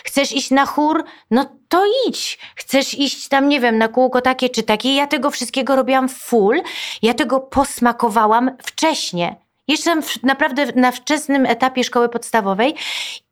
Chcesz 0.03 0.31
iść 0.31 0.51
na 0.51 0.65
chór, 0.65 1.03
no 1.31 1.45
to 1.69 1.83
idź. 2.07 2.39
Chcesz 2.55 2.93
iść 2.93 3.27
tam, 3.27 3.49
nie 3.49 3.59
wiem, 3.59 3.77
na 3.77 3.87
kółko 3.87 4.21
takie 4.21 4.49
czy 4.49 4.63
takie. 4.63 4.95
Ja 4.95 5.07
tego 5.07 5.31
wszystkiego 5.31 5.75
robiłam 5.75 6.09
full, 6.09 6.61
ja 7.01 7.13
tego 7.13 7.39
posmakowałam 7.39 8.51
wcześnie. 8.63 9.35
Jeszcze 9.69 10.01
w- 10.01 10.23
naprawdę 10.23 10.65
na 10.75 10.91
wczesnym 10.91 11.45
etapie 11.45 11.83
szkoły 11.83 12.09
podstawowej 12.09 12.75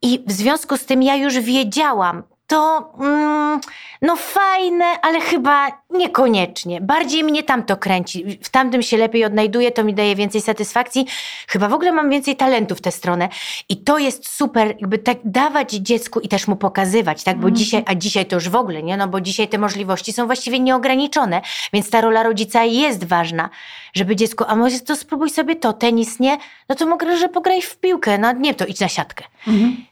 i 0.02 0.23
w 0.28 0.32
związku 0.32 0.78
z 0.78 0.86
tym 0.86 1.04
ja 1.04 1.15
już 1.15 1.39
wiedziałam, 1.39 2.23
to 2.48 2.92
mm, 3.00 3.60
no 4.02 4.16
fajne, 4.16 4.86
ale 5.02 5.22
chyba 5.22 5.82
niekoniecznie. 5.90 6.82
Bardziej 6.82 7.24
mnie 7.24 7.44
tamto 7.44 7.78
kręci. 7.78 8.40
W 8.42 8.50
tamtym 8.50 8.82
się 8.82 8.98
lepiej 8.98 9.26
odnajduję, 9.26 9.72
to 9.72 9.84
mi 9.84 9.94
daje 9.94 10.16
więcej 10.16 10.42
satysfakcji. 10.42 11.06
Chyba 11.48 11.70
w 11.70 11.74
ogóle 11.74 11.92
mam 11.92 12.10
więcej 12.10 12.36
talentu 12.36 12.76
w 12.76 12.82
tę 12.82 12.92
stronę. 12.92 13.30
I 13.70 13.78
to 13.78 13.98
jest 13.98 14.30
super, 14.30 14.68
jakby 14.68 15.00
tak 15.00 15.18
dawać 15.24 15.72
dziecku 15.72 16.20
i 16.20 16.28
też 16.28 16.48
mu 16.48 16.56
pokazywać, 16.56 17.24
tak? 17.24 17.40
Bo 17.40 17.52
dzisiaj, 17.52 17.84
a 17.86 17.96
dzisiaj 17.96 18.26
to 18.26 18.36
już 18.36 18.50
w 18.50 18.56
ogóle, 18.56 18.84
nie? 18.84 18.98
No 18.98 19.08
bo 19.08 19.22
dzisiaj 19.22 19.48
te 19.48 19.58
możliwości 19.58 20.14
są 20.14 20.26
właściwie 20.26 20.60
nieograniczone, 20.60 21.42
więc 21.74 21.90
ta 21.90 22.02
rola 22.02 22.24
rodzica 22.24 22.64
jest 22.64 23.04
ważna, 23.04 23.50
żeby 23.94 24.16
dziecku, 24.16 24.44
a 24.48 24.56
może 24.56 24.80
to 24.80 24.96
spróbuj 24.96 25.30
sobie 25.30 25.56
to, 25.56 25.74
tenis 25.74 26.20
nie, 26.20 26.38
no 26.70 26.76
to 26.76 26.86
mogę, 26.86 27.18
że 27.18 27.30
pograj 27.30 27.62
w 27.62 27.78
piłkę, 27.78 28.18
no 28.18 28.32
nie, 28.32 28.54
to 28.54 28.66
idź 28.66 28.80
na 28.80 28.88
siatkę. 28.88 29.24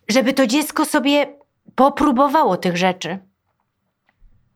Żeby 0.08 0.34
to 0.34 0.48
dziecko 0.48 0.86
sobie 0.86 1.45
popróbowało 1.76 2.58
tych 2.58 2.78
rzeczy. 2.78 3.20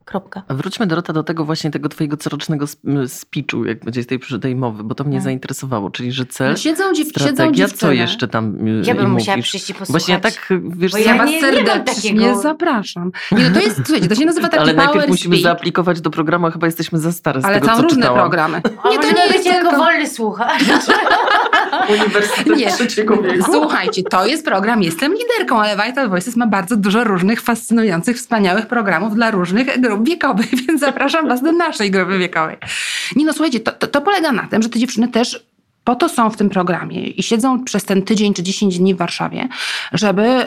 Kropka. 0.10 0.44
A 0.48 0.54
Wróćmy 0.54 0.88
Dorota 0.88 1.14
do 1.14 1.24
tego 1.24 1.46
właśnie 1.46 1.72
tego 1.72 1.90
twojego 1.90 2.18
corocznego 2.18 2.66
sp- 2.74 2.84
speechu, 3.08 3.66
jak 3.66 3.86
będzie 3.86 4.04
z 4.04 4.08
tej, 4.08 4.20
tej 4.42 4.56
mowy, 4.56 4.84
bo 4.84 4.96
to 4.96 5.04
mnie 5.04 5.18
Tak. 5.18 5.24
zainteresowało, 5.24 5.90
czyli 5.92 6.12
że 6.12 6.26
cel, 6.26 6.52
No 6.52 6.58
siedzą, 6.58 6.84
dziew- 6.94 7.08
siedzą 7.08 7.20
strategia, 7.36 7.66
co 7.68 7.72
dziewczyny. 7.72 7.96
jeszcze 7.96 8.28
tam 8.28 8.68
y, 8.68 8.82
Ja 8.86 8.96
bym 8.96 9.04
im 9.04 9.12
musiała 9.12 9.36
mówisz? 9.38 9.48
przyjść 9.50 9.70
i 9.70 9.74
posłuchać. 9.74 9.90
Właśnie 9.92 10.14
ja 10.14 10.20
tak, 10.20 10.48
wiesz, 10.70 10.92
Bo 10.92 10.98
co, 10.98 11.04
Ja, 11.04 11.12
Ja 11.12 11.18
was 11.18 11.30
nie- 11.30 11.36
nie 11.36 11.42
serdecznie 11.42 11.94
takiego- 12.12 12.42
zapraszam. 12.42 13.12
Nie, 13.32 13.44
no 13.50 13.54
to 13.54 13.60
jest, 13.60 13.76
słuchajcie, 13.86 14.08
to 14.08 14.16
się 14.16 14.26
nazywa 14.26 14.48
taki 14.50 14.64
ale 14.64 14.74
power 14.74 14.86
najpierw 14.88 15.08
musimy 15.10 15.36
speech, 15.36 15.44
zaaplikować 15.44 16.02
do 16.02 16.10
programu, 16.10 16.48
a 16.48 16.52
chyba 16.52 16.68
jesteśmy 16.68 17.00
za 17.00 17.12
stare 17.12 17.42
z 17.42 17.46
ale 17.46 17.56
tego, 17.62 17.68
są 17.68 17.76
co 17.76 17.82
różne 17.82 17.98
czytałam. 18.02 18.20
programy. 18.20 18.62
Nie, 18.92 19.00
to 19.00 19.08
nie 19.08 19.14
nie 19.14 19.26
jest 19.26 19.44
tylko... 19.44 19.78
wolny 19.78 20.08
słuchacz. 20.10 20.64
Uniwersytet 21.90 22.58
Nie. 22.58 22.72
trzeciego 22.72 23.18
wieku. 23.22 23.52
Słuchajcie, 23.54 24.04
to 24.04 24.26
jest 24.26 24.46
program 24.46 24.84
Jestem 24.84 25.14
liderką, 25.14 25.62
ale 25.62 25.88
Vital 25.88 26.10
Voices 26.10 26.36
ma 26.36 26.48
bardzo 26.48 26.76
dużo 26.78 27.04
różnych 27.04 27.42
fascynujących, 27.42 28.18
wspaniałych 28.18 28.68
programów 28.68 29.16
dla 29.16 29.32
różnych 29.32 29.82
grup 29.82 29.99
wiekowych, 30.04 30.56
więc 30.68 30.80
zapraszam 30.80 31.28
Was 31.28 31.42
do 31.42 31.52
naszej 31.52 31.92
grupy 31.92 32.18
wiekowej. 32.18 32.58
Nie 33.16 33.26
no, 33.26 33.34
słuchajcie, 33.34 33.60
to, 33.60 33.72
to, 33.72 33.88
to 33.88 34.02
polega 34.02 34.32
na 34.32 34.48
tym, 34.48 34.62
że 34.62 34.70
te 34.70 34.80
dziewczyny 34.80 35.08
też 35.08 35.50
po 35.84 35.96
to 35.96 36.10
są 36.10 36.30
w 36.30 36.38
tym 36.38 36.50
programie 36.50 37.08
i 37.08 37.24
siedzą 37.24 37.64
przez 37.64 37.86
ten 37.86 38.02
tydzień 38.02 38.34
czy 38.34 38.44
10 38.44 38.80
dni 38.80 38.96
w 38.96 38.98
Warszawie, 38.98 39.48
żeby 39.94 40.46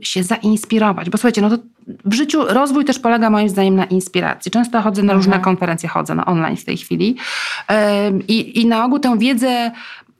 się 0.00 0.22
zainspirować. 0.22 1.10
Bo 1.10 1.18
słuchajcie, 1.18 1.42
no 1.42 1.50
to 1.50 1.58
w 2.04 2.14
życiu 2.14 2.44
rozwój 2.48 2.84
też 2.84 2.98
polega 2.98 3.30
moim 3.30 3.48
zdaniem 3.48 3.76
na 3.76 3.84
inspiracji. 3.84 4.50
Często 4.50 4.82
chodzę 4.82 5.02
na 5.02 5.12
różne 5.12 5.36
Mhm. 5.36 5.44
konferencje, 5.44 5.88
chodzę 5.88 6.14
na 6.14 6.24
online 6.24 6.56
w 6.56 6.64
tej 6.64 6.76
chwili 6.76 7.16
i, 8.28 8.60
i 8.60 8.66
na 8.66 8.84
ogół 8.84 8.98
tę 8.98 9.18
wiedzę 9.18 9.70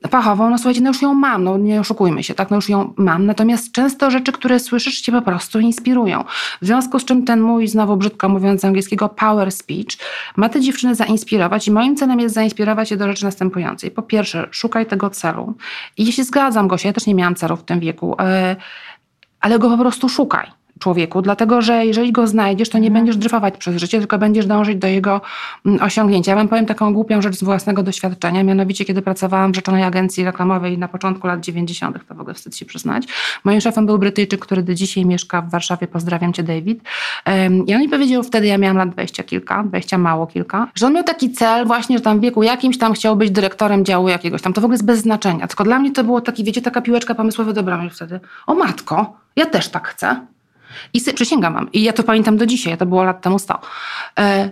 fachową, 0.09 0.49
no 0.49 0.57
słuchajcie, 0.57 0.81
no 0.81 0.87
już 0.89 1.01
ją 1.01 1.13
mam, 1.13 1.43
no 1.43 1.57
nie 1.57 1.79
oszukujmy 1.79 2.23
się, 2.23 2.33
tak, 2.33 2.49
no 2.49 2.55
już 2.55 2.69
ją 2.69 2.93
mam. 2.97 3.25
Natomiast 3.25 3.71
często 3.71 4.11
rzeczy, 4.11 4.31
które 4.31 4.59
słyszysz, 4.59 5.01
cię 5.01 5.11
po 5.11 5.21
prostu 5.21 5.59
inspirują. 5.59 6.23
W 6.61 6.65
związku 6.65 6.99
z 6.99 7.05
czym 7.05 7.25
ten 7.25 7.41
mój, 7.41 7.67
znowu 7.67 7.97
brzydko 7.97 8.29
mówiąc 8.29 8.61
z 8.61 8.65
angielskiego, 8.65 9.09
power 9.09 9.51
speech 9.51 9.97
ma 10.35 10.49
te 10.49 10.61
dziewczyny 10.61 10.95
zainspirować 10.95 11.67
i 11.67 11.71
moim 11.71 11.95
celem 11.95 12.19
jest 12.19 12.35
zainspirować 12.35 12.91
je 12.91 12.97
do 12.97 13.07
rzeczy 13.07 13.25
następującej. 13.25 13.91
Po 13.91 14.01
pierwsze, 14.01 14.47
szukaj 14.51 14.85
tego 14.85 15.09
celu. 15.09 15.53
I 15.97 16.11
się 16.11 16.23
zgadzam, 16.23 16.67
Gosia, 16.67 16.89
ja 16.89 16.93
też 16.93 17.05
nie 17.05 17.15
miałam 17.15 17.35
celu 17.35 17.55
w 17.55 17.63
tym 17.63 17.79
wieku, 17.79 18.15
e, 18.19 18.55
ale 19.39 19.59
go 19.59 19.69
po 19.69 19.77
prostu 19.77 20.09
szukaj 20.09 20.64
człowieku, 20.79 21.21
dlatego 21.21 21.61
że 21.61 21.85
jeżeli 21.85 22.11
go 22.11 22.27
znajdziesz, 22.27 22.69
to 22.69 22.77
nie 22.77 22.91
będziesz 22.91 23.17
dryfować 23.17 23.57
przez 23.57 23.77
życie, 23.77 23.99
tylko 23.99 24.17
będziesz 24.17 24.45
dążyć 24.45 24.77
do 24.77 24.87
jego 24.87 25.21
mm, 25.65 25.83
osiągnięcia. 25.83 26.31
Ja 26.31 26.35
wam 26.35 26.47
powiem 26.47 26.65
taką 26.65 26.93
głupią 26.93 27.21
rzecz 27.21 27.35
z 27.35 27.43
własnego 27.43 27.83
doświadczenia, 27.83 28.43
mianowicie 28.43 28.85
kiedy 28.85 29.01
pracowałam 29.01 29.51
w 29.51 29.55
rzeczonej 29.55 29.83
agencji 29.83 30.25
reklamowej 30.25 30.77
na 30.77 30.87
początku 30.87 31.27
lat 31.27 31.39
90., 31.39 32.07
to 32.07 32.15
w 32.15 32.19
ogóle 32.19 32.33
wstyd 32.33 32.55
się 32.55 32.65
przyznać. 32.65 33.07
Moim 33.43 33.61
szefem 33.61 33.85
był 33.85 33.97
Brytyjczyk, 33.97 34.41
który 34.41 34.63
do 34.63 34.73
dzisiaj 34.73 35.05
mieszka 35.05 35.41
w 35.41 35.49
Warszawie, 35.49 35.87
pozdrawiam 35.87 36.33
cię 36.33 36.43
David. 36.43 36.83
I 37.67 37.75
on 37.75 37.81
mi 37.81 37.89
powiedział 37.89 38.23
wtedy, 38.23 38.47
ja 38.47 38.57
miałam 38.57 38.77
lat 38.77 38.89
20 38.89 39.23
kilka, 39.23 39.63
20 39.63 39.97
mało 39.97 40.27
kilka, 40.27 40.67
że 40.75 40.85
on 40.87 40.93
miał 40.93 41.03
taki 41.03 41.31
cel 41.31 41.65
właśnie, 41.65 41.97
że 41.97 42.03
tam 42.03 42.19
w 42.19 42.21
wieku 42.21 42.43
jakimś 42.43 42.77
tam 42.77 42.93
chciał 42.93 43.15
być 43.15 43.31
dyrektorem 43.31 43.85
działu 43.85 44.09
jakiegoś 44.09 44.41
tam. 44.41 44.53
To 44.53 44.61
w 44.61 44.63
ogóle 44.63 44.75
jest 44.75 44.85
bez 44.85 44.99
znaczenia. 44.99 45.47
Tylko 45.47 45.63
dla 45.63 45.79
mnie 45.79 45.91
to 45.91 46.03
było 46.03 46.21
taki, 46.21 46.43
wiecie, 46.43 46.61
taka 46.61 46.81
piłeczka 46.81 47.15
pomysłowa 47.15 47.53
do 47.53 47.63
bramy 47.63 47.89
wtedy. 47.89 48.19
O 48.47 48.55
matko, 48.55 49.17
ja 49.35 49.45
też 49.45 49.69
tak 49.69 49.87
chcę. 49.87 50.34
I 50.93 50.99
sobie, 50.99 51.13
przysięgam 51.13 51.53
wam, 51.53 51.71
i 51.71 51.83
ja 51.83 51.93
to 51.93 52.03
pamiętam 52.03 52.37
do 52.37 52.45
dzisiaj, 52.45 52.77
to 52.77 52.85
było 52.85 53.03
lat 53.03 53.21
temu 53.21 53.39
100. 53.39 53.59
E, 54.19 54.49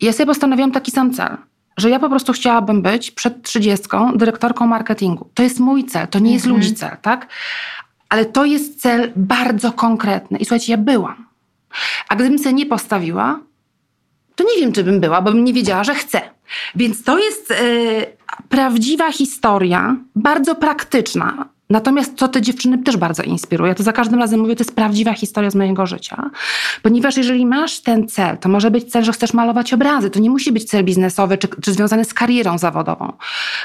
ja 0.00 0.12
sobie 0.12 0.26
postanowiłam 0.26 0.72
taki 0.72 0.90
sam 0.90 1.12
cel, 1.14 1.36
że 1.76 1.90
ja 1.90 1.98
po 1.98 2.08
prostu 2.08 2.32
chciałabym 2.32 2.82
być 2.82 3.10
przed 3.10 3.42
30 3.42 3.88
dyrektorką 4.14 4.66
marketingu. 4.66 5.30
To 5.34 5.42
jest 5.42 5.60
mój 5.60 5.84
cel, 5.84 6.08
to 6.08 6.18
nie 6.18 6.32
jest 6.32 6.46
Mhm. 6.46 6.62
ludzi 6.62 6.74
cel, 6.74 6.96
tak? 7.02 7.26
Ale 8.08 8.24
to 8.24 8.44
jest 8.44 8.80
cel 8.80 9.12
bardzo 9.16 9.72
konkretny. 9.72 10.38
I 10.38 10.44
słuchajcie, 10.44 10.72
ja 10.72 10.78
byłam. 10.78 11.26
A 12.08 12.16
gdybym 12.16 12.38
sobie 12.38 12.52
nie 12.52 12.66
postawiła, 12.66 13.40
to 14.34 14.44
nie 14.44 14.60
wiem, 14.60 14.72
czy 14.72 14.84
bym 14.84 15.00
była, 15.00 15.22
bo 15.22 15.32
bym 15.32 15.44
nie 15.44 15.52
wiedziała, 15.52 15.84
że 15.84 15.94
chcę. 15.94 16.20
Więc 16.74 17.02
to 17.04 17.18
jest 17.18 17.50
e, 17.50 17.54
prawdziwa 18.48 19.12
historia, 19.12 19.96
bardzo 20.16 20.54
praktyczna. 20.54 21.48
Natomiast 21.72 22.16
to 22.16 22.28
te 22.28 22.42
dziewczyny 22.42 22.78
też 22.78 22.96
bardzo 22.96 23.22
inspiruje. 23.22 23.68
Ja 23.68 23.74
to 23.74 23.82
za 23.82 23.92
każdym 23.92 24.18
razem 24.18 24.40
mówię, 24.40 24.56
to 24.56 24.62
jest 24.64 24.76
prawdziwa 24.76 25.12
historia 25.12 25.50
z 25.50 25.54
mojego 25.54 25.86
życia. 25.86 26.30
Ponieważ 26.82 27.16
jeżeli 27.16 27.46
masz 27.46 27.80
ten 27.80 28.08
cel, 28.08 28.38
to 28.38 28.48
może 28.48 28.70
być 28.70 28.90
cel, 28.92 29.04
że 29.04 29.12
chcesz 29.12 29.32
malować 29.34 29.72
obrazy. 29.72 30.10
To 30.10 30.20
nie 30.20 30.30
musi 30.30 30.52
być 30.52 30.64
cel 30.64 30.84
biznesowy 30.84 31.38
czy, 31.38 31.48
czy 31.62 31.72
związany 31.72 32.04
z 32.04 32.14
karierą 32.14 32.58
zawodową. 32.58 33.12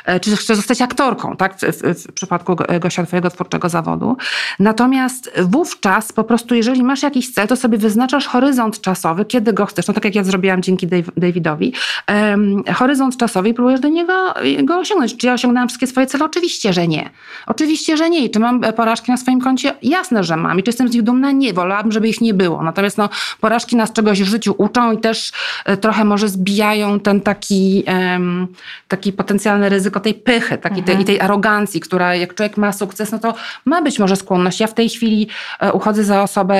E, 0.05 0.19
Czy 0.19 0.35
chcesz 0.35 0.57
zostać 0.57 0.81
aktorką, 0.81 1.37
tak? 1.37 1.57
W, 1.59 1.61
w, 2.07 2.13
przypadku 2.13 2.55
Go- 2.55 2.65
Gosia, 2.79 3.05
twojego 3.05 3.29
twórczego 3.29 3.69
zawodu. 3.69 4.17
Natomiast 4.59 5.31
wówczas 5.41 6.11
po 6.11 6.23
prostu, 6.23 6.55
jeżeli 6.55 6.83
masz 6.83 7.03
jakiś 7.03 7.33
cel, 7.33 7.47
to 7.47 7.55
sobie 7.55 7.77
wyznaczasz 7.77 8.27
horyzont 8.27 8.81
czasowy, 8.81 9.25
kiedy 9.25 9.53
go 9.53 9.65
chcesz. 9.65 9.87
No 9.87 9.93
tak 9.93 10.05
jak 10.05 10.15
ja 10.15 10.23
zrobiłam 10.23 10.61
dzięki 10.61 10.87
Davidowi. 11.17 11.73
Em, 12.07 12.63
horyzont 12.75 13.17
czasowy 13.17 13.49
i 13.49 13.53
próbujesz 13.53 13.79
do 13.79 13.87
niego 13.89 14.33
go 14.63 14.79
osiągnąć. 14.79 15.17
Czy 15.17 15.27
ja 15.27 15.33
osiągnęłam 15.33 15.67
wszystkie 15.67 15.87
swoje 15.87 16.07
cele? 16.07 16.25
Oczywiście, 16.25 16.73
że 16.73 16.87
nie. 16.87 17.09
Oczywiście, 17.47 17.96
że 17.97 18.09
nie. 18.09 18.25
I 18.25 18.29
czy 18.29 18.39
mam 18.39 18.63
e, 18.63 18.73
porażki 18.73 19.11
na 19.11 19.17
swoim 19.17 19.41
koncie? 19.41 19.73
Jasne, 19.81 20.23
że 20.23 20.37
mam. 20.37 20.59
I 20.59 20.63
czy 20.63 20.69
jestem 20.69 20.87
z 20.87 20.93
nich 20.93 21.03
dumna? 21.03 21.31
Nie. 21.31 21.53
Wolałabym, 21.53 21.91
żeby 21.91 22.09
ich 22.09 22.21
nie 22.21 22.33
było. 22.33 22.63
Natomiast 22.63 22.97
no, 22.97 23.09
porażki 23.41 23.75
nas 23.75 23.93
czegoś 23.93 24.23
w 24.23 24.27
życiu 24.27 24.55
uczą 24.57 24.91
i 24.91 24.97
też 24.97 25.31
e, 25.65 25.77
trochę 25.77 26.05
może 26.05 26.29
zbijają 26.29 26.99
ten 26.99 27.21
taki, 27.21 27.83
em, 27.85 28.47
taki 28.87 29.13
potencjalne 29.13 29.69
ryzyko 29.69 29.99
tej 29.99 30.13
pychy 30.13 30.57
taki 30.57 30.83
tej, 30.83 31.01
i 31.01 31.05
tej 31.05 31.21
arogancji, 31.21 31.79
która 31.79 32.15
jak 32.15 32.35
człowiek 32.35 32.57
ma 32.57 32.71
sukces, 32.71 33.11
no 33.11 33.19
to 33.19 33.33
ma 33.65 33.81
być 33.81 33.99
może 33.99 34.15
skłonność. 34.15 34.59
Ja 34.59 34.67
w 34.67 34.73
tej 34.73 34.89
chwili 34.89 35.27
e, 35.59 35.73
uchodzę 35.73 36.03
za 36.03 36.23
osobę 36.23 36.57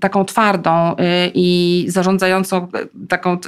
taką 0.00 0.24
twardą 0.24 0.96
i 1.34 1.84
zarządzającą 1.88 2.68
taką 3.08 3.38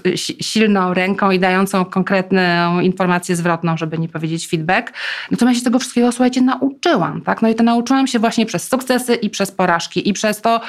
silną 0.41 0.95
ręką 0.95 1.31
i 1.31 1.39
dającą 1.39 1.85
konkretną 1.85 2.81
informację 2.81 3.37
zwrotną, 3.37 3.77
żeby 3.77 3.99
nie 3.99 4.09
powiedzieć 4.09 4.49
feedback. 4.49 4.93
Natomiast 5.31 5.59
się 5.59 5.65
tego 5.65 5.79
wszystkiego, 5.79 6.13
słuchajcie, 6.13 6.41
nauczyłam. 6.43 6.98
Tak? 7.25 7.43
No 7.43 7.49
i 7.49 7.55
to 7.55 7.63
nauczyłam 7.65 8.07
się 8.07 8.19
właśnie 8.19 8.47
przez 8.47 8.69
sukcesy 8.69 9.15
i 9.15 9.31
przez 9.31 9.51
porażki 9.51 10.09
i 10.09 10.13
przez 10.13 10.41
to, 10.41 10.61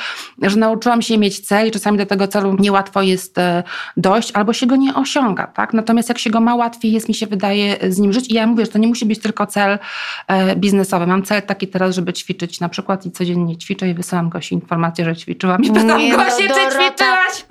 że 0.42 0.58
nauczyłam 0.58 1.02
się 1.02 1.18
mieć 1.18 1.40
cel 1.40 1.68
i 1.68 1.72
czasami 1.72 1.98
do 1.98 2.06
tego 2.06 2.28
celu 2.28 2.56
niełatwo 2.60 3.02
jest 3.02 3.38
e, 3.38 3.64
dojść 3.98 4.32
albo 4.34 4.54
się 4.54 4.66
go 4.66 4.76
nie 4.76 4.96
osiąga. 4.96 5.48
Tak? 5.48 5.74
Natomiast 5.74 6.10
jak 6.10 6.18
się 6.20 6.30
go 6.30 6.42
ma, 6.42 6.56
łatwiej 6.56 6.92
jest, 6.92 7.08
mi 7.10 7.16
się 7.16 7.28
wydaje, 7.28 7.78
z 7.90 8.00
nim 8.00 8.14
żyć. 8.14 8.30
I 8.30 8.34
ja 8.34 8.48
mówię, 8.48 8.66
że 8.66 8.72
to 8.72 8.80
nie 8.80 8.88
musi 8.88 9.06
być 9.06 9.20
tylko 9.20 9.48
cel 9.48 9.80
e, 10.28 10.56
biznesowy. 10.56 11.08
Mam 11.08 11.24
cel 11.24 11.42
taki 11.42 11.68
teraz, 11.68 11.96
żeby 11.96 12.14
ćwiczyć 12.14 12.60
na 12.60 12.70
przykład 12.70 13.06
i 13.06 13.12
codziennie 13.12 13.58
ćwiczę 13.58 13.90
i 13.90 13.94
wysyłam 13.94 14.30
Gosi 14.30 14.56
informację, 14.56 15.06
że 15.06 15.16
ćwiczyłam 15.16 15.64
i 15.64 15.72
pytam 15.72 16.00
Nie 16.00 16.12
no, 16.12 16.24
Gosi, 16.24 16.42
czy 16.44 16.48
Dorota. 16.48 16.72
ćwiczyłaś? 16.72 17.46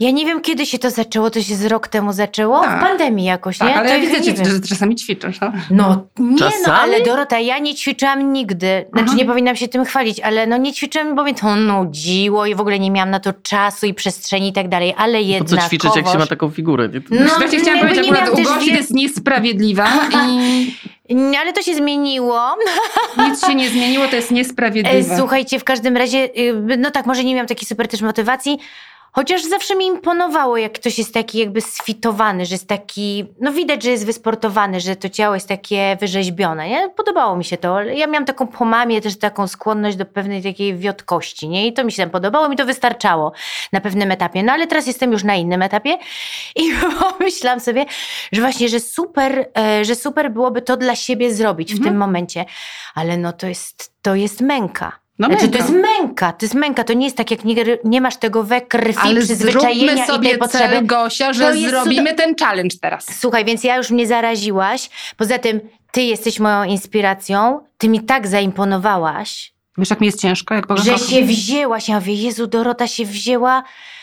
Ja 0.00 0.10
nie 0.10 0.26
wiem, 0.26 0.40
kiedy 0.40 0.66
się 0.66 0.78
to 0.78 0.90
zaczęło. 0.90 1.30
To 1.30 1.42
się 1.42 1.54
z 1.54 1.64
rok 1.66 1.88
temu 1.88 2.12
zaczęło? 2.12 2.60
Tak. 2.60 2.78
W 2.78 2.82
pandemii 2.82 3.24
jakoś, 3.24 3.58
Tak, 3.58 3.68
nie? 3.68 3.76
ale 3.76 3.88
to 3.88 3.94
ja 3.94 4.22
widzę, 4.22 4.44
że 4.44 4.60
czasami 4.60 4.96
ćwiczysz. 4.96 5.40
No. 5.40 5.52
No 5.70 6.06
nie, 6.18 6.30
no 6.30 6.38
Czasami? 6.38 6.78
ale 6.80 7.00
Dorota, 7.02 7.38
ja 7.38 7.58
nie 7.58 7.74
ćwiczyłam 7.74 8.17
nigdy. 8.22 8.84
Znaczy 8.92 9.06
Aha. 9.08 9.16
nie 9.16 9.24
powinnam 9.24 9.56
się 9.56 9.68
tym 9.68 9.84
chwalić, 9.84 10.20
ale 10.20 10.46
no 10.46 10.56
nie 10.56 10.72
ćwiczyłam, 10.72 11.14
bo 11.14 11.22
mnie 11.22 11.34
to 11.34 11.56
nudziło 11.56 12.46
i 12.46 12.54
w 12.54 12.60
ogóle 12.60 12.78
nie 12.78 12.90
miałam 12.90 13.10
na 13.10 13.20
to 13.20 13.32
czasu 13.42 13.86
i 13.86 13.94
przestrzeni 13.94 14.48
i 14.48 14.52
tak 14.52 14.68
dalej, 14.68 14.94
ale 14.96 15.18
Po 15.38 15.44
co 15.44 15.56
ćwiczyć, 15.58 15.96
jak 15.96 16.08
się 16.08 16.18
ma 16.18 16.26
taką 16.26 16.50
figurę? 16.50 16.88
Nie? 16.88 17.00
No, 17.10 17.28
Słuchajcie, 17.30 17.58
chciałam 17.58 17.78
jakby 17.78 17.94
powiedzieć 17.94 18.12
nie 18.12 18.22
akurat, 18.22 18.40
u 18.40 18.42
Gosi 18.54 18.66
wie- 18.66 18.72
to 18.72 18.78
jest 18.78 18.94
niesprawiedliwa 18.94 19.88
i 20.28 21.14
Nie, 21.14 21.40
Ale 21.40 21.52
to 21.52 21.62
się 21.62 21.74
zmieniło. 21.74 22.56
nic 23.28 23.46
się 23.46 23.54
nie 23.54 23.68
zmieniło, 23.70 24.08
to 24.08 24.16
jest 24.16 24.30
E, 24.30 24.34
niesprawiedliwe. 24.34 25.16
Słuchajcie, 25.18 25.58
w 25.58 25.64
każdym 25.64 25.96
razie, 25.96 26.18
y, 26.38 26.76
no 26.78 26.90
tak, 26.90 27.06
może 27.06 27.24
nie 27.24 27.34
miałam 27.34 27.46
takiej 27.46 27.66
super 27.66 27.88
też 27.88 28.02
motywacji, 28.02 28.58
chociaż 29.12 29.42
zawsze 29.44 29.76
mi 29.76 29.86
imponowało, 29.86 30.56
jak 30.56 30.72
ktoś 30.72 30.98
jest 30.98 31.14
taki 31.14 31.38
jakby 31.38 31.60
sfitowany, 31.60 32.46
że 32.46 32.54
jest 32.54 32.68
taki, 32.68 33.24
no 33.40 33.52
widać, 33.52 33.82
że 33.82 33.90
jest 33.90 34.06
wysportowany, 34.06 34.80
że 34.80 34.96
to 34.96 35.08
ciało 35.08 35.34
jest 35.34 35.48
takie 35.48 35.96
wyrzeźbione, 36.00 36.68
nie? 36.68 36.90
Podobało 36.96 37.36
mi 37.36 37.44
się 37.44 37.56
to. 37.56 37.82
Ja 37.82 38.06
miałam 38.06 38.24
taką 38.24 38.46
po 38.46 38.64
mamie 38.64 39.00
też 39.00 39.18
taką 39.18 39.48
skłonność 39.48 39.96
do 39.96 40.04
pewnej 40.06 40.42
takiej 40.42 40.76
wiotkości, 40.76 41.48
nie? 41.48 41.66
I 41.66 41.72
to 41.72 41.84
mi 41.84 41.92
się 41.92 42.02
tam 42.02 42.10
podobało, 42.10 42.48
mi 42.48 42.56
to 42.56 42.64
wystarczało 42.66 43.32
na 43.72 43.80
pewnym 43.80 44.10
etapie. 44.10 44.42
No 44.42 44.52
ale 44.52 44.66
teraz 44.66 44.86
jestem 44.86 45.12
już 45.12 45.24
na 45.24 45.34
innym 45.34 45.62
etapie 45.62 45.98
i 46.56 46.62
pomyślałam 47.00 47.60
sobie, 47.60 47.86
że 48.32 48.40
właśnie, 48.40 48.68
że 48.68 48.80
super, 48.80 49.48
e, 49.58 49.84
że 49.84 49.94
super 49.94 50.30
byłoby 50.32 50.62
to 50.62 50.76
dla 50.76 50.96
siebie 50.96 51.34
zrobić 51.34 51.68
w 51.72 51.76
Mhm. 51.76 51.90
tym 51.94 51.98
momencie. 51.98 52.44
Ale 52.94 53.16
no 53.16 53.32
to 53.32 53.46
jest, 53.46 53.92
to 54.02 54.14
jest 54.14 54.40
męka. 54.40 54.92
No 55.18 55.28
znaczy, 55.28 55.42
męka. 55.42 55.58
to 55.58 55.64
jest 55.64 55.74
męka, 55.98 56.32
to 56.32 56.44
jest 56.46 56.54
męka, 56.54 56.84
to 56.84 56.92
nie 56.92 57.04
jest 57.04 57.16
tak, 57.16 57.30
jak 57.30 57.44
nie, 57.44 57.54
nie 57.84 58.00
masz 58.00 58.16
tego 58.16 58.42
we 58.42 58.60
krwi, 58.60 58.98
Ale 59.02 59.20
przyzwyczajenia 59.20 59.70
zróbmy 59.70 59.92
i 59.92 59.96
tej 59.96 60.06
sobie 60.06 60.38
potrzeby. 60.38 60.68
cel, 60.74 60.86
Gosia, 60.86 61.32
że 61.32 61.54
zrobimy 61.56 62.14
ten 62.14 62.34
challenge 62.40 62.76
teraz. 62.82 63.06
Słuchaj, 63.20 63.44
więc 63.44 63.64
ja 63.64 63.76
już 63.76 63.90
mnie 63.90 64.06
zaraziłaś. 64.06 64.90
Poza 65.16 65.38
tym, 65.38 65.60
ty 65.92 66.02
jesteś 66.02 66.40
moją 66.40 66.64
inspiracją, 66.64 67.60
ty 67.78 67.88
mi 67.88 68.00
tak 68.00 68.26
zaimponowałaś, 68.26 69.52
Wiesz, 69.78 69.90
jak 69.90 70.00
mi 70.00 70.06
jest 70.06 70.20
ciężko? 70.20 70.54
Jak 70.54 70.64
że 70.70 70.76
powiem- 70.76 70.98
się 70.98 71.22
wzięłaś. 71.24 71.88
Ja 71.88 71.94
mówię, 71.94 72.14
Jezu, 72.14 72.46
Dorota 72.46 72.86
się 72.86 73.04
wzięła, 73.04 73.62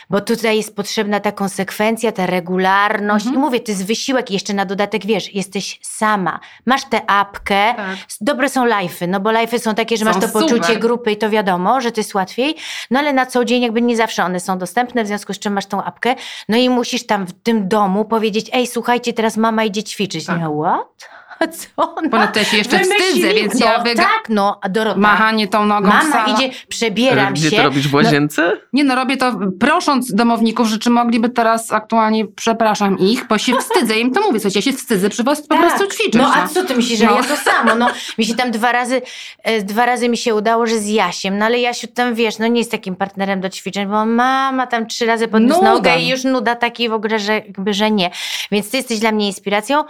bo 0.10 0.22
tutaj 0.22 0.58
jest 0.58 0.76
potrzebna 0.76 1.20
ta 1.20 1.32
konsekwencja, 1.32 2.12
ta 2.12 2.26
regularność. 2.26 3.26
Mhm. 3.26 3.36
I 3.36 3.46
mówię, 3.46 3.60
to 3.60 3.72
jest 3.72 3.86
wysiłek 3.86 4.32
jeszcze 4.32 4.54
na 4.54 4.66
dodatek, 4.66 5.06
wiesz, 5.06 5.34
jesteś 5.34 5.80
sama. 5.82 6.40
Masz 6.66 6.86
tę 6.86 7.10
apkę, 7.10 7.74
Tak. 7.76 7.98
Dobre 8.22 8.50
są 8.50 8.66
live'y, 8.66 9.08
no 9.08 9.20
bo 9.20 9.30
live'y 9.30 9.60
są 9.60 9.76
takie, 9.76 9.98
że 9.98 10.06
Są 10.06 10.12
masz 10.12 10.22
to 10.22 10.30
poczucie 10.30 10.64
super. 10.64 10.80
grupy 10.80 11.12
i 11.12 11.18
to 11.18 11.30
wiadomo, 11.30 11.82
że 11.82 11.92
to 11.92 12.00
jest 12.00 12.16
łatwiej, 12.16 12.56
no 12.92 13.00
ale 13.00 13.14
na 13.14 13.26
co 13.26 13.46
dzień 13.46 13.62
jakby 13.62 13.82
nie 13.82 13.98
zawsze 13.98 14.24
one 14.24 14.40
są 14.40 14.58
dostępne, 14.58 15.04
w 15.04 15.08
związku 15.08 15.34
z 15.34 15.40
czym 15.40 15.54
masz 15.54 15.66
tą 15.66 15.84
apkę, 15.84 16.16
no 16.50 16.58
i 16.58 16.70
musisz 16.70 17.06
tam 17.06 17.26
w 17.26 17.34
tym 17.44 17.68
domu 17.68 18.06
powiedzieć, 18.06 18.50
ej 18.54 18.68
słuchajcie, 18.68 19.14
teraz 19.14 19.38
mama 19.38 19.64
idzie 19.64 19.84
ćwiczyć. 19.84 20.26
Tak. 20.26 20.40
Nie, 20.40 20.50
what? 20.62 21.10
Co 21.76 21.96
ona 21.96 22.10
Ponadto 22.10 22.40
ja 22.40 22.46
się 22.46 22.58
jeszcze 22.58 22.78
wymyśliła? 22.78 23.06
wstydzę, 23.08 23.34
więc 23.34 23.60
no, 23.60 23.66
ja 23.66 23.80
wyga... 23.80 24.04
tak, 24.04 24.30
no, 24.30 24.60
a 24.62 24.70
Dorota, 24.70 25.00
Machanie 25.00 25.48
tą 25.48 25.66
nogą 25.66 25.88
mama 25.88 26.26
idzie, 26.26 26.50
przebieram 26.68 27.34
Gdzie 27.34 27.50
się. 27.50 27.56
to 27.58 27.64
robisz 27.64 27.88
w 27.88 27.94
łazience? 27.94 28.52
Nie 28.74 28.84
no, 28.84 28.96
robię 28.96 29.18
to 29.18 29.40
prosząc 29.60 30.14
domowników, 30.14 30.68
że 30.68 30.78
czy 30.80 30.90
mogliby 30.90 31.30
teraz 31.30 31.72
aktualnie, 31.74 32.26
przepraszam 32.28 33.00
ich, 33.00 33.28
bo 33.28 33.38
się 33.38 33.54
wstydzę, 33.60 34.00
im 34.00 34.14
to 34.14 34.22
mówię, 34.22 34.40
słuchajcie, 34.40 34.60
ja 34.60 34.64
się 34.74 34.78
wstydzę 34.78 35.10
przy 35.10 35.24
was 35.24 35.48
po 35.48 35.56
Tak. 35.56 35.68
prostu 35.68 35.88
ćwiczyć. 35.98 36.14
No 36.22 36.34
a 36.36 36.48
co 36.48 36.64
ty 36.64 36.76
myślisz, 36.76 37.00
że 37.00 37.06
No. 37.06 37.16
ja 37.16 37.24
to 37.24 37.36
samo? 37.38 37.76
No, 37.76 37.88
mi 38.18 38.26
się 38.26 38.36
tam 38.36 38.52
dwa 38.52 38.72
razy, 38.72 39.02
e, 39.44 39.62
dwa 39.62 39.86
razy 39.86 40.10
mi 40.10 40.18
się 40.18 40.36
udało, 40.36 40.68
że 40.68 40.80
z 40.80 40.88
Jasiem, 40.90 41.38
no 41.38 41.46
ale 41.46 41.60
Jasiu 41.60 41.88
tam, 41.88 42.14
wiesz, 42.16 42.38
no 42.40 42.48
nie 42.48 42.60
jest 42.60 42.72
takim 42.72 42.96
partnerem 42.96 43.42
do 43.42 43.50
ćwiczeń, 43.50 43.88
bo 43.88 44.06
mama 44.06 44.68
tam 44.68 44.88
trzy 44.88 45.06
razy 45.06 45.28
podniósł 45.28 45.64
nogę 45.64 46.00
i 46.00 46.08
już 46.10 46.24
nuda 46.24 46.56
takiej 46.56 46.90
w 46.90 46.94
ogóle, 46.94 47.20
że 47.20 47.34
jakby, 47.34 47.74
że 47.74 47.92
nie. 47.92 48.12
Więc 48.52 48.72
ty 48.72 48.78
jesteś 48.78 49.00
dla 49.00 49.12
mnie 49.12 49.28
inspiracją. 49.28 49.84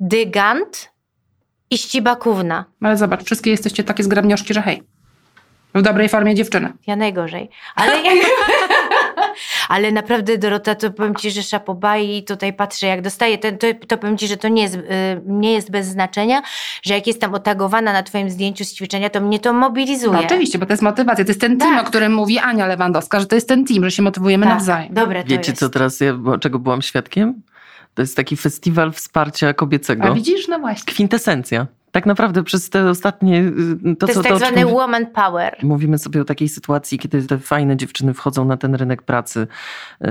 Dygant 0.00 0.92
i 1.70 1.78
ścibakówna. 1.78 2.64
Ale 2.82 2.96
zobacz, 2.96 3.24
wszystkie 3.24 3.50
jesteście 3.50 3.84
takie 3.84 4.02
zgrabnioszki, 4.02 4.54
że 4.54 4.62
hej. 4.62 4.82
W 5.74 5.82
dobrej 5.82 6.08
formie 6.08 6.34
dziewczyny. 6.34 6.72
Ja 6.86 6.96
najgorzej. 6.96 7.50
Ale, 7.74 7.92
ale 9.68 9.92
naprawdę, 9.92 10.38
Dorota, 10.38 10.74
to 10.74 10.90
powiem 10.90 11.14
ci, 11.14 11.30
że 11.30 11.42
szapoba 11.42 11.96
i 11.98 12.22
tutaj 12.24 12.52
patrzę, 12.52 12.86
jak 12.86 13.02
dostaję, 13.02 13.38
ten, 13.38 13.58
to, 13.58 13.66
to 13.88 13.98
powiem 13.98 14.18
ci, 14.18 14.28
że 14.28 14.36
to 14.36 14.48
nie 14.48 14.62
jest, 14.62 14.74
y, 14.74 14.80
nie 15.26 15.52
jest 15.52 15.70
bez 15.70 15.86
znaczenia, 15.86 16.42
że 16.82 16.94
jak 16.94 17.06
jestem 17.06 17.34
otagowana 17.34 17.92
na 17.92 18.02
twoim 18.02 18.30
zdjęciu 18.30 18.64
z 18.64 18.74
ćwiczenia, 18.74 19.10
to 19.10 19.20
mnie 19.20 19.38
to 19.38 19.52
mobilizuje. 19.52 20.12
No 20.12 20.20
oczywiście, 20.20 20.58
bo 20.58 20.66
to 20.66 20.72
jest 20.72 20.82
motywacja. 20.82 21.24
To 21.24 21.30
jest 21.30 21.40
ten 21.40 21.58
team, 21.58 21.76
Tak. 21.76 21.86
o 21.86 21.88
którym 21.88 22.14
mówi 22.14 22.38
Ania 22.38 22.66
Lewandowska, 22.66 23.20
że 23.20 23.26
to 23.26 23.34
jest 23.34 23.48
ten 23.48 23.64
team, 23.64 23.84
że 23.84 23.90
się 23.90 24.02
motywujemy 24.02 24.46
Tak. 24.46 24.54
nawzajem. 24.54 24.94
Dobre 24.94 25.22
to 25.22 25.28
Wiecie, 25.28 25.50
jest. 25.52 25.60
co 25.60 25.68
teraz, 25.68 26.00
ja, 26.00 26.14
bo- 26.14 26.38
czego 26.38 26.58
byłam 26.58 26.82
świadkiem? 26.82 27.42
To 27.94 28.02
jest 28.02 28.16
taki 28.16 28.36
festiwal 28.36 28.92
wsparcia 28.92 29.48
A 29.48 29.54
kobiecego. 29.54 30.14
widzisz? 30.14 30.48
No 30.48 30.58
właśnie. 30.58 30.92
Kwintesencja. 30.92 31.66
Tak 31.94 32.06
naprawdę 32.06 32.42
przez 32.42 32.70
te 32.70 32.90
ostatnie... 32.90 33.40
y, 33.40 33.96
To, 33.96 34.06
To, 34.06 34.12
co, 34.12 34.20
jest 34.20 34.22
tak 34.22 34.28
to, 34.28 34.34
o 34.36 34.38
czym 34.38 34.48
zwany 34.48 34.64
mówi- 34.64 34.74
woman 34.76 35.06
power. 35.06 35.56
Mówimy 35.62 35.98
sobie 35.98 36.20
o 36.20 36.24
takiej 36.24 36.48
sytuacji, 36.48 36.98
kiedy 36.98 37.22
te 37.22 37.38
fajne 37.38 37.76
dziewczyny 37.76 38.14
wchodzą 38.14 38.44
na 38.44 38.56
ten 38.56 38.74
rynek 38.74 39.02
pracy, 39.02 39.46
yy, 40.00 40.08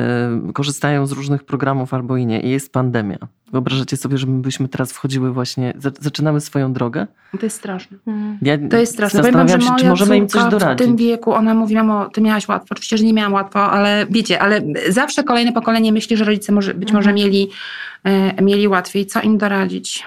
korzystają 0.53 1.05
z 1.05 1.11
różnych 1.11 1.43
programów 1.43 1.93
albo 1.93 2.17
i 2.17 2.25
nie 2.25 2.41
i 2.41 2.49
jest 2.49 2.73
pandemia. 2.73 3.17
Wyobrażacie 3.51 3.97
sobie, 3.97 4.17
że 4.17 4.27
my 4.27 4.41
byśmy 4.41 4.67
teraz 4.67 4.91
wchodziły 4.91 5.33
właśnie, 5.33 5.73
za- 5.77 5.91
zaczynamy 5.99 6.41
swoją 6.41 6.73
drogę? 6.73 7.07
To 7.39 7.45
jest 7.45 7.57
straszne. 7.57 7.97
Mm. 8.07 8.37
Ja 8.41 8.57
To 8.69 8.77
jest 8.77 8.93
straszne. 8.93 9.19
Powiem 9.19 9.33
zastanawiam 9.33 9.61
się, 9.61 9.67
czy 9.67 9.73
moja 9.73 9.89
możemy 9.89 10.17
im 10.17 10.27
coś 10.27 10.41
córka 10.41 10.57
w 10.57 10.59
doradzić. 10.59 10.87
tym 10.87 10.95
wieku, 10.97 11.33
ona 11.33 11.53
mówi, 11.53 11.75
mamo, 11.75 12.09
ty 12.09 12.21
miałaś 12.21 12.47
łatwo. 12.47 12.67
Oczywiście, 12.71 12.97
że 12.97 13.03
nie 13.03 13.13
miałam 13.13 13.33
łatwo, 13.33 13.59
ale 13.71 14.05
wiecie, 14.09 14.41
ale 14.41 14.61
zawsze 14.89 15.23
kolejne 15.23 15.51
pokolenie 15.53 15.91
myśli, 15.91 16.17
że 16.17 16.25
rodzice 16.25 16.51
może, 16.53 16.73
być 16.73 16.91
może 16.91 17.09
Mhm. 17.09 17.15
mieli, 17.25 17.49
e, 18.03 18.41
mieli 18.43 18.67
łatwiej. 18.67 19.05
Co 19.05 19.21
im 19.21 19.37
doradzić? 19.37 20.03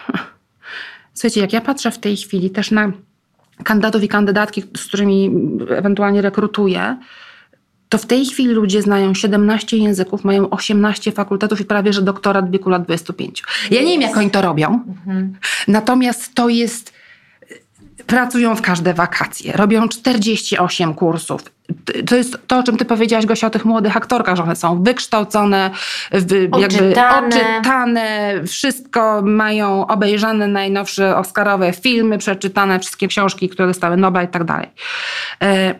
Słuchajcie, 1.17 1.41
jak 1.41 1.53
ja 1.53 1.61
patrzę 1.61 1.91
w 1.91 1.99
tej 1.99 2.17
chwili 2.17 2.51
też 2.51 2.71
na 2.71 2.93
kandydatów 3.65 4.03
i 4.03 4.09
kandydatki, 4.09 4.63
z 4.77 4.85
którymi 4.85 5.31
ewentualnie 5.71 6.23
rekrutuję, 6.23 6.97
to 7.89 7.99
w 7.99 8.07
tej 8.07 8.27
chwili 8.27 8.55
ludzie 8.55 8.83
znają 8.83 9.15
17 9.15 9.77
języków, 9.77 10.25
mają 10.25 10.51
18 10.51 11.13
fakultetów 11.13 11.61
i 11.61 11.65
prawie 11.65 11.93
że 11.93 12.03
doktorat 12.03 12.49
w 12.49 12.51
wieku 12.51 12.71
lat 12.71 12.85
25. 12.85 13.43
Ja 13.71 13.83
nie 13.83 13.93
wiem, 13.93 14.01
jak 14.01 14.17
oni 14.17 14.31
to 14.31 14.43
robią, 14.43 14.81
Mhm. 14.89 15.35
natomiast 15.69 16.35
to 16.35 16.49
jest 16.49 16.93
pracują 18.07 18.57
w 18.57 18.63
każde 18.63 18.95
wakacje, 18.95 19.53
robią 19.53 19.89
48 19.89 20.95
kursów. 20.95 21.43
To 22.07 22.17
jest 22.17 22.39
to, 22.47 22.59
o 22.59 22.63
czym 22.63 22.77
ty 22.77 22.85
powiedziałaś, 22.85 23.27
Gosia, 23.27 23.47
o 23.47 23.51
tych 23.51 23.65
młodych 23.65 23.97
aktorkach, 23.97 24.37
że 24.37 24.43
one 24.43 24.57
są 24.57 24.83
wykształcone, 24.83 25.71
jakby 26.59 26.95
oczytane, 27.27 28.35
wszystko 28.47 29.23
mają 29.23 29.87
obejrzane 29.87 30.49
najnowsze 30.49 31.17
oscarowe 31.17 31.73
filmy, 31.73 32.19
przeczytane 32.19 32.81
wszystkie 32.81 33.09
książki, 33.09 33.49
które 33.49 33.69
dostały 33.69 33.97
Nobla 33.97 34.23
i 34.23 34.29
tak 34.29 34.45
dalej. 34.45 34.69
E, 35.43 35.75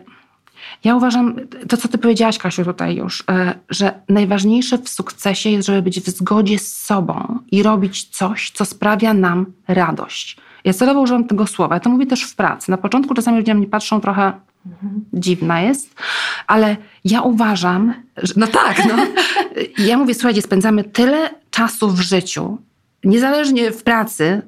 Ja 0.83 0.95
uważam, 0.95 1.35
to 1.69 1.77
co 1.77 1.87
ty 1.87 1.97
powiedziałaś, 1.97 2.37
Kasiu, 2.37 2.65
tutaj 2.65 2.95
już, 2.95 3.23
e, 3.31 3.53
że 3.69 3.93
najważniejsze 4.09 4.77
w 4.77 4.89
sukcesie 4.89 5.49
jest, 5.49 5.67
żeby 5.67 5.81
być 5.81 6.01
w 6.01 6.09
zgodzie 6.09 6.59
z 6.59 6.77
sobą 6.77 7.39
i 7.51 7.63
robić 7.63 8.03
coś, 8.05 8.51
co 8.51 8.65
sprawia 8.65 9.13
nam 9.13 9.45
radość. 9.67 10.37
Ja 10.67 10.73
celowo 10.73 11.01
używam 11.01 11.27
tego 11.27 11.47
słowa. 11.47 11.75
Ja 11.75 11.79
to 11.79 11.89
mówię 11.89 12.05
też 12.05 12.23
w 12.23 12.35
pracy. 12.35 12.71
Na 12.71 12.77
początku 12.77 13.13
czasami 13.13 13.37
ludzie 13.37 13.53
na 13.53 13.57
mnie 13.57 13.67
patrzą 13.67 14.01
trochę 14.01 14.33
dziwna 15.13 15.61
jest, 15.61 15.95
ale 16.47 16.77
ja 17.05 17.21
uważam, 17.21 17.93
że 18.17 18.33
no 18.37 18.47
tak, 18.47 18.81
no. 18.85 18.95
Ja 19.87 19.97
mówię, 19.97 20.13
słuchajcie, 20.13 20.41
spędzamy 20.41 20.83
tyle 20.83 21.29
czasu 21.49 21.89
w 21.89 21.99
życiu, 21.99 22.57
niezależnie 23.03 23.71
w 23.71 23.83
pracy, 23.83 24.41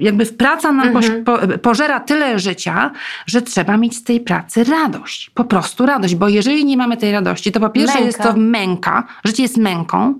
jakby 0.00 0.24
w 0.24 0.36
praca 0.36 0.72
nam 0.72 0.88
Mhm. 0.96 1.24
pożera 1.58 2.00
tyle 2.00 2.38
życia, 2.38 2.90
że 3.26 3.42
trzeba 3.42 3.76
mieć 3.76 3.96
z 3.96 4.02
tej 4.04 4.20
pracy 4.20 4.64
radość. 4.64 5.30
Po 5.34 5.44
prostu 5.44 5.86
radość, 5.86 6.14
bo 6.14 6.28
jeżeli 6.28 6.64
nie 6.64 6.76
mamy 6.76 6.96
tej 6.96 7.12
radości, 7.12 7.52
to 7.52 7.60
po 7.60 7.70
pierwsze 7.70 7.94
Męka. 7.94 8.06
jest 8.06 8.18
to 8.22 8.32
męka, 8.36 9.06
życie 9.24 9.42
jest 9.42 9.56
męką. 9.56 10.14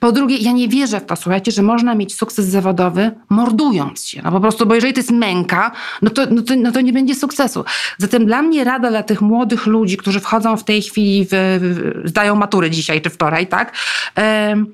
Po 0.00 0.12
drugie, 0.12 0.36
ja 0.36 0.52
nie 0.52 0.68
wierzę 0.68 1.00
w 1.00 1.06
to, 1.06 1.16
słuchajcie, 1.16 1.52
że 1.52 1.62
można 1.62 1.94
mieć 1.94 2.14
sukces 2.14 2.46
zawodowy 2.46 3.10
mordując 3.28 4.04
się. 4.06 4.20
No 4.24 4.32
po 4.32 4.40
prostu, 4.40 4.66
bo 4.66 4.74
jeżeli 4.74 4.92
to 4.92 5.00
jest 5.00 5.10
męka, 5.10 5.70
no 6.02 6.10
to, 6.10 6.22
no 6.30 6.42
to, 6.42 6.54
no 6.56 6.72
to 6.72 6.80
nie 6.80 6.92
będzie 6.92 7.14
sukcesu. 7.14 7.64
Zatem 7.98 8.26
dla 8.26 8.42
mnie 8.42 8.64
rada 8.64 8.90
dla 8.90 9.02
tych 9.02 9.20
młodych 9.20 9.66
ludzi, 9.66 9.96
którzy 9.96 10.20
wchodzą 10.20 10.56
w 10.56 10.64
tej 10.64 10.82
chwili, 10.82 11.24
w, 11.24 11.28
w, 11.32 12.08
zdają 12.08 12.36
matury 12.36 12.70
dzisiaj 12.70 13.00
czy 13.02 13.10
wczoraj, 13.10 13.46
tak? 13.46 13.72
Em, 14.14 14.66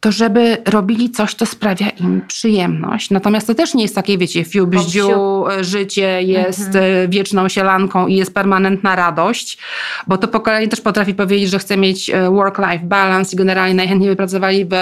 to 0.00 0.12
żeby 0.12 0.56
robili 0.66 1.10
coś, 1.10 1.34
co 1.34 1.46
sprawia 1.46 1.88
im 1.88 2.22
przyjemność. 2.28 3.10
Natomiast 3.10 3.46
to 3.46 3.54
też 3.54 3.74
nie 3.74 3.82
jest 3.82 3.94
takie, 3.94 4.18
wiecie, 4.18 4.44
fiu, 4.44 4.66
bździu, 4.66 5.44
życie 5.60 6.22
jest 6.22 6.76
e, 6.76 7.08
wieczną 7.08 7.48
sielanką 7.48 8.06
i 8.06 8.16
jest 8.16 8.34
permanentna 8.34 8.96
radość, 8.96 9.58
bo 10.06 10.18
to 10.18 10.28
pokolenie 10.28 10.68
też 10.68 10.80
potrafi 10.80 11.14
powiedzieć, 11.14 11.50
że 11.50 11.58
chce 11.58 11.76
mieć 11.76 12.10
e, 12.10 12.30
work-life 12.30 12.84
balance 12.84 13.32
i 13.32 13.38
generalnie 13.38 13.74
najchętniej 13.74 14.10
by 14.10 14.16
pracowali 14.16 14.64
w 14.64 14.72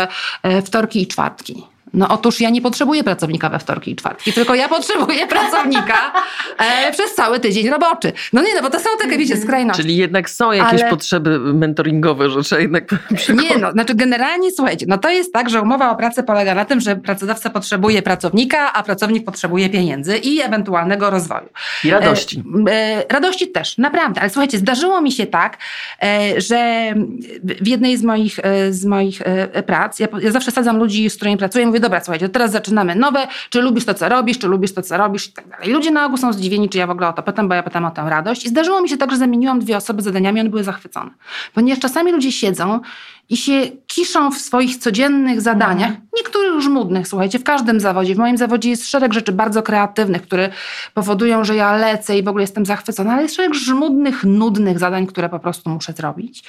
e, 0.43 0.63
wtorki 0.63 1.03
i 1.03 1.07
czwartki. 1.07 1.74
No 1.95 2.09
otóż 2.09 2.41
ja 2.41 2.51
nie 2.51 2.63
potrzebuję 2.63 3.05
pracownika 3.05 3.49
we 3.49 3.59
wtorki 3.59 3.91
i 3.91 3.97
czwartki, 3.97 4.33
tylko 4.33 4.55
ja 4.55 4.69
potrzebuję 4.69 5.27
pracownika 5.37 6.13
e, 6.59 6.93
przez 6.93 7.15
cały 7.15 7.41
tydzień 7.41 7.71
roboczy. 7.71 8.13
No 8.33 8.43
nie, 8.43 8.55
no 8.55 8.63
bo 8.63 8.71
to 8.71 8.81
są 8.81 8.91
takie, 9.01 9.19
wiecie, 9.19 9.37
skrajności. 9.37 9.83
Czyli 9.83 9.97
jednak 9.97 10.31
są 10.31 10.53
jakieś 10.53 10.81
Ale- 10.81 10.91
potrzeby 10.91 11.39
mentoringowe, 11.39 12.31
że 12.31 12.43
trzeba 12.43 12.63
jednak 12.63 12.85
Nie, 13.43 13.59
no, 13.59 13.73
znaczy 13.73 13.95
generalnie 13.95 14.53
słuchajcie, 14.53 14.87
no 14.89 14.99
to 14.99 15.11
jest 15.11 15.33
tak, 15.33 15.51
że 15.51 15.63
umowa 15.63 15.91
o 15.91 15.97
pracę 15.97 16.23
polega 16.23 16.55
na 16.55 16.65
tym, 16.65 16.81
że 16.81 16.97
pracodawca 16.97 17.51
potrzebuje 17.51 18.03
pracownika, 18.03 18.73
a 18.73 18.83
pracownik 18.83 19.25
potrzebuje 19.25 19.71
pieniędzy 19.71 20.19
i 20.19 20.41
ewentualnego 20.41 21.11
rozwoju. 21.11 21.49
i 21.85 21.91
radości. 21.91 22.43
E, 22.69 22.73
e, 22.73 23.05
radości 23.09 23.49
też, 23.49 23.79
naprawdę. 23.79 24.21
Ale 24.21 24.31
słuchajcie, 24.31 24.59
zdarzyło 24.59 25.01
mi 25.01 25.13
się 25.13 25.27
tak, 25.27 25.59
e, 26.03 26.41
że 26.41 26.95
w 27.43 27.69
jednej 27.69 27.97
z 27.97 28.03
moich, 28.03 28.39
e, 28.43 28.73
z 28.73 28.85
moich 28.85 29.23
e, 29.25 29.63
prac, 29.63 29.99
ja, 29.99 30.09
ja 30.21 30.31
zawsze 30.31 30.51
sadzam 30.51 30.79
ludzi, 30.79 31.11
z 31.11 31.17
którymi 31.17 31.37
pracuję, 31.37 31.67
mówię, 31.67 31.81
dobra, 31.85 32.01
słuchajcie, 32.01 32.29
teraz 32.29 32.51
zaczynamy 32.51 32.95
nowe, 32.95 33.27
czy 33.51 33.61
lubisz 33.61 33.85
to, 33.85 33.95
co 33.95 34.09
robisz, 34.09 34.39
czy 34.39 34.49
lubisz 34.49 34.75
to, 34.75 34.83
co 34.83 34.97
robisz 34.97 35.29
i 35.29 35.33
tak 35.33 35.49
dalej. 35.49 35.73
Ludzie 35.73 35.91
na 35.91 36.07
ogół 36.07 36.17
są 36.17 36.33
zdziwieni, 36.33 36.69
czy 36.69 36.79
ja 36.79 36.87
w 36.87 36.91
ogóle 36.91 37.09
o 37.09 37.13
to 37.13 37.23
pytam, 37.23 37.49
bo 37.49 37.55
ja 37.55 37.63
pytam 37.63 37.85
o 37.85 37.91
tę 37.91 38.07
radość. 38.09 38.45
I 38.45 38.49
zdarzyło 38.49 38.81
mi 38.81 38.89
się 38.89 38.97
tak, 38.97 39.11
że 39.11 39.17
zamieniłam 39.17 39.61
dwie 39.61 39.77
osoby 39.77 40.03
zadaniami, 40.03 40.41
one 40.41 40.51
były 40.51 40.65
zachwycone. 40.65 41.11
Ponieważ 41.55 41.81
czasami 41.81 42.13
ludzie 42.13 42.33
siedzą 42.33 42.81
i 43.29 43.37
się 43.37 43.71
kiszą 43.87 44.31
w 44.31 44.39
swoich 44.39 44.77
codziennych 44.77 45.41
zadaniach, 45.41 45.93
niektórych 46.17 46.61
żmudnych, 46.61 47.09
słuchajcie, 47.09 47.39
w 47.39 47.45
każdym 47.45 47.81
zawodzie. 47.81 48.15
W 48.15 48.19
moim 48.19 48.39
zawodzie 48.39 48.71
jest 48.71 48.89
szereg 48.89 49.13
rzeczy 49.13 49.33
bardzo 49.33 49.63
kreatywnych, 49.63 50.23
które 50.23 50.51
powodują, 50.95 51.45
że 51.45 51.57
ja 51.57 51.77
lecę 51.77 52.19
i 52.19 52.23
w 52.23 52.29
ogóle 52.29 52.43
jestem 52.43 52.67
zachwycona, 52.67 53.13
ale 53.13 53.23
jest 53.23 53.35
szereg 53.35 53.55
żmudnych, 53.55 54.25
nudnych 54.25 54.79
zadań, 54.79 55.07
które 55.07 55.29
po 55.29 55.39
prostu 55.39 55.71
muszę 55.71 55.93
zrobić. 55.93 56.45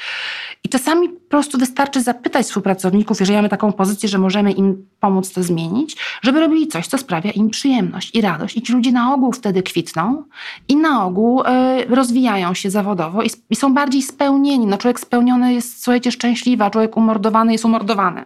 I 0.64 0.70
czasami 0.70 1.10
po 1.10 1.30
prostu 1.30 1.58
wystarczy 1.58 2.02
zapytać 2.02 2.46
współpracowników, 2.46 3.20
jeżeli 3.20 3.36
mamy 3.36 3.50
taką 3.50 3.74
pozycję, 3.74 4.10
że 4.10 4.18
możemy 4.18 4.52
im 4.52 4.86
pomóc 5.00 5.34
to 5.34 5.44
zmienić, 5.44 5.98
żeby 6.22 6.40
robili 6.40 6.68
coś, 6.68 6.88
co 6.88 6.98
sprawia 6.98 7.32
im 7.32 7.50
przyjemność 7.50 8.16
i 8.16 8.22
radość. 8.22 8.58
I 8.58 8.62
ci 8.62 8.74
ludzie 8.74 8.92
na 8.92 9.14
ogół 9.14 9.32
wtedy 9.32 9.64
kwitną 9.64 10.24
i 10.68 10.76
na 10.76 11.06
ogół 11.06 11.44
e, 11.46 11.86
rozwijają 11.86 12.54
się 12.54 12.70
zawodowo 12.70 13.24
i, 13.24 13.30
i 13.50 13.56
są 13.56 13.74
bardziej 13.74 14.02
spełnieni. 14.02 14.66
No, 14.66 14.78
człowiek 14.78 15.00
spełniony 15.00 15.54
jest, 15.54 15.84
słuchajcie, 15.84 16.12
szczęśliwy, 16.12 16.64
a 16.66 16.70
człowiek 16.70 16.98
umordowany 16.98 17.52
jest 17.52 17.66
umordowany. 17.66 18.26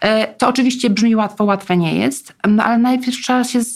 E, 0.00 0.34
to 0.34 0.48
oczywiście 0.48 0.90
brzmi 0.90 1.16
łatwo, 1.16 1.44
łatwe 1.44 1.76
nie 1.76 1.94
jest, 1.94 2.34
ale 2.42 2.78
najpierw 2.78 3.16
trzeba 3.22 3.44
się 3.44 3.62
z, 3.62 3.74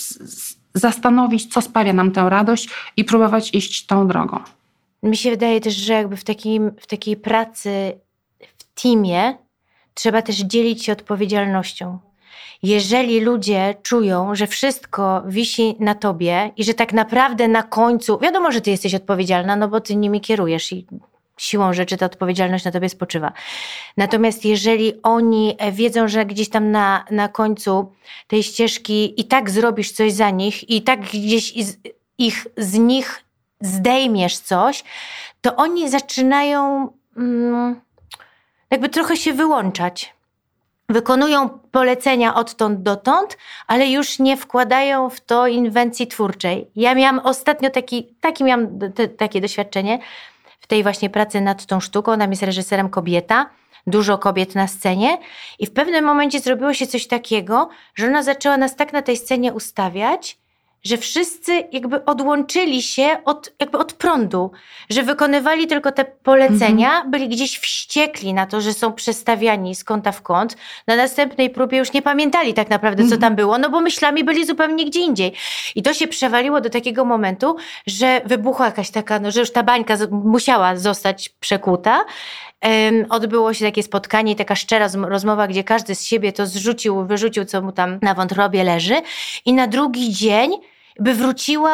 z, 0.00 0.56
zastanowić, 0.74 1.52
co 1.52 1.60
sprawia 1.60 1.92
nam 1.92 2.10
tę 2.10 2.30
radość 2.30 2.68
i 2.96 3.04
próbować 3.04 3.54
iść 3.54 3.86
tą 3.86 4.08
drogą. 4.08 4.38
Mi 5.02 5.16
się 5.16 5.30
wydaje 5.30 5.60
też, 5.60 5.74
że 5.74 5.92
jakby 5.92 6.16
w, 6.16 6.24
takim, 6.24 6.72
w 6.80 6.86
takiej 6.86 7.16
pracy 7.16 8.00
w 8.58 8.82
teamie 8.82 9.34
trzeba 9.94 10.22
też 10.22 10.36
dzielić 10.36 10.84
się 10.84 10.92
odpowiedzialnością. 10.92 11.98
Jeżeli 12.62 13.20
ludzie 13.20 13.74
czują, 13.82 14.34
że 14.34 14.46
wszystko 14.46 15.22
wisi 15.26 15.76
na 15.80 15.94
tobie 15.94 16.50
i 16.56 16.64
że 16.64 16.74
tak 16.74 16.92
naprawdę 16.92 17.48
na 17.48 17.62
końcu, 17.62 18.18
wiadomo, 18.18 18.52
że 18.52 18.60
ty 18.60 18.70
jesteś 18.70 18.94
odpowiedzialna, 18.94 19.56
no 19.56 19.68
bo 19.68 19.80
ty 19.80 19.96
nimi 19.96 20.20
kierujesz 20.20 20.72
i 20.72 20.86
siłą 21.40 21.72
rzeczy 21.72 21.96
ta 21.96 22.06
odpowiedzialność 22.06 22.64
na 22.64 22.70
tobie 22.70 22.88
spoczywa. 22.88 23.32
Natomiast 23.96 24.44
jeżeli 24.44 25.02
oni 25.02 25.56
e, 25.58 25.72
wiedzą, 25.72 26.08
że 26.08 26.26
gdzieś 26.26 26.48
tam 26.48 26.70
na, 26.70 27.04
na 27.10 27.28
końcu 27.28 27.92
tej 28.26 28.42
ścieżki 28.42 29.20
i 29.20 29.24
tak 29.24 29.50
zrobisz 29.50 29.92
coś 29.92 30.12
za 30.12 30.30
nich 30.30 30.70
i 30.70 30.82
tak 30.82 31.00
gdzieś 31.00 31.52
iz- 31.52 31.78
ich, 32.18 32.46
z 32.56 32.78
nich 32.78 33.24
zdejmiesz 33.60 34.38
coś, 34.38 34.84
to 35.40 35.56
oni 35.56 35.90
zaczynają 35.90 36.88
mm, 37.16 37.80
jakby 38.70 38.88
trochę 38.88 39.16
się 39.16 39.32
wyłączać. 39.32 40.14
Wykonują 40.88 41.48
polecenia 41.48 42.34
odtąd 42.34 42.82
dotąd, 42.82 43.38
ale 43.66 43.86
już 43.86 44.18
nie 44.18 44.36
wkładają 44.36 45.10
w 45.10 45.20
to 45.20 45.46
inwencji 45.46 46.06
twórczej. 46.06 46.70
Ja 46.76 46.94
miałam 46.94 47.18
ostatnio 47.18 47.70
taki, 47.70 48.14
taki 48.20 48.44
miałam 48.44 48.78
te, 48.94 49.08
takie 49.08 49.40
doświadczenie 49.40 49.98
tej 50.70 50.82
właśnie 50.82 51.10
pracy 51.10 51.40
nad 51.40 51.66
tą 51.66 51.80
sztuką. 51.80 52.18
Tam 52.18 52.30
jest 52.30 52.42
reżyserem 52.42 52.90
kobieta, 52.90 53.50
dużo 53.86 54.18
kobiet 54.18 54.54
na 54.54 54.66
scenie 54.66 55.18
i 55.58 55.66
w 55.66 55.72
pewnym 55.72 56.04
momencie 56.04 56.40
zrobiło 56.40 56.74
się 56.74 56.86
coś 56.86 57.06
takiego, 57.06 57.68
że 57.94 58.06
ona 58.06 58.22
zaczęła 58.22 58.56
nas 58.56 58.76
tak 58.76 58.92
na 58.92 59.02
tej 59.02 59.16
scenie 59.16 59.52
ustawiać, 59.52 60.38
że 60.84 60.96
wszyscy 60.96 61.52
jakby 61.72 62.04
odłączyli 62.04 62.82
się 62.82 63.16
od, 63.24 63.52
jakby 63.60 63.78
od 63.78 63.92
prądu, 63.92 64.50
że 64.90 65.02
wykonywali 65.02 65.66
tylko 65.66 65.92
te 65.92 66.04
polecenia, 66.04 67.04
byli 67.04 67.28
gdzieś 67.28 67.58
wściekli 67.58 68.34
na 68.34 68.46
to, 68.46 68.60
że 68.60 68.72
są 68.72 68.92
przestawiani 68.92 69.74
z 69.74 69.84
kąta 69.84 70.12
w 70.12 70.22
kąt. 70.22 70.56
Na 70.86 70.96
następnej 70.96 71.50
próbie 71.50 71.78
już 71.78 71.92
nie 71.92 72.02
pamiętali 72.02 72.54
tak 72.54 72.70
naprawdę, 72.70 73.08
co 73.08 73.16
tam 73.16 73.36
było, 73.36 73.58
no 73.58 73.70
bo 73.70 73.80
myślami 73.80 74.24
byli 74.24 74.46
zupełnie 74.46 74.86
gdzie 74.86 75.00
indziej. 75.00 75.32
I 75.74 75.82
to 75.82 75.94
się 75.94 76.08
przewaliło 76.08 76.60
do 76.60 76.70
takiego 76.70 77.04
momentu, 77.04 77.56
że 77.86 78.20
wybuchła 78.24 78.66
jakaś 78.66 78.90
taka, 78.90 79.20
no, 79.20 79.30
że 79.30 79.40
już 79.40 79.52
ta 79.52 79.62
bańka 79.62 79.96
musiała 80.10 80.76
zostać 80.76 81.28
przekuta. 81.28 82.04
Odbyło 83.10 83.54
się 83.54 83.64
takie 83.64 83.82
spotkanie, 83.82 84.32
i 84.32 84.36
taka 84.36 84.54
szczera 84.56 84.88
zm- 84.88 85.04
rozmowa, 85.08 85.46
gdzie 85.48 85.64
każdy 85.64 85.94
z 85.94 86.04
siebie 86.04 86.32
to 86.32 86.46
zrzucił, 86.46 87.06
wyrzucił, 87.06 87.44
co 87.44 87.62
mu 87.62 87.72
tam 87.72 87.98
na 88.02 88.14
wątrobie 88.14 88.64
leży. 88.64 89.02
I 89.44 89.52
na 89.52 89.66
drugi 89.66 90.12
dzień 90.12 90.50
by 91.00 91.14
wróciła 91.14 91.70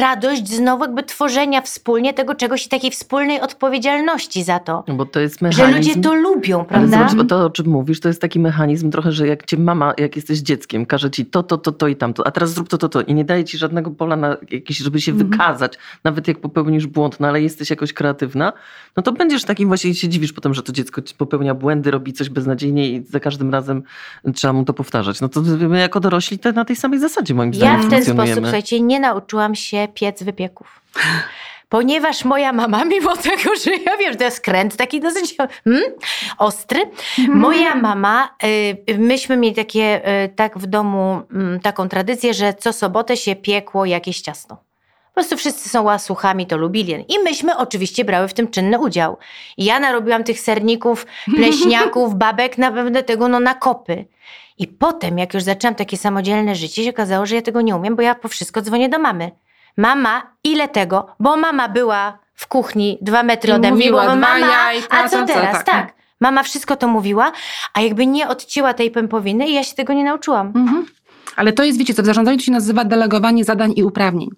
radość 0.00 0.48
znowu 0.48 0.84
jakby 0.84 1.02
tworzenia 1.02 1.60
wspólnie 1.62 2.14
tego 2.14 2.34
czegoś 2.34 2.66
i 2.66 2.68
takiej 2.68 2.90
wspólnej 2.90 3.40
odpowiedzialności 3.40 4.42
za 4.42 4.58
to. 4.58 4.84
No 4.88 4.94
Bo 4.94 5.06
to 5.06 5.20
jest 5.20 5.40
Że 5.40 5.46
mechanizm. 5.46 5.76
ludzie 5.78 6.00
to 6.00 6.14
lubią, 6.14 6.58
Ale 6.58 6.66
prawda? 6.68 6.98
zobacz, 6.98 7.14
bo 7.14 7.24
to, 7.24 7.44
o 7.46 7.50
czym 7.50 7.66
mówisz, 7.66 8.00
to 8.00 8.08
jest 8.08 8.20
taki 8.20 8.40
mechanizm 8.40 8.90
trochę, 8.90 9.12
że 9.12 9.26
jak 9.26 9.46
cię 9.46 9.56
mama, 9.56 9.94
jak 9.98 10.16
jesteś 10.16 10.38
dzieckiem, 10.38 10.86
każe 10.86 11.10
ci 11.10 11.26
to, 11.26 11.42
to, 11.42 11.58
to, 11.58 11.72
to 11.72 11.88
i 11.88 11.96
tamto, 11.96 12.26
a 12.26 12.30
teraz 12.30 12.50
zrób 12.50 12.68
to, 12.68 12.78
to, 12.78 12.88
to 12.88 13.02
i 13.02 13.14
nie 13.14 13.24
daje 13.24 13.44
ci 13.44 13.58
żadnego 13.58 13.90
pola 13.90 14.16
na 14.16 14.36
jakieś, 14.50 14.78
żeby 14.78 15.00
się 15.00 15.12
Mhm. 15.12 15.30
wykazać, 15.30 15.78
nawet 16.04 16.28
jak 16.28 16.38
popełnisz 16.40 16.86
błąd, 16.86 17.20
no 17.20 17.28
ale 17.28 17.42
jesteś 17.42 17.70
jakoś 17.70 17.92
kreatywna, 17.92 18.52
no 18.96 19.02
to 19.02 19.12
będziesz 19.12 19.44
takim 19.44 19.68
właśnie 19.68 19.90
i 19.90 19.94
się 19.94 20.08
dziwisz 20.08 20.32
potem, 20.32 20.54
że 20.54 20.62
to 20.62 20.72
dziecko 20.72 21.02
popełnia 21.18 21.54
błędy, 21.54 21.90
robi 21.90 22.12
coś 22.12 22.28
beznadziejnie 22.28 22.88
i 22.90 23.04
za 23.06 23.20
każdym 23.20 23.50
razem 23.52 23.82
trzeba 24.34 24.52
mu 24.52 24.64
to 24.64 24.72
powtarzać. 24.74 25.20
No 25.20 25.28
to 25.28 25.40
my 25.68 25.78
jako 25.78 26.00
dorośli 26.00 26.38
to 26.38 26.52
na 26.52 26.64
tej 26.64 26.76
samej 26.76 26.98
zasadzie 27.00 27.34
moim 27.34 27.52
Ja 27.52 27.58
zdaniem 27.58 27.82
w 27.82 27.90
ten 27.90 28.02
sposób, 28.04 28.46
nie 28.72 29.00
nauczyłam 29.00 29.54
się 29.54 29.88
piec 29.94 30.22
wypieków. 30.22 30.80
Ponieważ 31.68 32.24
moja 32.24 32.52
mama, 32.52 32.84
mimo 32.84 33.16
tego, 33.16 33.56
że 33.64 33.70
ja 33.70 33.96
wiem, 33.96 34.12
że 34.12 34.18
to 34.18 34.24
jest 34.24 34.36
skręt 34.36 34.76
taki 34.76 35.00
dosyć 35.00 35.36
hmm, 35.36 35.92
ostry, 36.38 36.90
moja 37.28 37.74
mama, 37.74 38.34
y, 38.88 38.98
myśmy 38.98 39.36
mieli 39.36 39.54
takie, 39.54 40.08
y, 40.24 40.28
tak 40.28 40.58
w 40.58 40.66
domu, 40.66 41.22
mm, 41.32 41.60
taką 41.60 41.88
tradycję, 41.88 42.34
że 42.34 42.54
co 42.54 42.72
sobotę 42.72 43.16
się 43.16 43.36
piekło 43.36 43.84
jakieś 43.84 44.20
ciasto. 44.20 44.67
Po 45.18 45.20
prostu 45.20 45.36
wszyscy 45.36 45.68
są 45.68 45.82
łasuchami, 45.82 46.46
to 46.46 46.56
lubili. 46.56 47.04
I 47.08 47.18
myśmy 47.24 47.56
oczywiście 47.56 48.04
brały 48.04 48.28
w 48.28 48.34
tym 48.34 48.48
czynny 48.48 48.78
udział. 48.78 49.16
I 49.56 49.64
ja 49.64 49.80
narobiłam 49.80 50.24
tych 50.24 50.40
serników, 50.40 51.06
pleśniaków, 51.36 52.14
babek, 52.14 52.58
na 52.58 52.72
pewno 52.72 53.02
tego 53.02 53.28
no 53.28 53.40
na 53.40 53.54
kopy. 53.54 54.04
I 54.58 54.66
potem, 54.66 55.18
jak 55.18 55.34
już 55.34 55.42
zaczęłam 55.42 55.74
takie 55.74 55.96
samodzielne 55.96 56.54
życie, 56.54 56.84
się 56.84 56.90
okazało, 56.90 57.26
że 57.26 57.34
ja 57.34 57.42
tego 57.42 57.60
nie 57.60 57.76
umiem, 57.76 57.96
bo 57.96 58.02
ja 58.02 58.14
po 58.14 58.28
wszystko 58.28 58.62
dzwonię 58.62 58.88
do 58.88 58.98
mamy. 58.98 59.30
Mama, 59.76 60.22
ile 60.44 60.68
tego? 60.68 61.06
Bo 61.20 61.36
mama 61.36 61.68
była 61.68 62.18
w 62.34 62.46
kuchni 62.46 62.98
dwa 63.02 63.22
metry 63.22 63.54
ode 63.54 63.60
mnie, 63.60 63.70
mówiła, 63.70 64.06
bo 64.06 64.16
mama, 64.16 64.38
jajka, 64.38 65.04
a 65.04 65.08
co, 65.08 65.26
teraz? 65.26 65.52
tak. 65.52 65.64
tak. 65.64 65.94
Mama 66.20 66.42
wszystko 66.42 66.76
to 66.76 66.88
mówiła, 66.88 67.32
a 67.74 67.80
jakby 67.80 68.06
nie 68.06 68.28
odcięła 68.28 68.74
tej 68.74 68.90
pępowiny 68.90 69.48
i 69.48 69.54
ja 69.54 69.64
się 69.64 69.74
tego 69.74 69.92
nie 69.92 70.04
nauczyłam. 70.04 70.46
Mhm. 70.46 70.86
Ale 71.36 71.52
to 71.52 71.64
jest, 71.64 71.78
wiecie 71.78 71.94
co, 71.94 72.02
w 72.02 72.06
zarządzaniu 72.06 72.38
to 72.38 72.44
się 72.44 72.52
nazywa 72.52 72.84
delegowanie 72.84 73.44
zadań 73.44 73.72
i 73.76 73.82
uprawnień. 73.84 74.28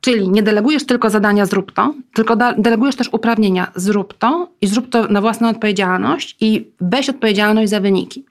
Czyli 0.00 0.28
nie 0.28 0.42
delegujesz 0.42 0.86
tylko 0.86 1.10
zadania 1.10 1.46
zrób 1.46 1.72
to, 1.72 1.94
tylko 2.14 2.36
delegujesz 2.58 2.96
też 2.96 3.08
uprawnienia 3.12 3.72
zrób 3.74 4.14
to 4.18 4.48
i 4.60 4.66
zrób 4.66 4.88
to 4.88 5.06
na 5.08 5.20
własną 5.20 5.48
odpowiedzialność 5.48 6.36
i 6.40 6.68
weź 6.80 7.08
odpowiedzialność 7.08 7.70
za 7.70 7.80
wyniki. 7.80 8.24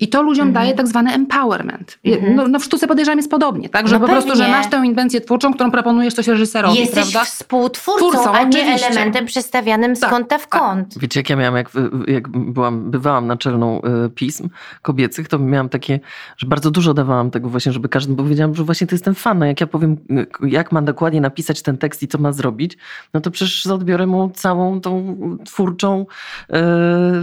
I 0.00 0.08
to 0.08 0.22
ludziom 0.22 0.48
Mhm. 0.48 0.64
daje 0.64 0.76
tak 0.76 0.86
zwany 0.88 1.12
empowerment. 1.12 1.98
Mhm. 2.04 2.34
No, 2.34 2.48
no 2.48 2.58
w 2.58 2.64
sztuce 2.64 2.86
podejrzewam 2.86 3.18
jest 3.18 3.30
podobnie, 3.30 3.68
tak? 3.68 3.88
Że 3.88 3.94
No 3.94 4.00
po 4.00 4.06
prostu, 4.12 4.30
że 4.30 4.36
pewnie. 4.36 4.52
masz 4.56 4.70
tę 4.70 4.82
inwencję 4.86 5.20
twórczą, 5.20 5.54
którą 5.54 5.70
proponujesz 5.70 6.14
coś 6.14 6.28
reżyserowi, 6.28 6.78
Jesteś 6.78 7.12
prawda? 7.12 7.24
współtwórcą, 7.24 8.08
Twórcą, 8.10 8.32
a 8.32 8.42
nie 8.42 8.48
oczywiście. 8.48 8.86
elementem 8.86 9.26
przestawianym 9.26 9.96
z 9.96 10.00
Tak, 10.00 10.10
kąta 10.10 10.38
w 10.38 10.46
tak. 10.48 10.60
kąt. 10.60 10.98
Wiecie, 10.98 11.20
jak 11.20 11.30
ja 11.30 11.36
miałam, 11.36 11.56
jak, 11.56 11.70
jak 12.06 12.28
byłam, 12.28 12.90
bywałam 12.90 13.26
naczelną 13.26 13.80
y, 14.06 14.10
pism 14.10 14.48
kobiecych, 14.82 15.28
to 15.28 15.38
miałam 15.38 15.68
takie, 15.68 16.00
że 16.36 16.46
bardzo 16.46 16.70
dużo 16.70 16.94
dawałam 16.94 17.30
tego 17.30 17.48
właśnie, 17.48 17.59
żeby 17.60 17.88
każdy, 17.88 18.14
bo 18.14 18.24
wiedziałam, 18.24 18.54
że 18.54 18.64
właśnie 18.64 18.86
to 18.86 18.94
jest 18.94 19.04
ten 19.04 19.14
fan. 19.14 19.38
No 19.38 19.46
jak 19.46 19.60
ja 19.60 19.66
powiem, 19.66 19.96
jak 20.42 20.72
ma 20.72 20.82
dokładnie 20.82 21.20
napisać 21.20 21.62
ten 21.62 21.78
tekst 21.78 22.02
i 22.02 22.08
co 22.08 22.18
ma 22.18 22.32
zrobić, 22.32 22.78
no 23.14 23.20
to 23.20 23.30
przecież 23.30 23.66
odbiorę 23.66 24.06
mu 24.06 24.30
całą 24.30 24.80
tą 24.80 25.16
twórczą 25.44 26.06
y, 26.50 26.56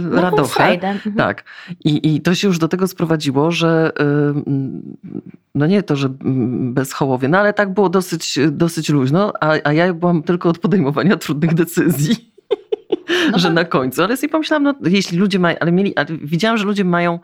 No, 0.02 0.22
radochę. 0.22 0.64
Mhm. 0.64 1.16
Tak. 1.16 1.44
I, 1.84 2.14
I 2.14 2.20
to 2.20 2.34
się 2.34 2.48
już 2.48 2.58
do 2.58 2.68
tego 2.68 2.86
sprowadziło, 2.86 3.50
że 3.50 3.92
mm, 3.98 4.96
no 5.54 5.66
nie 5.66 5.82
to, 5.82 5.96
że 5.96 6.08
mm, 6.24 6.74
bez 6.74 6.92
hołowie, 6.92 7.28
no 7.28 7.38
ale 7.38 7.52
tak 7.52 7.74
było 7.74 7.88
dosyć, 7.88 8.38
dosyć 8.50 8.88
luźno, 8.88 9.32
a, 9.40 9.54
a 9.64 9.72
ja 9.72 9.94
byłam 9.94 10.22
tylko 10.22 10.48
od 10.48 10.58
podejmowania 10.58 11.16
trudnych 11.16 11.54
decyzji. 11.54 12.32
No 13.32 13.38
że 13.42 13.48
tak. 13.48 13.54
na 13.54 13.64
końcu. 13.64 14.02
Ale 14.02 14.16
sobie 14.16 14.28
pomyślałam, 14.28 14.62
no 14.62 14.74
jeśli 14.84 15.18
ludzie 15.18 15.38
mają, 15.38 15.56
ale 15.60 15.72
mieli, 15.72 15.96
ale 15.96 16.06
widziałam, 16.22 16.58
że 16.58 16.64
ludzie 16.64 16.84
mają 16.84 17.18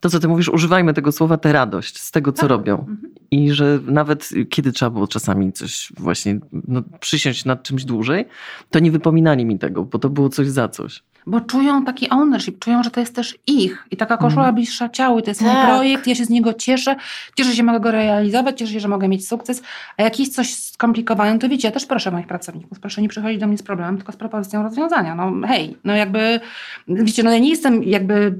to, 0.00 0.10
co 0.10 0.20
ty 0.20 0.28
mówisz, 0.28 0.48
używajmy 0.48 0.94
tego 0.94 1.12
słowa, 1.12 1.36
tę 1.36 1.52
radość 1.52 1.98
z 2.00 2.10
tego, 2.10 2.32
co 2.32 2.40
Tak. 2.40 2.50
robią. 2.50 2.78
Mhm. 2.78 2.98
I 3.30 3.50
że 3.52 3.78
nawet 3.86 4.28
kiedy 4.50 4.72
trzeba 4.72 4.90
było 4.90 5.08
czasami 5.08 5.52
coś 5.52 5.92
właśnie 5.98 6.38
no, 6.68 6.82
przysiąść 7.00 7.44
nad 7.44 7.62
czymś 7.62 7.84
dłużej, 7.84 8.24
to 8.70 8.78
nie 8.78 8.90
wypominali 8.90 9.44
mi 9.44 9.58
tego, 9.58 9.84
bo 9.84 9.98
to 9.98 10.08
było 10.10 10.28
coś 10.28 10.48
za 10.48 10.68
coś. 10.68 11.02
Bo 11.28 11.40
czują 11.40 11.84
taki 11.84 12.08
ownership, 12.10 12.58
czują, 12.58 12.82
że 12.82 12.90
to 12.90 13.00
jest 13.00 13.14
też 13.14 13.38
ich. 13.46 13.86
I 13.90 13.96
taka 13.96 14.16
koszula 14.16 14.42
Mhm. 14.42 14.54
bliższa 14.54 14.88
ciału, 14.88 15.22
to 15.22 15.30
jest 15.30 15.40
mój 15.40 15.50
Tak. 15.50 15.66
projekt, 15.66 16.06
ja 16.06 16.14
się 16.14 16.24
z 16.24 16.30
niego 16.30 16.54
cieszę, 16.54 16.96
cieszę 17.36 17.52
się, 17.52 17.62
mogę 17.62 17.80
go 17.80 17.90
realizować, 17.90 18.58
cieszę 18.58 18.72
się, 18.72 18.80
że 18.80 18.88
mogę 18.88 19.08
mieć 19.08 19.28
sukces. 19.28 19.62
A 19.96 20.02
jak 20.02 20.20
jest 20.20 20.34
coś 20.34 20.54
skomplikowane, 20.54 21.38
to 21.38 21.48
wiecie, 21.48 21.68
ja 21.68 21.72
też 21.72 21.86
proszę 21.86 22.10
moich 22.10 22.26
pracowników, 22.26 22.80
proszę 22.80 23.02
nie 23.02 23.08
przychodzić 23.08 23.40
do 23.40 23.46
mnie 23.46 23.58
z 23.58 23.62
problemem, 23.62 23.96
tylko 23.96 24.12
z 24.12 24.16
propozycją 24.16 24.62
rozwiązania. 24.62 25.14
No 25.14 25.32
hej, 25.48 25.76
no 25.84 25.96
jakby, 25.96 26.40
wiecie, 26.88 27.22
no 27.22 27.30
ja 27.30 27.38
nie 27.38 27.50
jestem 27.50 27.84
jakby 27.84 28.34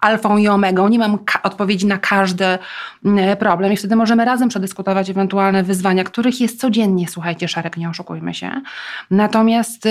alfą 0.00 0.36
i 0.36 0.48
omegą, 0.48 0.88
nie 0.88 0.98
mam 0.98 1.18
odpowiedzi 1.42 1.86
na 1.86 1.98
każdy 1.98 2.44
mm, 3.04 3.36
problem 3.36 3.72
i 3.72 3.76
wtedy 3.76 3.96
możemy 3.96 4.24
razem 4.24 4.48
przedyskutować 4.48 5.10
ewentualne 5.10 5.62
wyzwania, 5.62 6.04
których 6.04 6.40
jest 6.40 6.60
codziennie, 6.60 7.08
słuchajcie, 7.08 7.48
szereg, 7.48 7.76
nie 7.76 7.88
oszukujmy 7.88 8.34
się. 8.34 8.50
Natomiast 9.10 9.86
y, 9.86 9.90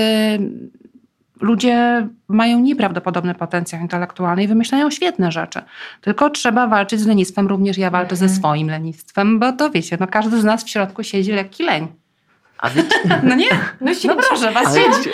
ludzie 1.42 2.08
mają 2.28 2.60
nieprawdopodobny 2.60 3.36
potencjał 3.36 3.82
intelektualny 3.82 4.44
i 4.44 4.48
wymyślają 4.48 4.90
świetne 4.90 5.32
rzeczy. 5.32 5.62
Tylko 6.02 6.30
trzeba 6.30 6.68
walczyć 6.68 7.00
z 7.00 7.08
lenistwem, 7.08 7.48
również 7.48 7.78
ja 7.78 7.90
walczę 7.90 8.16
ze 8.16 8.26
Mhm. 8.26 8.40
swoim 8.40 8.68
lenistwem, 8.70 9.40
bo 9.40 9.52
to 9.52 9.70
wiecie, 9.70 9.98
no 10.00 10.08
każdy 10.08 10.42
z 10.42 10.44
nas 10.44 10.64
w 10.64 10.70
środku 10.70 11.04
siedzi 11.04 11.32
lekki 11.32 11.64
leń. 11.64 11.88
A 12.58 12.70
wiecie, 12.70 12.90
No 13.24 13.36
nie? 13.36 13.46
No 13.82 13.92
No 14.06 14.16
proszę, 14.30 14.52
was 14.52 14.68
ale 14.68 14.76
siedzi. 14.76 14.98
wiecie, 14.98 15.12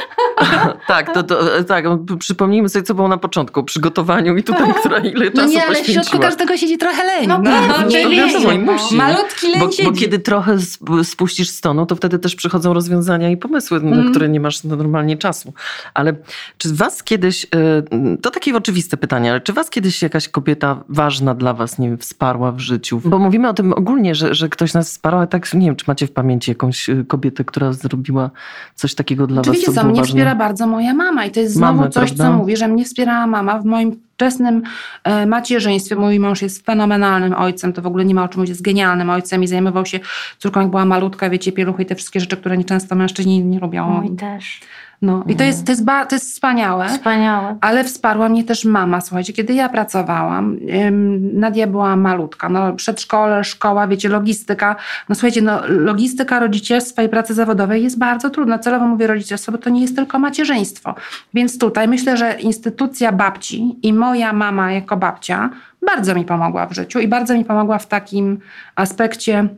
tak, 0.88 1.14
to, 1.14 1.24
to, 1.24 1.64
tak, 1.68 1.86
przypomnijmy 2.20 2.70
sobie, 2.70 2.84
co 2.84 2.94
było 2.96 3.08
na 3.08 3.18
początku, 3.18 3.64
przygotowaniu 3.64 4.38
i 4.38 4.44
tutaj, 4.44 4.74
która 4.80 5.00
ile 5.00 5.26
No 5.26 5.32
czasu 5.32 5.48
nie, 5.54 5.66
ale 5.66 5.84
w 5.84 5.86
środku 5.88 6.20
każdego 6.20 6.58
siedzi 6.58 6.78
trochę 6.78 7.04
leń. 7.04 7.28
No 7.28 7.36
pewnie, 7.42 7.76
oczywiście. 7.88 8.28
wiadomo, 8.28 8.52
i 8.52 8.60
musi. 8.60 8.96
Malutki 8.96 9.48
leń 9.52 9.60
Bo, 9.60 9.72
siedzi. 9.72 9.84
bo 9.90 9.92
kiedy 9.98 10.20
trochę 10.20 10.54
sp- 10.72 11.04
spuścisz 11.04 11.50
z 11.50 11.62
tonu, 11.62 11.86
to 11.86 11.96
wtedy 11.96 12.20
też 12.20 12.36
przychodzą 12.36 12.74
rozwiązania 12.74 13.30
i 13.30 13.38
pomysły, 13.38 13.80
na 13.82 13.96
Mm. 13.96 14.10
które 14.12 14.30
nie 14.30 14.40
masz 14.40 14.64
normalnie 14.64 15.18
czasu. 15.18 15.54
Ale 15.94 16.14
czy 16.58 16.74
was 16.76 17.04
kiedyś, 17.04 17.44
y, 17.44 18.18
to 18.22 18.32
takie 18.32 18.56
oczywiste 18.58 18.98
pytanie, 18.98 19.32
ale 19.32 19.42
czy 19.42 19.54
was 19.54 19.70
kiedyś 19.70 20.02
jakaś 20.02 20.28
kobieta 20.30 20.84
ważna 20.90 21.34
dla 21.36 21.54
was, 21.54 21.80
nie 21.80 21.88
wiem, 21.90 21.98
wsparła 21.98 22.52
w 22.52 22.60
życiu? 22.60 23.02
Bo 23.06 23.20
mówimy 23.20 23.50
o 23.50 23.54
tym 23.54 23.74
ogólnie, 23.74 24.16
że, 24.16 24.36
że 24.36 24.50
ktoś 24.50 24.74
nas 24.74 24.90
wsparł, 24.90 25.18
ale 25.18 25.28
tak 25.28 25.54
nie 25.54 25.66
wiem, 25.66 25.76
czy 25.76 25.86
macie 25.88 26.08
w 26.08 26.12
pamięci 26.12 26.52
jakąś 26.52 26.90
y, 26.90 27.06
kobietę, 27.32 27.44
która 27.46 27.74
zrobiła 27.74 28.32
coś 28.76 28.96
takiego 28.96 29.28
dla 29.28 29.36
was, 29.38 29.48
Oczywiście, 29.48 29.74
co 29.74 29.84
mnie 29.84 29.90
ważne? 29.94 30.06
wspiera 30.06 30.36
bardzo 30.36 30.68
moja 30.68 30.94
mama 30.94 31.26
i 31.26 31.32
to 31.32 31.40
jest 31.40 31.54
znowu 31.54 31.78
Mamy, 31.78 31.90
coś, 31.90 32.10
prawda? 32.10 32.24
co 32.24 32.38
mówię, 32.38 32.58
że 32.58 32.68
mnie 32.68 32.86
wspierała 32.86 33.28
mama 33.28 33.60
w 33.60 33.66
moim 33.66 34.00
wczesnym 34.16 34.62
e, 35.04 35.26
macierzyństwie. 35.26 35.96
Mój 35.96 36.20
mąż 36.20 36.42
jest 36.42 36.66
fenomenalnym 36.66 37.34
ojcem, 37.34 37.74
to 37.74 37.82
w 37.82 37.86
ogóle 37.88 38.06
nie 38.06 38.16
ma 38.16 38.24
o 38.24 38.28
czym 38.28 38.40
mówić, 38.40 38.50
jest 38.50 38.62
genialnym 38.62 39.10
ojcem 39.10 39.44
i 39.44 39.48
zajmował 39.48 39.86
się 39.86 40.00
córką, 40.38 40.60
jak 40.60 40.70
była 40.70 40.86
malutka, 40.86 41.30
wiecie, 41.30 41.52
pieluchy 41.52 41.84
i 41.84 41.86
te 41.86 41.96
wszystkie 41.96 42.20
rzeczy, 42.20 42.38
które 42.38 42.58
nieczęsto 42.58 42.96
mężczyźni 42.96 43.44
nie 43.44 43.60
lubią. 43.60 43.90
Mój 43.90 44.16
też. 44.16 44.62
No. 45.02 45.24
I 45.28 45.36
to 45.36 45.44
jest, 45.44 45.66
to, 45.66 45.72
jest 45.72 45.84
ba- 45.86 46.06
to 46.06 46.16
jest 46.16 46.32
wspaniałe. 46.32 46.90
Wspaniałe. 46.90 47.58
Ale 47.62 47.84
wsparła 47.84 48.30
mnie 48.30 48.44
też 48.44 48.66
mama. 48.66 49.02
Słuchajcie, 49.02 49.34
kiedy 49.34 49.54
ja 49.54 49.70
pracowałam, 49.70 50.58
ym, 50.88 51.40
Nadia 51.40 51.68
była 51.68 51.96
malutka. 51.96 52.50
No, 52.50 52.74
przedszkole, 52.74 53.44
szkoła, 53.44 53.88
wiecie, 53.88 54.10
logistyka. 54.10 54.76
No 55.10 55.16
słuchajcie, 55.16 55.42
no, 55.42 55.62
logistyka 55.68 56.40
rodzicielstwa 56.40 57.04
i 57.04 57.10
pracy 57.10 57.34
zawodowej 57.34 57.84
jest 57.84 58.00
bardzo 58.00 58.30
trudna. 58.30 58.60
Celowo 58.60 58.88
mówię 58.88 59.08
rodzicielstwo, 59.08 59.52
bo 59.52 59.58
to 59.58 59.70
nie 59.70 59.82
jest 59.82 59.96
tylko 59.96 60.20
macierzyństwo. 60.20 60.96
Więc 61.34 61.60
tutaj 61.60 61.88
myślę, 61.88 62.18
że 62.18 62.34
instytucja 62.40 63.12
babci 63.12 63.80
i 63.84 63.94
moja 63.94 64.34
mama 64.34 64.72
jako 64.72 64.98
babcia 64.98 65.50
bardzo 65.86 66.16
mi 66.16 66.26
pomogła 66.26 66.68
w 66.68 66.74
życiu 66.74 67.00
i 67.00 67.08
bardzo 67.08 67.34
mi 67.34 67.46
pomogła 67.46 67.78
w 67.78 67.88
takim 67.88 68.40
aspekcie 68.76 69.50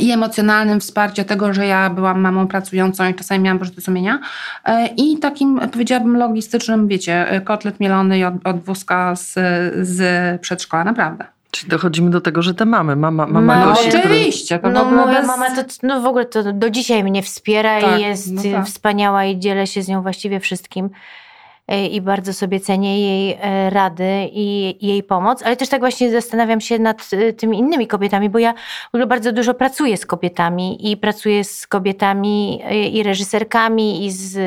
i 0.00 0.12
emocjonalnym 0.12 0.80
wsparcia 0.80 1.24
tego, 1.24 1.52
że 1.52 1.66
ja 1.66 1.90
byłam 1.90 2.20
mamą 2.20 2.46
pracującą 2.48 3.08
i 3.08 3.14
czasami 3.14 3.44
miałam 3.44 3.58
wyrzuty 3.58 3.80
sumienia 3.80 4.18
E, 4.64 4.86
i 4.96 5.18
takim, 5.18 5.60
powiedziałabym, 5.72 6.16
logistycznym, 6.16 6.88
wiecie, 6.88 7.30
e, 7.30 7.40
kotlet 7.40 7.80
mielony 7.80 8.18
i 8.18 8.24
od, 8.24 8.34
od 8.44 8.64
wózka 8.64 9.16
z, 9.16 9.34
z 9.88 10.40
przedszkola, 10.40 10.84
naprawdę. 10.84 11.24
Czyli 11.50 11.70
dochodzimy 11.70 12.10
do 12.10 12.20
tego, 12.20 12.42
że 12.42 12.54
te 12.54 12.64
mamy, 12.64 12.96
mama, 12.96 13.26
mama. 13.26 13.66
No 13.66 13.72
oczywiście. 13.72 14.58
To 14.58 14.70
w 14.70 14.72
No 14.72 14.82
ogóle 14.82 14.96
moja 14.96 15.18
bez... 15.18 15.26
mama 15.26 15.50
to 15.50 15.62
no 15.82 16.00
w 16.00 16.06
ogóle 16.06 16.24
to 16.24 16.52
do 16.52 16.70
dzisiaj 16.70 17.04
mnie 17.04 17.22
wspiera 17.22 17.80
Tak, 17.80 17.98
i 17.98 18.02
jest 18.02 18.32
no 18.32 18.42
tak. 18.52 18.66
wspaniała 18.66 19.24
i 19.24 19.38
dzielę 19.38 19.66
się 19.66 19.82
z 19.82 19.88
nią 19.88 20.02
właściwie 20.02 20.40
wszystkim. 20.40 20.90
E, 21.68 21.86
I 21.86 22.00
bardzo 22.00 22.32
sobie 22.32 22.60
cenię 22.60 23.00
jej 23.00 23.38
e, 23.40 23.70
rady 23.70 24.28
i 24.32 24.76
jej 24.86 25.02
pomoc, 25.02 25.42
ale 25.42 25.56
też 25.56 25.68
tak 25.68 25.80
właśnie 25.80 26.10
zastanawiam 26.10 26.60
się 26.60 26.78
nad 26.78 27.08
e, 27.12 27.32
tymi 27.32 27.58
innymi 27.58 27.86
kobietami, 27.86 28.30
bo 28.30 28.38
ja 28.38 28.52
w 28.84 28.94
ogóle 28.94 29.06
bardzo 29.06 29.32
dużo 29.32 29.54
pracuję 29.54 29.96
z 29.96 30.06
kobietami 30.06 30.90
i 30.92 30.96
pracuję 30.96 31.44
z 31.44 31.66
kobietami 31.66 32.62
i 32.92 33.02
reżyserkami, 33.02 34.06
i 34.06 34.10
z, 34.10 34.38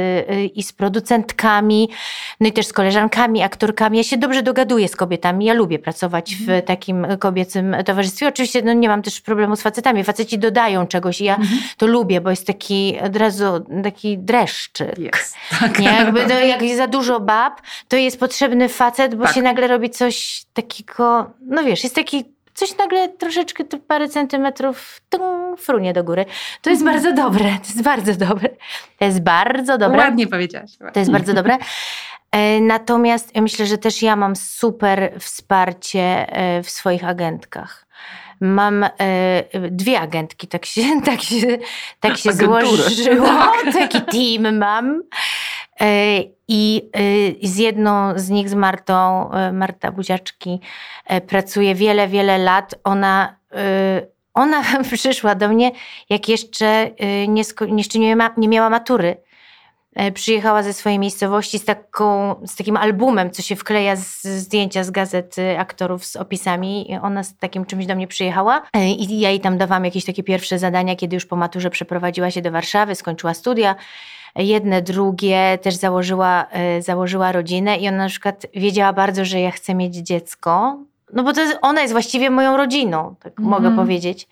i 0.55 0.63
z 0.63 0.73
producentkami, 0.73 1.89
no 2.39 2.47
i 2.47 2.51
też 2.51 2.67
z 2.67 2.73
koleżankami, 2.73 3.41
aktorkami. 3.43 3.97
Ja 3.97 4.03
się 4.03 4.17
dobrze 4.17 4.43
dogaduję 4.43 4.87
z 4.87 4.95
kobietami, 4.95 5.45
ja 5.45 5.53
lubię 5.53 5.79
pracować 5.79 6.35
w 6.35 6.65
takim 6.65 7.07
kobiecym 7.19 7.75
towarzystwie. 7.85 8.27
Oczywiście 8.27 8.61
no, 8.61 8.73
nie 8.73 8.87
mam 8.87 9.01
też 9.01 9.21
problemu 9.21 9.55
z 9.55 9.61
facetami, 9.61 10.03
faceci 10.03 10.39
dodają 10.39 10.87
czegoś 10.87 11.21
i 11.21 11.23
ja 11.23 11.35
Mhm. 11.35 11.61
to 11.77 11.87
lubię, 11.87 12.21
bo 12.21 12.29
jest 12.29 12.47
taki 12.47 12.99
od 13.05 13.15
razu 13.15 13.45
taki 13.83 14.17
dreszczyk. 14.17 14.97
Jest. 14.97 15.35
Tak. 15.59 15.79
Nie, 15.79 15.87
jakby 15.87 16.19
jak 16.47 16.77
za 16.77 16.87
dużo 16.87 17.08
bab, 17.19 17.61
to 17.87 17.97
jest 17.97 18.19
potrzebny 18.19 18.69
facet, 18.69 19.15
bo 19.15 19.23
Tak. 19.23 19.35
się 19.35 19.41
nagle 19.41 19.67
robi 19.67 19.89
coś 19.89 20.43
takiego, 20.53 21.31
no 21.41 21.63
wiesz, 21.63 21.83
jest 21.83 21.95
taki 21.95 22.25
coś 22.53 22.77
nagle 22.77 23.09
troszeczkę 23.09 23.63
tu 23.63 23.79
parę 23.79 24.09
centymetrów 24.09 25.01
tung, 25.09 25.59
frunie 25.59 25.93
do 25.93 26.03
góry. 26.03 26.25
To 26.61 26.69
jest 26.69 26.81
Mhm. 26.81 26.97
bardzo 27.03 27.23
dobre, 27.23 27.45
to 27.49 27.67
jest 27.67 27.81
bardzo 27.81 28.13
dobre. 28.25 28.49
To 28.99 29.05
jest 29.05 29.21
bardzo 29.21 29.77
dobre. 29.77 29.97
Ładnie 29.97 30.27
powiedziałaś. 30.27 30.71
To 30.93 30.99
jest 30.99 31.11
bardzo 31.11 31.33
dobre. 31.33 31.57
E, 32.31 32.61
Natomiast 32.61 33.35
ja 33.35 33.41
myślę, 33.41 33.65
że 33.65 33.77
też 33.77 34.01
ja 34.01 34.15
mam 34.15 34.35
super 34.35 35.11
wsparcie 35.19 36.01
e, 36.29 36.63
w 36.63 36.69
swoich 36.69 37.05
agentkach. 37.05 37.85
Mam 38.41 38.83
e, 38.83 38.89
dwie 39.71 39.99
agentki, 39.99 40.47
tak 40.47 40.65
się, 40.65 40.81
tak 41.05 41.21
się, 41.21 41.57
tak 41.99 42.17
się 42.17 42.29
Agenturę. 42.29 42.65
złożyło. 42.67 43.27
Taki 43.79 44.01
team 44.01 44.57
mam. 44.57 45.01
I 46.51 46.89
e, 47.41 47.47
z 47.47 47.57
jedną 47.57 48.19
z 48.19 48.29
nich, 48.29 48.49
z 48.49 48.53
Martą, 48.53 49.31
e, 49.31 49.51
Marta 49.51 49.91
Buziaczki, 49.91 50.59
e, 51.05 51.21
pracuję 51.21 51.75
wiele, 51.75 52.07
wiele 52.07 52.37
lat. 52.37 52.75
Ona, 52.83 53.35
ona 54.33 54.63
przyszła 54.91 55.35
do 55.35 55.49
mnie, 55.49 55.71
jak 56.09 56.29
jeszcze 56.29 56.89
nie, 57.27 57.43
jeszcze 57.77 57.99
nie, 57.99 58.17
nie 58.37 58.47
miała 58.47 58.69
matury 58.69 59.17
przyjechała 60.13 60.63
ze 60.63 60.73
swojej 60.73 60.99
miejscowości 60.99 61.59
z, 61.59 61.65
taką, 61.65 62.35
z 62.45 62.55
takim 62.55 62.77
albumem, 62.77 63.31
co 63.31 63.41
się 63.41 63.55
wkleja 63.55 63.95
z 63.95 64.21
zdjęcia 64.21 64.83
z 64.83 64.91
gazety 64.91 65.59
aktorów 65.59 66.05
z 66.05 66.15
opisami. 66.15 66.99
Ona 67.01 67.23
z 67.23 67.37
takim 67.37 67.65
czymś 67.65 67.85
do 67.85 67.95
mnie 67.95 68.07
przyjechała 68.07 68.61
i 68.97 69.19
ja 69.19 69.29
jej 69.29 69.39
tam 69.39 69.57
dawałam 69.57 69.85
jakieś 69.85 70.05
takie 70.05 70.23
pierwsze 70.23 70.59
zadania, 70.59 70.95
kiedy 70.95 71.15
już 71.15 71.25
po 71.25 71.35
maturze 71.35 71.69
przeprowadziła 71.69 72.31
się 72.31 72.41
do 72.41 72.51
Warszawy, 72.51 72.95
skończyła 72.95 73.33
studia. 73.33 73.75
Jedne, 74.35 74.81
drugie, 74.81 75.57
też 75.61 75.75
założyła, 75.75 76.45
e, 76.51 76.81
założyła 76.81 77.31
rodzinę 77.31 77.77
i 77.77 77.87
ona 77.87 77.97
na 77.97 78.09
przykład 78.09 78.45
wiedziała 78.55 78.93
bardzo, 78.93 79.25
że 79.25 79.39
ja 79.39 79.51
chcę 79.51 79.75
mieć 79.75 79.95
dziecko, 79.95 80.77
no 81.13 81.23
bo 81.23 81.33
to 81.33 81.41
jest, 81.41 81.57
ona 81.61 81.81
jest 81.81 81.93
właściwie 81.93 82.29
moją 82.29 82.57
rodziną, 82.57 83.15
tak 83.23 83.39
Mhm. 83.39 83.49
mogę 83.49 83.75
powiedzieć. 83.75 84.27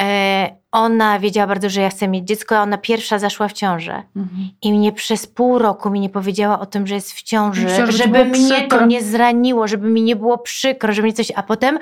E, 0.00 0.56
ona 0.72 1.18
wiedziała 1.18 1.46
bardzo, 1.46 1.70
że 1.70 1.80
ja 1.80 1.90
chcę 1.90 2.08
mieć 2.08 2.24
dziecko, 2.28 2.58
a 2.58 2.62
ona 2.62 2.78
pierwsza 2.78 3.18
zaszła 3.18 3.48
w 3.48 3.52
ciążę. 3.52 4.02
Mhm. 4.16 4.48
I 4.62 4.72
mnie 4.72 4.92
przez 4.92 5.26
pół 5.26 5.58
roku 5.58 5.90
mi 5.90 6.00
nie 6.00 6.08
powiedziała 6.10 6.60
o 6.60 6.66
tym, 6.66 6.86
że 6.86 6.94
jest 6.94 7.12
w 7.12 7.22
ciąży, 7.22 7.68
że 7.68 7.86
ci 7.86 7.92
żeby 7.92 8.24
mnie 8.24 8.54
przykro. 8.54 8.78
to 8.78 8.86
nie 8.86 9.02
zraniło, 9.02 9.68
żeby 9.68 9.88
mi 9.90 10.02
nie 10.02 10.16
było 10.16 10.38
przykro, 10.38 10.92
żeby 10.92 11.08
mi 11.08 11.14
coś. 11.14 11.32
A 11.36 11.42
potem 11.42 11.78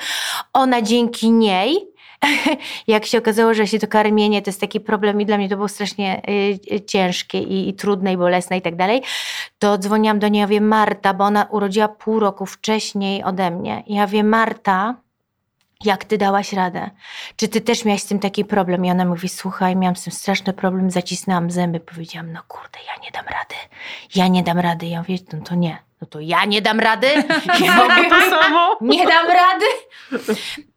ona 0.53 0.83
dzięki 0.83 1.31
niej, 1.31 1.79
jak 2.87 3.07
się 3.07 3.19
okazało, 3.19 3.55
że 3.55 3.67
się 3.67 3.79
to 3.79 3.87
karmienie 3.87 4.43
to 4.43 4.49
jest 4.49 4.61
taki 4.61 4.81
problem 4.81 5.21
i 5.21 5.27
dla 5.27 5.37
mnie 5.37 5.49
to 5.49 5.57
było 5.57 5.69
strasznie 5.69 6.23
y, 6.73 6.81
ciężkie 6.81 7.39
i, 7.39 7.69
i 7.69 7.75
trudne 7.75 8.13
i 8.13 8.17
bolesne 8.17 8.59
i 8.59 8.63
tak 8.63 8.77
dalej, 8.77 9.03
to 9.59 9.79
dzwoniłam 9.79 10.19
do 10.19 10.29
niej, 10.29 10.41
ja 10.41 10.47
wiem, 10.47 10.69
Marta, 10.69 11.15
bo 11.15 11.25
ona 11.25 11.45
urodziła 11.45 11.89
pół 11.89 12.21
roku 12.21 12.47
wcześniej 12.47 13.25
ode 13.25 13.51
mnie. 13.51 13.83
Ja 13.87 14.07
wiem, 14.07 14.29
Marta, 14.29 14.95
jak 15.85 16.05
ty 16.05 16.19
dałaś 16.19 16.53
radę? 16.53 16.91
Czy 17.37 17.49
ty 17.49 17.61
też 17.61 17.85
miałaś 17.85 18.03
z 18.03 18.07
tym 18.07 18.19
taki 18.19 18.45
problem? 18.45 18.85
I 18.85 18.91
ona 18.91 19.05
mówi, 19.05 19.29
słuchaj, 19.29 19.77
miałam 19.77 19.97
z 19.97 20.05
tym 20.05 20.13
straszny 20.13 20.53
problem, 20.53 20.91
zacisnęłam 20.91 21.51
zęby. 21.51 21.81
Powiedziałam, 21.81 22.33
no 22.33 22.41
kurde, 22.49 22.79
ja 22.87 23.03
nie 23.05 23.11
dam 23.11 23.25
rady. 23.25 23.55
Ja 24.15 24.29
nie 24.29 24.43
dam 24.43 24.59
rady. 24.59 24.87
Ja 24.87 24.99
mówię, 24.99 25.19
no 25.33 25.41
to 25.41 25.55
nie. 25.55 25.79
No 26.01 26.07
to 26.07 26.21
ja 26.21 26.45
nie 26.45 26.63
dam 26.63 26.81
rady. 26.81 27.07
Ja 27.65 27.77
mówię, 27.77 28.11
to 28.11 28.21
samo. 28.21 28.77
nie 28.81 29.07
dam 29.07 29.27
rady. 29.27 29.67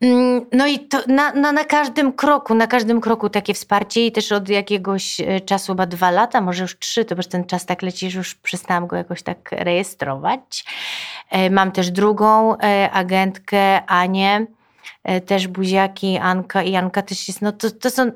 Mm, 0.02 0.46
No 0.54 0.68
i 0.68 0.80
to 0.80 1.00
na, 1.08 1.34
na, 1.34 1.52
na 1.52 1.64
każdym 1.64 2.14
kroku, 2.14 2.56
na 2.56 2.68
każdym 2.68 3.02
kroku 3.02 3.30
takie 3.30 3.54
wsparcie 3.54 4.06
i 4.06 4.12
też 4.12 4.32
od 4.32 4.50
jakiegoś 4.50 5.20
e, 5.20 5.42
czasu, 5.42 5.74
chyba 5.74 5.86
dwa 5.86 6.12
lata, 6.12 6.42
może 6.42 6.62
już 6.62 6.80
trzy, 6.80 7.06
to 7.06 7.16
już 7.16 7.28
ten 7.28 7.46
czas 7.46 7.66
tak 7.66 7.82
leci, 7.82 8.10
już 8.16 8.36
przestałam 8.36 8.88
go 8.88 8.96
jakoś 8.96 9.24
tak 9.24 9.52
rejestrować. 9.52 10.66
E, 11.30 11.50
Mam 11.50 11.72
też 11.72 11.92
drugą 11.92 12.58
e, 12.58 12.92
agentkę, 12.92 13.86
Anię, 13.86 14.46
też 15.26 15.48
buziaki, 15.48 16.18
Anka 16.18 16.64
i 16.64 16.76
Anka 16.76 17.02
też 17.02 17.28
jest, 17.28 17.42
no 17.42 17.52
to, 17.52 17.72
to 17.72 17.90
są... 17.90 18.12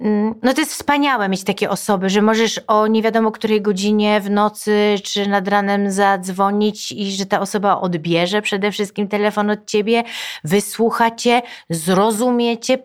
mm, 0.00 0.34
No 0.42 0.54
to 0.54 0.60
jest 0.60 0.72
wspaniałe 0.72 1.28
mieć 1.28 1.44
takie 1.44 1.70
osoby, 1.70 2.10
że 2.10 2.22
możesz 2.22 2.60
o 2.66 2.86
nie 2.86 3.02
wiadomo 3.02 3.32
której 3.32 3.62
godzinie 3.62 4.20
w 4.20 4.30
nocy 4.30 4.94
czy 5.04 5.28
nad 5.28 5.48
ranem 5.48 5.90
zadzwonić 5.90 6.92
i 6.92 7.12
że 7.12 7.26
ta 7.26 7.40
osoba 7.40 7.80
odbierze 7.80 8.42
przede 8.42 8.72
wszystkim 8.72 9.08
telefon 9.08 9.50
od 9.50 9.66
ciebie, 9.66 10.02
wysłucha 10.44 11.10
cię, 11.10 11.42
zrozumie 11.70 12.58
cię, 12.58 12.78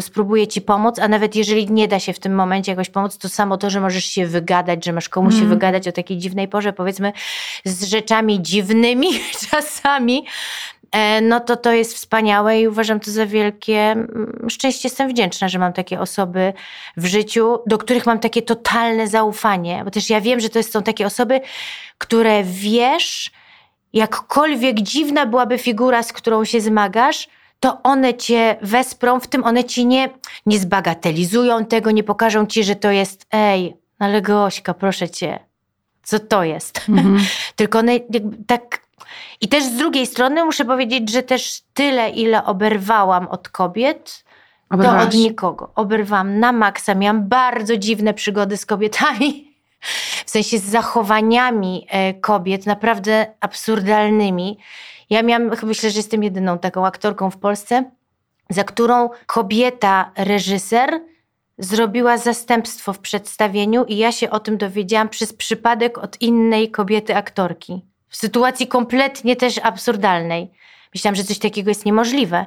spróbuje 0.00 0.46
ci 0.46 0.60
pomóc, 0.62 0.98
a 0.98 1.08
nawet 1.08 1.36
jeżeli 1.36 1.70
nie 1.70 1.88
da 1.88 1.98
się 1.98 2.12
w 2.12 2.18
tym 2.18 2.34
momencie 2.34 2.72
jakoś 2.72 2.90
pomóc, 2.90 3.18
to 3.18 3.28
samo 3.28 3.56
to, 3.56 3.70
że 3.70 3.80
możesz 3.80 4.04
się 4.04 4.26
wygadać, 4.26 4.84
że 4.84 4.92
masz 4.92 5.08
komuś 5.08 5.34
się 5.34 5.38
Mm. 5.38 5.50
wygadać 5.50 5.88
o 5.88 5.92
takiej 5.92 6.18
dziwnej 6.18 6.48
porze, 6.48 6.72
powiedzmy 6.72 7.12
z 7.64 7.84
rzeczami 7.84 8.42
dziwnymi 8.42 9.08
czasami, 9.50 10.26
no 11.22 11.40
to 11.40 11.56
to 11.56 11.72
jest 11.72 11.94
wspaniałe 11.94 12.60
i 12.60 12.68
uważam 12.68 13.00
to 13.00 13.10
za 13.10 13.26
wielkie 13.26 13.78
mm, 13.78 14.46
szczęście. 14.48 14.88
Jestem 14.88 15.08
wdzięczna, 15.08 15.48
że 15.48 15.58
mam 15.58 15.72
takie 15.72 16.00
osoby 16.00 16.52
w 16.96 17.06
życiu, 17.06 17.58
do 17.66 17.78
których 17.78 18.06
mam 18.06 18.18
takie 18.18 18.42
totalne 18.42 19.08
zaufanie, 19.08 19.82
bo 19.84 19.90
też 19.90 20.10
ja 20.10 20.20
wiem, 20.20 20.40
że 20.40 20.48
to 20.48 20.62
są 20.62 20.82
takie 20.82 21.06
osoby, 21.06 21.40
które 21.98 22.44
wiesz, 22.44 23.30
jakkolwiek 23.92 24.80
dziwna 24.80 25.26
byłaby 25.26 25.58
figura, 25.58 26.02
z 26.02 26.12
którą 26.12 26.44
się 26.44 26.60
zmagasz, 26.60 27.28
to 27.60 27.82
one 27.82 28.14
cię 28.14 28.56
wesprą, 28.62 29.20
w 29.20 29.26
tym 29.26 29.44
one 29.44 29.64
ci 29.64 29.86
nie, 29.86 30.10
nie 30.46 30.58
zbagatelizują 30.58 31.64
tego, 31.64 31.90
nie 31.90 32.02
pokażą 32.02 32.46
ci, 32.46 32.64
że 32.64 32.76
to 32.76 32.90
jest 32.90 33.26
ej, 33.32 33.76
ale 33.98 34.22
Gośka, 34.22 34.74
proszę 34.74 35.08
cię, 35.08 35.38
co 36.02 36.18
to 36.18 36.44
jest? 36.44 36.80
Mhm. 36.88 37.18
Tylko 37.56 37.78
one 37.78 38.00
tak. 38.46 38.83
I 39.40 39.48
też 39.48 39.64
z 39.64 39.76
drugiej 39.76 40.06
strony 40.06 40.44
muszę 40.44 40.64
powiedzieć, 40.64 41.10
że 41.10 41.22
też 41.22 41.60
tyle, 41.74 42.10
ile 42.10 42.44
oberwałam 42.44 43.28
od 43.28 43.48
kobiet, 43.48 44.24
to 44.68 44.74
Oberwałaś? 44.74 45.06
od 45.06 45.14
nikogo. 45.14 45.70
Oberwałam 45.74 46.40
na 46.40 46.52
maksa. 46.52 46.94
Miałam 46.94 47.28
bardzo 47.28 47.76
dziwne 47.76 48.14
przygody 48.14 48.56
z 48.56 48.66
kobietami. 48.66 49.54
W 50.26 50.30
sensie 50.30 50.58
z 50.58 50.64
zachowaniami 50.64 51.86
e, 51.90 52.14
kobiet, 52.14 52.66
naprawdę 52.66 53.26
absurdalnymi. 53.40 54.58
Ja 55.10 55.22
miałam, 55.22 55.50
myślę, 55.62 55.90
że 55.90 55.96
jestem 55.96 56.22
jedyną 56.22 56.58
taką 56.58 56.86
aktorką 56.86 57.30
w 57.30 57.36
Polsce, 57.36 57.90
za 58.50 58.64
którą 58.64 59.10
kobieta, 59.26 60.12
reżyser 60.16 61.00
zrobiła 61.58 62.18
zastępstwo 62.18 62.92
w 62.92 62.98
przedstawieniu 62.98 63.84
i 63.84 63.96
ja 63.96 64.12
się 64.12 64.30
o 64.30 64.40
tym 64.40 64.58
dowiedziałam 64.58 65.08
przez 65.08 65.32
przypadek 65.32 65.98
od 65.98 66.22
innej 66.22 66.70
kobiety 66.70 67.16
aktorki. 67.16 67.82
W 68.14 68.16
sytuacji 68.16 68.66
kompletnie 68.66 69.36
też 69.36 69.58
absurdalnej. 69.58 70.50
Myślałam, 70.94 71.16
że 71.16 71.24
coś 71.24 71.38
takiego 71.38 71.70
jest 71.70 71.86
niemożliwe. 71.86 72.46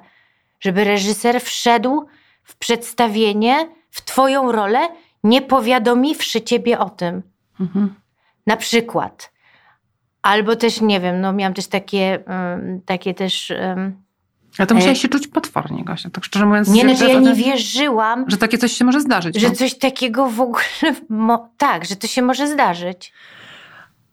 Żeby 0.59 0.83
reżyser 0.83 1.41
wszedł 1.41 2.05
w 2.43 2.57
przedstawienie, 2.57 3.69
w 3.91 4.01
twoją 4.01 4.51
rolę, 4.51 4.89
nie 5.23 5.41
powiadomiwszy 5.41 6.41
ciebie 6.41 6.79
o 6.79 6.89
tym. 6.89 7.21
Mhm. 7.59 7.95
Na 8.45 8.57
przykład. 8.57 9.31
Albo 10.21 10.55
też, 10.55 10.81
nie 10.81 10.99
wiem, 10.99 11.21
no 11.21 11.33
miałam 11.33 11.53
też 11.53 11.67
takie, 11.67 12.23
um, 12.27 12.81
takie 12.85 13.13
też... 13.13 13.53
Um, 13.61 14.03
Ale 14.57 14.67
to 14.67 14.75
musiałaś 14.75 15.01
się 15.01 15.07
czuć 15.07 15.27
potwornie, 15.27 15.83
Gosia. 15.83 16.09
Tak 16.09 16.25
szczerze 16.25 16.45
mówiąc, 16.45 16.69
nie, 16.69 16.83
no, 16.83 16.95
że 16.95 17.09
ja 17.09 17.19
nie 17.19 17.27
tym- 17.27 17.35
wierzyłam, 17.35 18.25
że 18.27 18.37
takie 18.37 18.57
coś 18.57 18.71
się 18.71 18.85
może 18.85 19.01
zdarzyć. 19.01 19.39
że 19.39 19.49
no. 19.49 19.55
coś 19.55 19.77
takiego 19.77 20.29
w 20.29 20.41
ogóle... 20.41 20.63
Tak, 21.57 21.85
że 21.85 21.95
to 21.95 22.07
się 22.07 22.21
może 22.21 22.47
zdarzyć. 22.47 23.13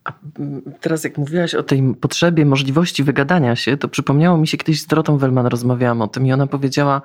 A 0.04 0.12
mm, 0.38 0.62
teraz 0.80 1.04
jak 1.04 1.18
mówiłaś 1.18 1.54
o 1.54 1.62
tej 1.62 1.94
potrzebie, 2.00 2.46
możliwości 2.46 3.04
wygadania 3.04 3.56
się, 3.56 3.76
to 3.76 3.88
przypomniało 3.88 4.38
mi 4.38 4.46
się 4.46 4.56
kiedyś 4.56 4.80
z 4.80 4.86
Dorotą 4.86 5.18
Wellman 5.18 5.46
rozmawiałam 5.46 6.02
o 6.02 6.08
tym 6.08 6.26
i 6.26 6.32
ona 6.32 6.46
powiedziała, 6.46 7.02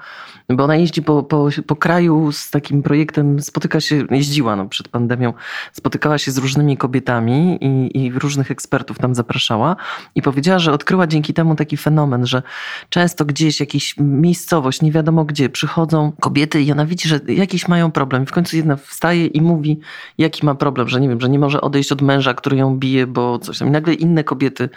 bo 0.49 0.63
ona 0.63 0.75
jeździ 0.75 1.01
po, 1.01 1.23
po, 1.23 1.47
po 1.67 1.75
kraju 1.75 2.31
z 2.31 2.51
takim 2.51 2.83
projektem, 2.83 3.41
spotyka 3.41 3.81
się, 3.81 4.05
jeździła 4.11 4.55
no, 4.55 4.65
przed 4.65 4.87
pandemią, 4.87 5.33
spotykała 5.73 6.17
się 6.17 6.31
z 6.31 6.37
różnymi 6.37 6.77
kobietami 6.77 7.57
i, 7.61 8.05
i 8.05 8.11
różnych 8.11 8.51
ekspertów 8.51 8.97
tam 8.97 9.15
zapraszała 9.15 9.75
i 10.15 10.21
powiedziała, 10.21 10.59
że 10.59 10.71
odkryła 10.71 11.07
dzięki 11.07 11.33
temu 11.33 11.55
taki 11.55 11.77
fenomen, 11.77 12.25
że 12.25 12.43
często 12.89 13.25
gdzieś 13.25 13.59
jakiś 13.59 13.95
miejscowość, 13.97 14.81
nie 14.81 14.91
wiadomo 14.91 15.25
gdzie, 15.25 15.49
przychodzą 15.49 16.11
kobiety 16.19 16.61
i 16.61 16.71
ona 16.71 16.85
widzi, 16.85 17.09
że 17.09 17.19
jakiś 17.27 17.67
mają 17.67 17.91
problem. 17.91 18.25
W 18.25 18.31
końcu 18.31 18.57
jedna 18.57 18.75
wstaje 18.75 19.25
i 19.25 19.41
mówi, 19.41 19.79
jaki 20.17 20.45
ma 20.45 20.55
problem, 20.55 20.89
że 20.89 21.01
nie 21.01 21.09
wiem, 21.09 21.21
że 21.21 21.29
nie 21.29 21.39
może 21.39 21.61
odejść 21.61 21.91
od 21.91 22.01
męża, 22.01 22.33
który 22.33 22.57
ją 22.57 22.77
bije, 22.77 22.88
bo 23.07 23.39
coś 23.39 23.57
tam. 23.57 23.67
I 23.67 23.71
nagle 23.71 23.93
inne 23.93 24.23
kobiety, 24.23 24.69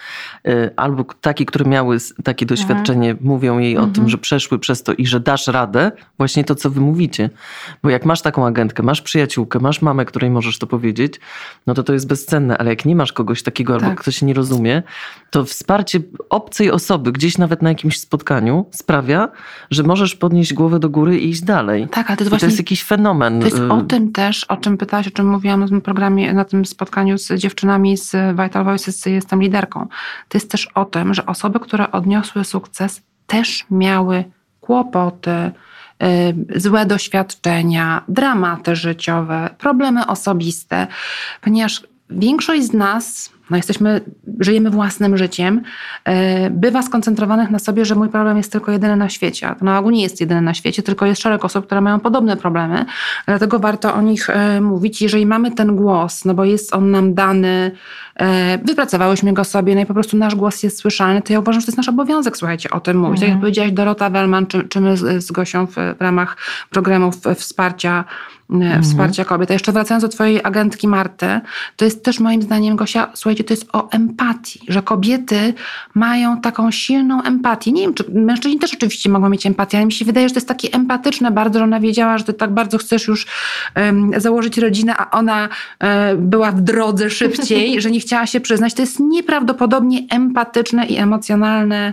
y, 0.48 0.70
albo 0.76 1.04
takie, 1.20 1.44
które 1.44 1.64
miały 1.64 1.98
takie 2.24 2.46
doświadczenie, 2.46 3.16
mówią 3.20 3.58
jej 3.58 3.76
o 3.76 3.80
Mhm. 3.80 3.92
tym, 3.94 4.08
że 4.08 4.18
przeszły 4.18 4.58
przez 4.58 4.82
to 4.82 4.92
i 4.92 5.06
że 5.06 5.20
dasz 5.20 5.46
radę, 5.46 5.92
właśnie 6.18 6.44
to, 6.44 6.54
co 6.54 6.70
wy 6.70 6.80
mówicie. 6.80 7.30
Bo 7.82 7.90
jak 7.90 8.04
masz 8.04 8.22
taką 8.22 8.46
agentkę, 8.46 8.82
masz 8.82 9.02
przyjaciółkę, 9.02 9.58
masz 9.58 9.82
mamę, 9.82 10.04
której 10.04 10.30
możesz 10.30 10.58
to 10.58 10.66
powiedzieć, 10.66 11.20
no 11.66 11.74
to 11.74 11.82
to 11.82 11.92
jest 11.92 12.06
bezcenne, 12.08 12.58
ale 12.58 12.70
jak 12.70 12.84
nie 12.84 12.96
masz 12.96 13.12
kogoś 13.12 13.42
takiego, 13.42 13.74
albo 13.74 13.86
Tak. 13.86 14.00
ktoś 14.00 14.22
nie 14.22 14.34
rozumie, 14.34 14.82
to 15.30 15.44
wsparcie 15.44 16.00
obcej 16.30 16.70
osoby, 16.70 17.12
gdzieś 17.12 17.38
nawet 17.38 17.62
na 17.62 17.68
jakimś 17.68 18.00
spotkaniu, 18.00 18.66
sprawia, 18.70 19.28
że 19.70 19.82
możesz 19.82 20.16
podnieść 20.16 20.54
głowę 20.54 20.78
do 20.78 20.88
góry 20.90 21.18
i 21.18 21.28
iść 21.30 21.42
dalej. 21.42 21.88
Tak, 21.90 22.10
ale 22.10 22.16
to 22.16 22.24
jest 22.24 22.28
I 22.28 22.30
to 22.30 22.30
właśnie 22.30 22.46
jest 22.48 22.58
jakiś 22.58 22.84
fenomen. 22.84 23.38
To 23.40 23.46
jest 23.46 23.58
y, 23.58 23.68
o 23.72 23.82
tym 23.82 24.12
też, 24.12 24.44
o 24.44 24.56
czym 24.56 24.78
pytałaś, 24.78 25.08
o 25.08 25.10
czym 25.10 25.26
mówiłam 25.28 25.60
na 25.60 25.68
tym 25.68 25.80
programie, 25.80 26.32
na 26.34 26.44
tym 26.44 26.64
spotkaniu 26.66 27.18
z 27.18 27.32
dziewczynami 27.32 27.96
z 28.11 28.40
Vital 28.42 28.64
Voices, 28.64 29.07
jestem 29.07 29.42
liderką. 29.42 29.86
To 30.28 30.38
jest 30.38 30.50
też 30.50 30.66
o 30.66 30.84
tym, 30.84 31.14
że 31.14 31.26
osoby, 31.26 31.61
które 31.61 31.90
odniosły 31.92 32.44
sukces, 32.44 33.03
też 33.26 33.66
miały 33.70 34.24
kłopoty, 34.61 35.50
y, 36.03 36.61
złe 36.61 36.86
doświadczenia, 36.86 38.03
dramaty 38.09 38.76
życiowe, 38.76 39.50
problemy 39.59 40.07
osobiste, 40.07 40.86
ponieważ 41.40 41.82
większość 42.16 42.62
z 42.62 42.72
nas, 42.72 43.32
no 43.50 43.56
jesteśmy, 43.56 44.00
żyjemy 44.40 44.70
własnym 44.70 45.16
życiem, 45.16 45.62
y, 46.08 46.12
bywa 46.50 46.82
skoncentrowanych 46.82 47.50
na 47.50 47.58
sobie, 47.58 47.84
że 47.84 47.94
mój 47.94 48.08
problem 48.08 48.36
jest 48.36 48.52
tylko 48.52 48.72
jedyny 48.72 48.96
na 48.96 49.08
świecie. 49.08 49.48
A 49.48 49.54
to 49.54 49.64
na 49.64 49.78
ogół 49.78 49.90
nie 49.90 50.02
jest 50.02 50.20
jedyny 50.20 50.40
na 50.40 50.54
świecie, 50.54 50.82
tylko 50.82 51.06
jest 51.06 51.22
szereg 51.22 51.44
osób, 51.44 51.66
które 51.66 51.80
mają 51.80 52.00
podobne 52.00 52.36
problemy. 52.36 52.84
Dlatego 53.26 53.58
warto 53.58 53.94
o 53.94 54.02
nich 54.02 54.30
e, 54.30 54.60
mówić. 54.60 55.02
Jeżeli 55.02 55.26
mamy 55.26 55.50
ten 55.50 55.76
głos, 55.76 56.24
no 56.24 56.34
bo 56.34 56.44
jest 56.44 56.74
on 56.74 56.90
nam 56.90 57.14
dany, 57.14 57.70
e, 58.16 58.58
wypracowałyśmy 58.58 59.32
go 59.32 59.44
sobie, 59.44 59.74
no 59.74 59.80
i 59.80 59.86
po 59.86 59.94
prostu 59.94 60.16
nasz 60.16 60.34
głos 60.34 60.62
jest 60.62 60.78
słyszalny, 60.78 61.22
to 61.22 61.32
ja 61.32 61.40
uważam, 61.40 61.60
że 61.60 61.66
to 61.66 61.70
jest 61.70 61.78
nasz 61.78 61.88
obowiązek, 61.88 62.36
słuchajcie, 62.36 62.70
o 62.70 62.80
tym 62.80 62.96
mówić. 62.98 63.20
Tak 63.20 63.28
jak 63.28 63.40
powiedziałaś 63.40 63.72
Dorota 63.72 64.10
Wellman, 64.10 64.46
czy, 64.46 64.64
czy 64.68 64.80
my 64.80 64.96
z, 64.96 65.24
z 65.24 65.32
Gosią 65.32 65.66
w, 65.66 65.74
w 65.74 66.00
ramach 66.00 66.36
programów 66.70 67.26
e, 67.26 67.34
wsparcia 67.34 68.04
e, 68.04 68.41
wsparcia 68.82 69.24
kobiet. 69.24 69.50
A 69.50 69.53
jeszcze 69.53 69.72
wracając 69.72 70.03
do 70.03 70.09
twojej 70.09 70.40
agentki 70.44 70.88
Marty, 70.88 71.26
to 71.76 71.84
jest 71.84 72.05
też 72.05 72.20
moim 72.20 72.42
zdaniem, 72.42 72.76
Gosia, 72.76 73.11
słuchajcie, 73.14 73.44
to 73.44 73.53
jest 73.53 73.68
o 73.72 73.90
empatii, 73.90 74.61
że 74.68 74.82
kobiety 74.82 75.55
mają 75.94 76.40
taką 76.40 76.70
silną 76.70 77.22
empatię. 77.22 77.72
Nie 77.72 77.82
wiem, 77.82 77.94
czy 77.94 78.05
mężczyźni 78.14 78.59
też 78.59 78.74
oczywiście 78.74 79.11
mogą 79.11 79.28
mieć 79.28 79.46
empatię, 79.46 79.78
ale 79.78 79.86
mi 79.86 79.92
się 79.92 80.05
wydaje, 80.05 80.28
że 80.28 80.34
to 80.34 80.38
jest 80.38 80.48
takie 80.48 80.72
empatyczne 80.72 81.30
bardzo, 81.30 81.59
że 81.59 81.64
ona 81.64 81.80
wiedziała, 81.80 82.18
że 82.18 82.24
ty 82.24 82.32
tak 82.32 82.55
bardzo 82.55 82.78
chcesz 82.78 83.09
już 83.09 83.26
em, 83.74 84.11
założyć 84.16 84.59
rodzinę, 84.59 84.94
a 84.96 85.11
ona 85.11 85.48
e, 85.78 86.16
była 86.16 86.53
w 86.53 86.61
drodze 86.61 87.11
szybciej, 87.20 87.80
że 87.80 87.90
nie 87.90 88.00
chciała 88.00 88.26
się 88.26 88.40
przyznać. 88.40 88.74
To 88.74 88.82
jest 88.82 89.00
nieprawdopodobnie 89.00 89.98
empatyczne 90.11 90.86
i 90.86 90.96
emocjonalne 90.96 91.92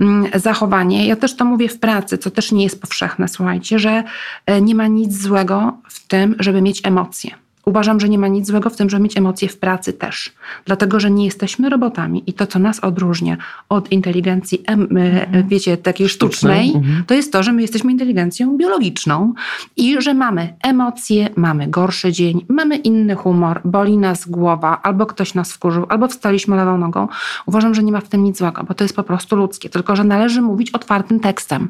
mm, 0.00 0.26
zachowanie. 0.34 1.06
Ja 1.06 1.16
też 1.16 1.36
to 1.36 1.44
mówię 1.44 1.68
w 1.68 1.78
pracy, 1.78 2.18
co 2.18 2.30
też 2.30 2.52
nie 2.52 2.64
jest 2.64 2.80
powszechne, 2.80 3.28
słuchajcie, 3.28 3.78
że 3.78 4.04
e, 4.46 4.60
nie 4.60 4.74
ma 4.74 4.86
nic 4.86 5.22
złego 5.22 5.78
w 5.88 5.97
tym, 6.06 6.34
żeby 6.38 6.62
mieć 6.62 6.80
emocje. 6.86 7.30
Uważam, 7.64 8.00
że 8.00 8.08
nie 8.08 8.18
ma 8.18 8.28
nic 8.28 8.46
złego 8.46 8.70
w 8.70 8.76
tym, 8.76 8.90
żeby 8.90 9.02
mieć 9.02 9.16
emocje 9.16 9.48
w 9.48 9.58
pracy 9.58 9.92
też. 9.92 10.32
Dlatego, 10.64 11.00
że 11.00 11.10
nie 11.10 11.24
jesteśmy 11.24 11.68
robotami 11.68 12.22
i 12.26 12.32
to, 12.32 12.46
co 12.46 12.58
nas 12.58 12.80
odróżnia 12.80 13.36
od 13.68 13.92
inteligencji, 13.92 14.62
e, 14.68 15.42
wiecie, 15.48 15.76
takiej 15.76 16.08
Sztucznej. 16.08 16.68
sztucznej, 16.68 16.84
Mhm. 16.84 17.04
to 17.06 17.14
jest 17.14 17.32
to, 17.32 17.42
że 17.42 17.52
my 17.52 17.62
jesteśmy 17.62 17.92
inteligencją 17.92 18.56
biologiczną 18.56 19.34
i 19.76 20.02
że 20.02 20.14
mamy 20.14 20.54
emocje, 20.62 21.28
mamy 21.36 21.66
gorszy 21.66 22.12
dzień, 22.12 22.44
mamy 22.48 22.76
inny 22.76 23.14
humor, 23.14 23.60
boli 23.64 23.96
nas 23.98 24.28
głowa, 24.28 24.80
albo 24.82 25.06
ktoś 25.06 25.34
nas 25.34 25.52
wkurzył, 25.52 25.86
albo 25.88 26.08
wstaliśmy 26.08 26.56
lewą 26.56 26.78
nogą. 26.78 27.08
Uważam, 27.46 27.74
że 27.74 27.82
nie 27.82 27.92
ma 27.92 28.00
w 28.00 28.08
tym 28.08 28.24
nic 28.24 28.38
złego, 28.38 28.64
bo 28.64 28.74
to 28.74 28.84
jest 28.84 28.96
po 28.96 29.02
prostu 29.02 29.36
ludzkie, 29.36 29.68
tylko 29.68 29.96
że 29.96 30.04
należy 30.04 30.42
mówić 30.42 30.70
otwartym 30.70 31.20
tekstem. 31.20 31.68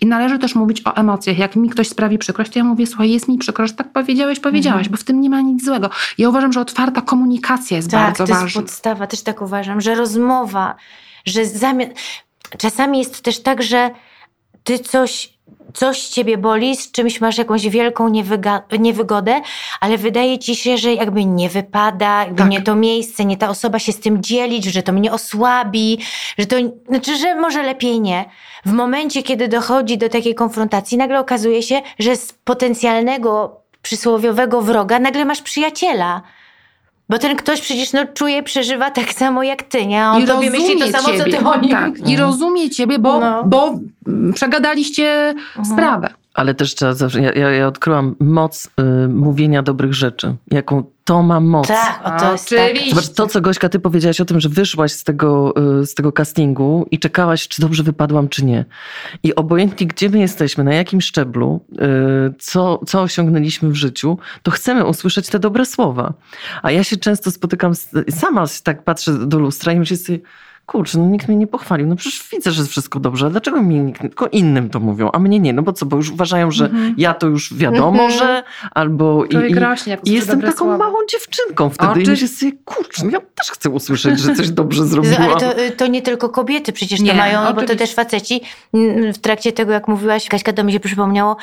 I 0.00 0.06
należy 0.06 0.38
też 0.38 0.54
mówić 0.54 0.82
o 0.86 0.96
emocjach. 0.96 1.38
Jak 1.38 1.56
mi 1.56 1.70
ktoś 1.70 1.88
sprawi 1.88 2.18
przykrość, 2.18 2.52
to 2.52 2.58
ja 2.58 2.64
mówię, 2.64 2.86
słuchaj, 2.86 3.10
jest 3.10 3.28
mi 3.28 3.38
przykro, 3.38 3.66
że 3.66 3.72
tak 3.72 3.92
powiedziałeś, 3.92 4.40
powiedziałaś, 4.40 4.88
bo 4.88 4.96
w 4.96 5.04
tym 5.04 5.20
nie 5.20 5.30
ma 5.30 5.40
nic 5.40 5.64
złego. 5.64 5.90
Ja 6.18 6.28
uważam, 6.28 6.52
że 6.52 6.60
otwarta 6.60 7.00
komunikacja 7.00 7.76
jest 7.76 7.90
Tak, 7.90 8.00
bardzo 8.00 8.24
to 8.26 8.32
jest 8.32 8.42
ważna. 8.42 8.60
podstawa, 8.60 9.06
też 9.06 9.22
tak 9.22 9.42
uważam, 9.42 9.80
że 9.80 9.94
rozmowa, 9.94 10.74
że 11.26 11.46
zamiast... 11.46 11.92
Czasami 12.58 12.98
jest 12.98 13.22
też 13.22 13.42
tak, 13.42 13.62
że 13.62 13.90
ty 14.64 14.78
coś, 14.78 15.35
coś 15.74 16.08
ciebie 16.08 16.38
boli, 16.38 16.76
z 16.76 16.90
czymś 16.90 17.20
masz 17.20 17.38
jakąś 17.38 17.68
wielką 17.68 18.08
niewygodę, 18.78 19.40
ale 19.80 19.98
wydaje 19.98 20.38
ci 20.38 20.56
się, 20.56 20.78
że 20.78 20.94
jakby 20.94 21.24
nie 21.24 21.48
wypada, 21.48 22.20
jakby 22.24 22.38
Tak. 22.38 22.50
nie 22.50 22.62
to 22.62 22.74
miejsce, 22.74 23.24
nie 23.24 23.36
ta 23.36 23.48
osoba 23.48 23.78
się 23.78 23.92
z 23.92 24.00
tym 24.00 24.22
dzielić, 24.22 24.64
że 24.64 24.82
to 24.82 24.92
mnie 24.92 25.12
osłabi, 25.12 25.98
że 26.38 26.46
to, 26.46 26.56
znaczy, 26.88 27.16
że 27.16 27.34
może 27.34 27.62
lepiej 27.62 28.00
nie. 28.00 28.24
W 28.66 28.72
momencie, 28.72 29.22
kiedy 29.22 29.48
dochodzi 29.48 29.98
do 29.98 30.08
takiej 30.08 30.34
konfrontacji, 30.34 30.98
nagle 30.98 31.20
okazuje 31.20 31.62
się, 31.62 31.82
że 31.98 32.16
z 32.16 32.32
potencjalnego 32.32 33.60
przysłowiowego 33.82 34.62
wroga 34.62 34.98
nagle 34.98 35.24
masz 35.24 35.42
przyjaciela. 35.42 36.22
Bo 37.08 37.18
ten 37.18 37.36
ktoś 37.36 37.60
przecież 37.60 37.92
no, 37.92 38.06
czuje, 38.14 38.42
przeżywa 38.42 38.90
tak 38.90 39.12
samo 39.12 39.42
jak 39.42 39.62
ty, 39.62 39.86
nie? 39.86 40.04
On 40.04 40.22
I 40.22 40.26
tobie 40.26 40.50
myśli 40.50 40.66
to 40.66 40.72
rozumie 40.84 40.92
samo, 40.92 41.18
co 41.18 41.24
ciebie. 41.24 41.38
ty 41.38 41.46
o 41.48 41.60
nim. 41.60 41.70
Tak, 41.70 42.08
i 42.08 42.16
rozumie 42.16 42.70
ciebie, 42.70 42.98
bo, 42.98 43.20
No. 43.20 43.44
bo 43.44 43.78
mm, 44.08 44.32
przegadaliście 44.32 45.34
sprawę. 45.72 46.08
Ale 46.36 46.54
też 46.54 46.74
trzeba 46.74 46.94
zawsze, 46.94 47.20
ja, 47.20 47.32
ja, 47.32 47.50
ja 47.50 47.66
odkryłam 47.66 48.16
moc 48.20 48.66
y, 48.66 49.08
mówienia 49.08 49.62
dobrych 49.62 49.94
rzeczy. 49.94 50.36
Jaką 50.50 50.84
to 51.04 51.22
ma 51.22 51.40
moc. 51.40 51.68
Tak, 51.68 52.00
o 52.04 52.20
to 52.20 52.32
jest 52.32 52.50
tak. 52.50 52.58
Oczywiście. 52.58 52.90
Zobacz, 52.90 53.08
to 53.08 53.26
co 53.26 53.40
Gośka, 53.40 53.68
ty 53.68 53.80
powiedziałaś 53.80 54.20
o 54.20 54.24
tym, 54.24 54.40
że 54.40 54.48
wyszłaś 54.48 54.92
z 54.92 55.04
tego, 55.04 55.54
y, 55.82 55.86
z 55.86 55.94
tego 55.94 56.12
castingu 56.12 56.86
i 56.90 56.98
czekałaś, 56.98 57.48
czy 57.48 57.62
dobrze 57.62 57.82
wypadłam, 57.82 58.28
czy 58.28 58.44
nie. 58.44 58.64
I 59.22 59.34
obojętnie, 59.34 59.86
gdzie 59.86 60.08
my 60.08 60.18
jesteśmy, 60.18 60.64
na 60.64 60.74
jakim 60.74 61.00
szczeblu, 61.00 61.64
y, 61.72 62.34
co, 62.38 62.80
co 62.86 63.02
osiągnęliśmy 63.02 63.68
w 63.68 63.74
życiu, 63.74 64.18
to 64.42 64.50
chcemy 64.50 64.84
usłyszeć 64.84 65.28
te 65.28 65.38
dobre 65.38 65.66
słowa. 65.66 66.14
A 66.62 66.70
ja 66.70 66.84
się 66.84 66.96
często 66.96 67.30
spotykam, 67.30 67.74
z, 67.74 67.88
sama 68.10 68.44
tak 68.62 68.84
patrzę 68.84 69.12
do 69.26 69.38
lustra 69.38 69.72
i 69.72 69.78
myślę 69.78 69.96
sobie, 69.96 70.18
kurczę, 70.66 70.98
no 70.98 71.06
nikt 71.06 71.28
mnie 71.28 71.36
nie 71.36 71.46
pochwalił. 71.46 71.86
No 71.86 71.96
przecież 71.96 72.28
widzę, 72.32 72.50
że 72.50 72.60
jest 72.60 72.70
wszystko 72.70 73.00
dobrze. 73.00 73.26
a 73.26 73.30
Dlaczego 73.30 73.62
mi 73.62 73.74
nikt, 73.80 74.00
tylko 74.00 74.26
innym 74.28 74.70
to 74.70 74.80
mówią, 74.80 75.10
a 75.12 75.18
mnie 75.18 75.40
nie? 75.40 75.52
No 75.52 75.62
bo 75.62 75.72
co, 75.72 75.86
bo 75.86 75.96
już 75.96 76.10
uważają, 76.10 76.50
że 76.50 76.70
ja 76.96 77.14
to 77.14 77.26
już 77.26 77.54
wiadomo, 77.54 78.02
Mhm. 78.04 78.10
że 78.10 78.42
albo... 78.70 79.24
i- 79.24 79.50
i, 79.50 79.54
rośnie, 79.54 79.98
i 80.04 80.12
jestem 80.12 80.40
taką 80.42 80.56
słowa. 80.58 80.78
małą 80.78 80.94
dziewczynką 81.12 81.70
wtedy 81.70 82.00
i 82.00 82.02
Oczy- 82.02 82.10
myślę 82.10 82.28
sobie, 82.28 82.52
kurczę, 82.64 83.04
no 83.04 83.10
ja 83.10 83.20
też 83.20 83.50
chcę 83.50 83.70
usłyszeć, 83.70 84.18
że 84.20 84.34
coś 84.34 84.50
dobrze 84.50 84.80
Ale 84.80 84.90
zrobiłam. 84.90 85.40
to, 85.40 85.52
to 85.76 85.86
nie 85.86 86.02
tylko 86.02 86.28
kobiety 86.28 86.72
przecież 86.72 87.00
Nie, 87.00 87.10
to 87.10 87.16
mają, 87.16 87.40
bo 87.40 87.46
to 87.46 87.50
oczywiście. 87.52 87.76
też 87.76 87.94
faceci. 87.94 88.40
W 89.14 89.18
trakcie 89.18 89.52
tego, 89.52 89.72
jak 89.72 89.88
mówiłaś, 89.88 90.28
Kaśka, 90.28 90.52
to 90.52 90.64
mi 90.64 90.72
się 90.72 90.80
przypomniało, 90.80 91.36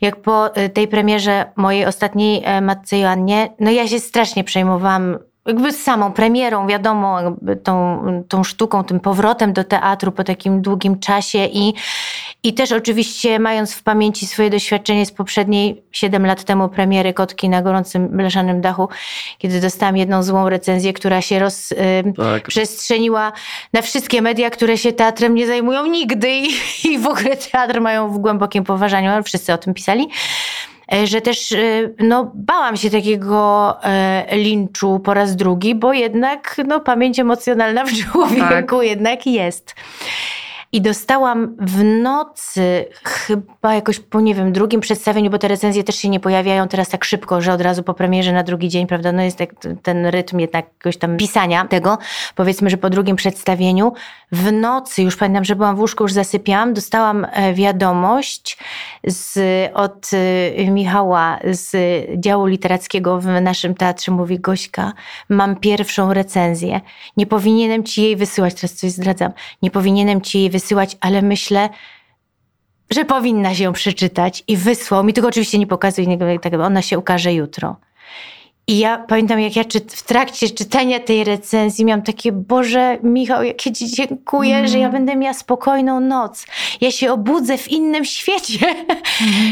jak 0.00 0.16
po 0.22 0.56
y, 0.58 0.68
tej 0.68 0.88
premierze 0.88 1.44
mojej 1.56 1.86
ostatniej 1.86 2.42
e, 2.44 2.60
Matce 2.60 2.98
Joannie, 2.98 3.50
no 3.60 3.70
ja 3.70 3.88
się 3.88 4.00
strasznie 4.00 4.44
przejmowałam 4.44 5.18
jakby 5.46 5.72
z 5.72 5.82
samą 5.82 6.12
premierą, 6.12 6.66
wiadomo, 6.66 7.18
tą, 7.62 8.04
tą 8.28 8.44
sztuką, 8.44 8.84
tym 8.84 9.00
powrotem 9.00 9.52
do 9.52 9.64
teatru 9.64 10.12
po 10.12 10.24
takim 10.24 10.62
długim 10.62 10.98
czasie 10.98 11.46
i, 11.46 11.74
i 12.42 12.54
też 12.54 12.72
oczywiście 12.72 13.38
mając 13.38 13.74
w 13.74 13.82
pamięci 13.82 14.26
swoje 14.26 14.50
doświadczenie 14.50 15.06
z 15.06 15.12
poprzedniej 15.12 15.82
7 15.92 16.26
lat 16.26 16.44
temu 16.44 16.68
premiery 16.68 17.12
Kotki 17.12 17.48
na 17.48 17.62
gorącym 17.62 18.08
blaszanym 18.08 18.60
dachu, 18.60 18.88
kiedy 19.38 19.60
dostałam 19.60 19.96
jedną 19.96 20.22
złą 20.22 20.48
recenzję, 20.48 20.92
która 20.92 21.20
się 21.20 21.38
roz, 21.38 21.72
y, 21.72 21.76
Tak. 22.16 22.48
na 23.72 23.82
wszystkie 23.82 24.22
media, 24.22 24.50
które 24.50 24.78
się 24.78 24.92
teatrem 24.92 25.34
nie 25.34 25.46
zajmują 25.46 25.86
nigdy 25.86 26.30
i, 26.30 26.48
i 26.84 26.98
w 26.98 27.06
ogóle 27.06 27.36
teatr 27.36 27.80
mają 27.80 28.08
w 28.08 28.18
głębokim 28.18 28.64
poważaniu, 28.64 29.10
ale 29.10 29.22
wszyscy 29.22 29.52
o 29.52 29.58
tym 29.58 29.74
pisali. 29.74 30.08
E, 30.92 31.06
Że 31.06 31.20
też 31.20 31.52
e, 31.52 31.90
no, 31.98 32.32
bałam 32.34 32.76
się 32.76 32.90
takiego 32.90 33.76
e, 33.84 34.36
linczu 34.38 35.00
po 35.04 35.14
raz 35.14 35.36
drugi, 35.36 35.74
bo 35.74 35.92
jednak 35.92 36.60
no, 36.66 36.80
pamięć 36.80 37.18
emocjonalna 37.18 37.84
w 37.84 37.92
człowieku 38.02 38.82
jednak 38.82 39.26
jest. 39.26 39.74
I 40.74 40.80
dostałam 40.80 41.56
w 41.60 41.84
nocy, 41.84 42.86
chyba 43.04 43.74
jakoś 43.74 44.00
po, 44.00 44.20
nie 44.20 44.34
wiem, 44.34 44.52
drugim 44.52 44.80
przedstawieniu, 44.80 45.30
bo 45.30 45.38
te 45.38 45.48
recenzje 45.48 45.84
też 45.84 45.96
się 45.96 46.08
nie 46.08 46.20
pojawiają 46.20 46.68
teraz 46.68 46.88
tak 46.88 47.04
szybko, 47.04 47.40
że 47.40 47.52
od 47.52 47.60
razu 47.60 47.82
po 47.82 47.94
premierze 47.94 48.32
na 48.32 48.42
drugi 48.42 48.68
dzień, 48.68 48.86
prawda? 48.86 49.12
No 49.12 49.22
jest 49.22 49.38
tak, 49.38 49.50
ten 49.82 50.06
rytm 50.06 50.38
jednak 50.38 50.66
jakoś 50.78 50.96
tam 50.96 51.16
pisania 51.16 51.66
tego. 51.66 51.98
Powiedzmy, 52.34 52.70
że 52.70 52.76
po 52.76 52.90
drugim 52.90 53.16
przedstawieniu 53.16 53.92
w 54.32 54.52
nocy, 54.52 55.02
już 55.02 55.16
pamiętam, 55.16 55.44
że 55.44 55.56
byłam 55.56 55.76
w 55.76 55.80
łóżku, 55.80 56.04
już 56.04 56.12
zasypiałam, 56.12 56.74
dostałam 56.74 57.26
e, 57.32 57.54
wiadomość 57.54 58.58
z, 59.04 59.38
od 59.74 60.10
e, 60.12 60.70
Michała 60.70 61.38
z 61.50 61.76
działu 62.20 62.46
literackiego 62.46 63.20
w 63.20 63.26
naszym 63.26 63.74
teatrze. 63.74 64.12
Mówi 64.12 64.40
Gośka, 64.40 64.92
mam 65.28 65.56
pierwszą 65.56 66.14
recenzję. 66.14 66.80
Nie 67.16 67.26
powinienem 67.26 67.84
ci 67.84 68.02
jej 68.02 68.16
wysyłać, 68.16 68.54
teraz 68.54 68.72
coś 68.72 68.90
zdradzam, 68.90 69.32
nie 69.62 69.70
powinienem 69.70 70.20
ci 70.20 70.38
jej 70.38 70.50
wysyłać, 70.50 70.63
ale 71.00 71.22
myślę, 71.22 71.68
że 72.90 73.04
powinnaś 73.04 73.60
ją 73.60 73.72
przeczytać 73.72 74.44
i 74.48 74.56
wysłał 74.56 75.04
mi, 75.04 75.12
tego 75.12 75.28
oczywiście 75.28 75.58
nie 75.58 75.66
pokazuje, 75.66 76.18
tak, 76.38 76.54
ona 76.54 76.82
się 76.82 76.98
ukaże 76.98 77.32
jutro. 77.32 77.76
I 78.66 78.78
ja 78.78 78.98
pamiętam, 79.08 79.40
jak 79.40 79.56
ja 79.56 79.64
czyt, 79.64 79.92
w 79.92 80.02
trakcie 80.02 80.50
czytania 80.50 81.00
tej 81.00 81.24
recenzji 81.24 81.84
miałam 81.84 82.02
takie, 82.02 82.32
Boże, 82.32 82.98
Michał, 83.02 83.42
jakie 83.42 83.72
ci 83.72 83.90
dziękuję, 83.90 84.68
że 84.68 84.78
ja 84.78 84.88
będę 84.90 85.16
miała 85.16 85.34
spokojną 85.34 86.00
noc. 86.00 86.46
Ja 86.80 86.90
się 86.90 87.12
obudzę 87.12 87.58
w 87.58 87.68
innym 87.68 88.04
świecie. 88.04 88.66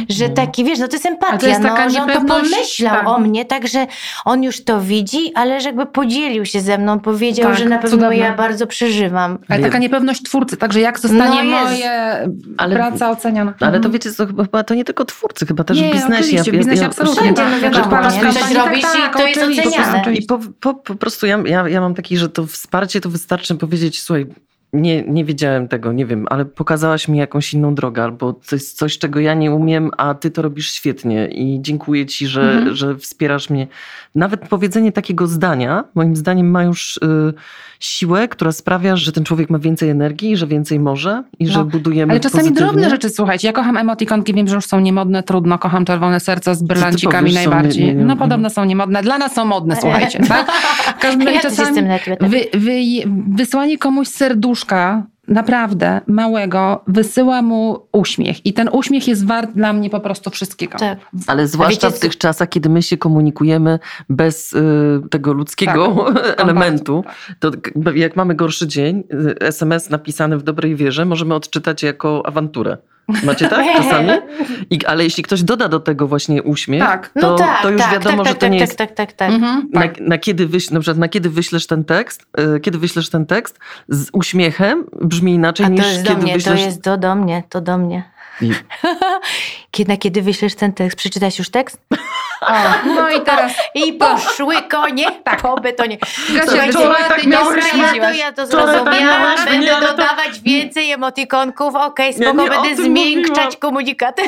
że 0.08 0.28
taki, 0.28 0.64
wiesz, 0.64 0.78
no 0.78 0.88
to 0.88 0.92
jest 0.92 1.06
empatia, 1.06 1.38
to 1.38 1.46
jest 1.46 1.60
no, 1.60 1.90
że 1.90 2.02
on 2.02 2.08
to 2.08 2.20
pomyślał 2.24 2.94
tak. 2.96 3.08
o 3.08 3.18
mnie, 3.18 3.44
tak, 3.44 3.68
że 3.68 3.86
on 4.24 4.42
już 4.42 4.64
to 4.64 4.80
widzi, 4.80 5.32
ale 5.34 5.60
że 5.60 5.68
jakby 5.68 5.86
podzielił 5.86 6.44
się 6.46 6.60
ze 6.60 6.78
mną, 6.78 7.00
powiedział, 7.00 7.50
Tak, 7.50 7.58
że 7.58 7.64
na 7.64 7.78
pewno 7.78 7.90
cudowne. 7.96 8.16
ja 8.16 8.32
bardzo 8.36 8.66
przeżywam. 8.66 9.38
Ale 9.48 9.62
taka 9.62 9.78
niepewność 9.78 10.22
twórcy, 10.22 10.56
także 10.56 10.80
jak 10.80 10.98
zostanie 10.98 11.44
No 11.44 11.64
moje 11.64 11.90
Ale- 12.56 12.76
praca 12.76 13.10
oceniona. 13.10 13.54
Ale 13.60 13.70
to 13.70 13.76
Mhm. 13.76 13.92
wiecie, 13.92 14.12
co, 14.12 14.26
chyba 14.26 14.62
to 14.64 14.74
nie 14.74 14.84
tylko 14.84 15.04
twórcy, 15.04 15.46
chyba 15.46 15.64
też 15.64 15.80
Nie, 15.80 15.90
w 15.90 15.92
biznesie. 15.94 16.42
w 16.42 16.50
biznesie 16.50 16.86
absolutnie. 16.86 17.22
Wszędzie, 17.22 17.42
no 17.44 17.60
wiadomo, 17.60 17.84
nie? 17.84 17.90
kampanię, 17.90 18.32
Coś 18.32 18.52
robisz 18.54 18.82
i 19.10 19.34
to 19.34 19.48
jest 19.48 19.68
oceniane. 19.68 20.14
I 20.14 20.26
po, 20.26 20.40
po, 20.60 20.74
po 20.74 20.94
prostu 20.94 21.26
ja, 21.26 21.42
ja, 21.46 21.68
ja 21.68 21.80
mam 21.80 21.94
taki, 21.94 22.18
że 22.18 22.28
to 22.28 22.46
wsparcie 22.46 23.00
to 23.00 23.10
wystarczy 23.10 23.54
powiedzieć, 23.54 24.02
słuchaj, 24.02 24.26
nie, 24.72 25.02
nie 25.02 25.24
wiedziałem 25.24 25.68
tego, 25.68 25.92
nie 25.92 26.06
wiem, 26.06 26.26
ale 26.30 26.44
pokazałaś 26.44 27.08
mi 27.08 27.18
jakąś 27.18 27.54
inną 27.54 27.74
drogę, 27.74 28.02
albo 28.02 28.32
to 28.32 28.56
jest 28.56 28.76
coś, 28.78 28.98
czego 28.98 29.20
ja 29.20 29.34
nie 29.34 29.50
umiem, 29.52 29.90
a 29.96 30.14
ty 30.14 30.30
to 30.30 30.42
robisz 30.42 30.72
świetnie 30.72 31.28
i 31.28 31.58
dziękuję 31.62 32.06
ci, 32.06 32.26
że, 32.26 32.42
Mhm. 32.52 32.74
że 32.76 32.96
wspierasz 32.96 33.50
mnie. 33.50 33.66
Nawet 34.14 34.40
powiedzenie 34.48 34.92
takiego 34.92 35.26
zdania, 35.26 35.84
moim 35.94 36.16
zdaniem 36.16 36.50
ma 36.50 36.64
już 36.64 36.96
y, 36.96 37.00
siłę, 37.80 38.28
która 38.28 38.52
sprawia, 38.52 38.96
że 38.96 39.12
ten 39.12 39.24
człowiek 39.24 39.50
ma 39.50 39.58
więcej 39.58 39.90
energii, 39.90 40.36
że 40.36 40.46
więcej 40.46 40.80
może 40.80 41.22
i 41.38 41.46
że 41.46 41.58
No, 41.58 41.64
budujemy 41.64 42.12
Ale 42.12 42.20
czasami 42.20 42.42
pozytywnie. 42.42 42.66
drobne 42.66 42.90
rzeczy, 42.90 43.10
słuchajcie. 43.10 43.46
Ja 43.48 43.52
kocham 43.52 43.76
emotikonki, 43.76 44.34
wiem, 44.34 44.48
że 44.48 44.54
już 44.54 44.64
są 44.64 44.80
niemodne, 44.80 45.22
trudno. 45.22 45.58
Kocham 45.58 45.84
czerwone 45.84 46.20
serca 46.20 46.54
z 46.54 46.62
brylancikami 46.62 47.32
najbardziej. 47.32 47.86
nie- 47.86 47.94
nie- 47.94 48.04
no 48.04 48.14
nie- 48.14 48.20
podobno 48.20 48.50
są 48.50 48.64
niemodne. 48.64 49.02
Dla 49.02 49.18
nas 49.18 49.34
są 49.34 49.44
modne, 49.44 49.76
słuchajcie. 49.80 50.20
Tak? 50.28 50.52
W 50.96 50.98
każdym 51.00 51.20
razie 51.26 51.34
Ja 51.34 51.40
czasami 51.42 51.76
Twitterze. 51.76 52.16
wy, 52.20 52.58
wy, 52.58 52.72
wysłanie 53.36 53.78
komuś 53.78 54.08
serduszka 54.08 54.61
naprawdę 55.28 56.00
małego 56.06 56.84
wysyła 56.86 57.42
mu 57.42 57.86
uśmiech. 57.92 58.46
I 58.46 58.52
ten 58.52 58.68
uśmiech 58.72 59.08
jest 59.08 59.26
wart 59.26 59.50
dla 59.52 59.72
mnie 59.72 59.90
po 59.90 60.00
prostu 60.00 60.30
wszystkiego. 60.30 60.78
Tak. 60.78 60.98
Ale 61.26 61.46
zwłaszcza 61.48 61.86
wiecie, 61.86 61.98
w 61.98 62.00
tych 62.00 62.18
czasach, 62.18 62.48
kiedy 62.48 62.68
my 62.68 62.82
się 62.82 62.96
komunikujemy 62.96 63.78
bez 64.08 64.52
y, 64.52 65.00
tego 65.10 65.32
ludzkiego 65.32 66.06
elementu, 66.44 67.04
to 67.38 67.50
k- 67.50 67.92
jak 67.94 68.16
mamy 68.16 68.34
gorszy 68.34 68.66
dzień, 68.66 69.04
y, 69.12 69.40
SMS 69.40 69.90
napisany 69.90 70.38
w 70.38 70.42
dobrej 70.42 70.76
wierze 70.76 71.04
możemy 71.04 71.34
odczytać 71.34 71.82
jako 71.82 72.26
awanturę. 72.26 72.76
Macie 73.24 73.48
tak 73.48 73.66
czasami? 73.76 74.10
I, 74.70 74.86
ale 74.86 75.04
jeśli 75.04 75.22
ktoś 75.22 75.42
doda 75.42 75.68
do 75.68 75.80
tego 75.80 76.08
właśnie 76.08 76.42
uśmiech, 76.42 76.82
Tak. 76.82 77.08
to, 77.08 77.30
No 77.30 77.34
tak, 77.36 77.62
to 77.62 77.70
już 77.70 77.80
tak, 77.82 77.92
wiadomo, 77.92 78.16
tak, 78.16 78.26
że 78.26 78.32
tak, 78.32 78.40
to 78.40 78.48
nie 78.48 78.58
tak, 78.58 78.68
jest... 78.68 78.78
tak, 78.78 78.94
tak, 78.94 79.12
tak. 79.12 79.30
Mhm, 79.30 79.68
Na, 79.72 79.80
tak. 79.80 80.00
na, 80.00 80.18
kiedy 80.18 80.46
wyś, 80.46 80.70
na 80.70 80.80
przykład 80.80 80.98
na 80.98 81.08
kiedy 81.08 81.30
wyślesz 81.30 81.66
ten 81.66 81.84
tekst, 81.84 82.26
y, 82.56 82.60
kiedy 82.60 82.78
wyślesz 82.78 83.10
ten 83.10 83.26
tekst 83.26 83.58
z 83.88 84.08
uśmiechem 84.12 84.84
brzmi 85.02 85.32
inaczej 85.34 85.70
niż 85.70 85.84
kiedy 86.04 86.22
mnie, 86.22 86.34
wyślesz... 86.34 86.60
to 86.60 86.66
jest 86.66 86.80
do, 86.80 86.96
do 86.96 87.14
mnie, 87.14 87.42
to 87.48 87.60
do 87.60 87.78
mnie. 87.78 88.11
I- 88.40 88.52
Kiedy, 89.70 89.92
na 89.92 89.96
kiedy 89.96 90.22
wyślesz 90.22 90.54
ten 90.54 90.72
tekst? 90.72 90.98
Przeczytałeś 90.98 91.38
już 91.38 91.50
tekst? 91.50 91.78
O, 92.46 92.52
no 92.86 93.10
i 93.10 93.20
teraz 93.20 93.52
I 93.74 93.92
poszły 93.92 94.54
konie 94.62 95.06
Tak. 95.24 95.42
po 95.42 95.60
betonie. 95.60 95.98
Słuchajcie, 96.26 96.72
wczoraj 96.72 97.08
tak 97.08 97.24
nie. 97.26 97.30
Dobra, 97.36 97.62
ja 97.96 98.10
ja 98.12 98.32
to 98.32 98.36
tak 98.36 98.46
zrozumiałam, 98.50 99.22
miałyśmy, 99.22 99.44
będę 99.44 99.58
nie, 99.66 99.76
ale 99.76 99.86
to- 99.86 99.92
dodawać 99.96 100.40
więcej 100.40 100.92
emotikonków, 100.92 101.74
okej, 101.74 102.06
Ja 102.06 102.12
spoko, 102.12 102.42
nie 102.42 102.58
o 102.58 102.62
będę 102.62 102.82
zmiękczać 102.82 103.36
mówiłam. 103.36 103.52
komunikaty. 103.60 104.22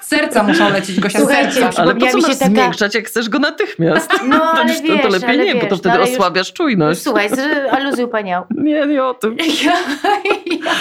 Serca 0.00 0.42
muszą 0.42 0.70
lecieć, 0.72 1.00
Gosia, 1.00 1.18
Słuchajcie, 1.18 1.52
serca. 1.52 1.82
Ale 1.82 1.94
po 1.94 2.06
co 2.06 2.16
mi 2.16 2.22
się 2.22 2.28
masz 2.28 2.38
taka- 2.38 2.50
zmiękczać, 2.50 2.94
jak 2.94 3.06
chcesz 3.06 3.28
go 3.28 3.38
natychmiast? 3.38 4.10
No, 4.26 4.38
to, 4.52 4.52
ale 4.52 4.72
już- 4.72 4.82
wiesz, 4.82 5.02
to 5.02 5.08
lepiej 5.08 5.28
ale 5.28 5.44
nie, 5.44 5.54
bo 5.54 5.60
to 5.60 5.66
wiesz, 5.66 5.78
wtedy 5.78 5.98
no, 5.98 6.04
już- 6.06 6.10
osłabiasz 6.10 6.52
czujność. 6.52 7.02
Słuchaj, 7.02 7.28
z 7.30 7.38
aluzji 7.72 8.04
upaniał. 8.04 8.44
Nie, 8.66 8.86
nie 8.86 9.04
o 9.04 9.14
tym. 9.14 9.36
Ja, 9.64 9.72
ja 10.46 10.72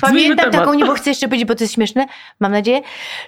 pamiętam 0.00 0.50
temat. 0.50 0.52
taką, 0.66 0.74
nie 0.74 0.84
bo 0.84 0.94
chcę 0.94 1.10
jeszcze 1.10 1.28
powiedzieć, 1.28 1.48
bo 1.48 1.54
to 1.54 1.64
jest 1.64 1.74
śmieszne, 1.74 2.06
mam 2.40 2.52
nadzieję, 2.52 2.80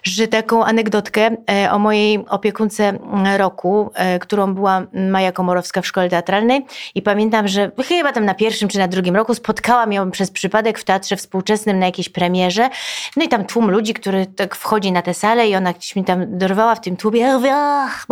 że 0.02 0.28
taką 0.28 0.64
anegdotkę 0.64 1.30
e, 1.64 1.70
o 1.72 1.78
mojej 1.78 2.24
opiekunce 2.28 2.88
m, 2.88 2.98
roku, 3.36 3.90
e, 3.94 4.18
którą 4.18 4.54
była 4.54 4.82
Maja 5.10 5.32
Komorowska 5.32 5.82
w 5.82 5.86
szkole 5.86 6.08
teatralnej 6.08 6.66
i 6.94 7.02
pamiętam, 7.02 7.48
że 7.48 7.70
chyba 7.88 8.12
tam 8.12 8.24
na 8.24 8.34
pierwszym 8.34 8.68
czy 8.68 8.78
na 8.78 8.88
drugim 8.88 9.16
roku 9.16 9.34
spotkałam 9.34 9.92
ją 9.92 10.10
przez 10.10 10.30
przypadek 10.30 10.78
w 10.78 10.84
teatrze 10.84 11.16
współczesnym 11.16 11.78
na 11.78 11.86
jakiejś 11.86 12.08
premierze, 12.08 12.68
no 13.16 13.24
i 13.24 13.28
tam 13.28 13.44
tłum 13.44 13.70
ludzi, 13.70 13.94
który 13.94 14.26
tak 14.26 14.54
wchodzi 14.56 14.92
na 14.92 15.02
tę 15.02 15.14
salę 15.28 15.48
i 15.48 15.56
ona 15.56 15.72
gdzieś 15.72 15.96
mi 15.96 16.04
tam 16.04 16.38
dorwała 16.38 16.74
w 16.74 16.80
tym 16.80 16.96
tłumie, 16.96 17.20
ja 17.20 17.38
mówię, 17.38 17.54
ach, 17.56 18.08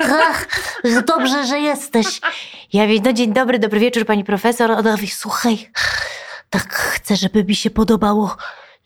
ach, 0.00 0.46
dobrze, 1.06 1.46
że 1.46 1.58
jesteś. 1.60 2.20
Ja 2.72 2.82
mówię, 2.82 3.00
no 3.04 3.12
dzień 3.12 3.32
dobry, 3.32 3.58
dobry 3.58 3.80
wieczór 3.80 4.06
pani 4.06 4.24
profesor. 4.24 4.70
Ona 4.70 4.92
mówi, 4.92 5.08
słuchaj, 5.08 5.70
tak 6.50 6.74
chcę, 6.74 7.16
żeby 7.16 7.44
mi 7.44 7.54
się 7.54 7.70
podobało. 7.70 8.36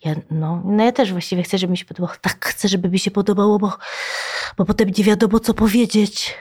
Ja, 0.05 0.15
no, 0.31 0.61
no 0.65 0.83
ja 0.83 0.91
też 0.91 1.11
właściwie 1.11 1.43
chcę, 1.43 1.57
żeby 1.57 1.71
mi 1.71 1.77
się 1.77 1.85
podobało. 1.85 2.17
Tak 2.21 2.45
chcę, 2.45 2.67
żeby 2.67 2.89
mi 2.89 2.99
się 2.99 3.11
podobało, 3.11 3.59
bo, 3.59 3.77
bo 4.57 4.65
potem 4.65 4.91
nie 4.97 5.03
wiadomo, 5.03 5.39
co 5.39 5.53
powiedzieć. 5.53 6.37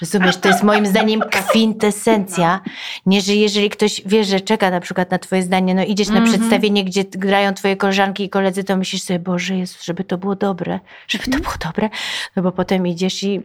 Rozumiesz, 0.00 0.36
to 0.36 0.48
jest 0.48 0.62
moim 0.62 0.86
zdaniem 0.86 1.20
kwintesencja. 1.20 2.60
Nie, 3.06 3.20
że 3.20 3.34
jeżeli 3.34 3.70
ktoś 3.70 4.02
wie, 4.06 4.24
że 4.24 4.40
czeka 4.40 4.70
na 4.70 4.80
przykład 4.80 5.10
na 5.10 5.18
twoje 5.18 5.42
zdanie, 5.42 5.74
no 5.74 5.84
idziesz 5.84 6.08
na 6.08 6.18
Mhm. 6.18 6.32
przedstawienie, 6.32 6.84
gdzie 6.84 7.04
grają 7.04 7.54
twoje 7.54 7.76
koleżanki 7.76 8.24
i 8.24 8.28
koledzy, 8.28 8.64
to 8.64 8.76
myślisz 8.76 9.02
sobie, 9.02 9.18
Boże 9.18 9.54
Jezus, 9.56 9.82
żeby 9.82 10.04
to 10.04 10.18
było 10.18 10.36
dobre, 10.36 10.80
żeby 11.08 11.24
to 11.24 11.38
było 11.38 11.54
dobre. 11.64 11.90
No 12.36 12.42
bo 12.42 12.52
potem 12.52 12.86
idziesz 12.86 13.22
i 13.22 13.42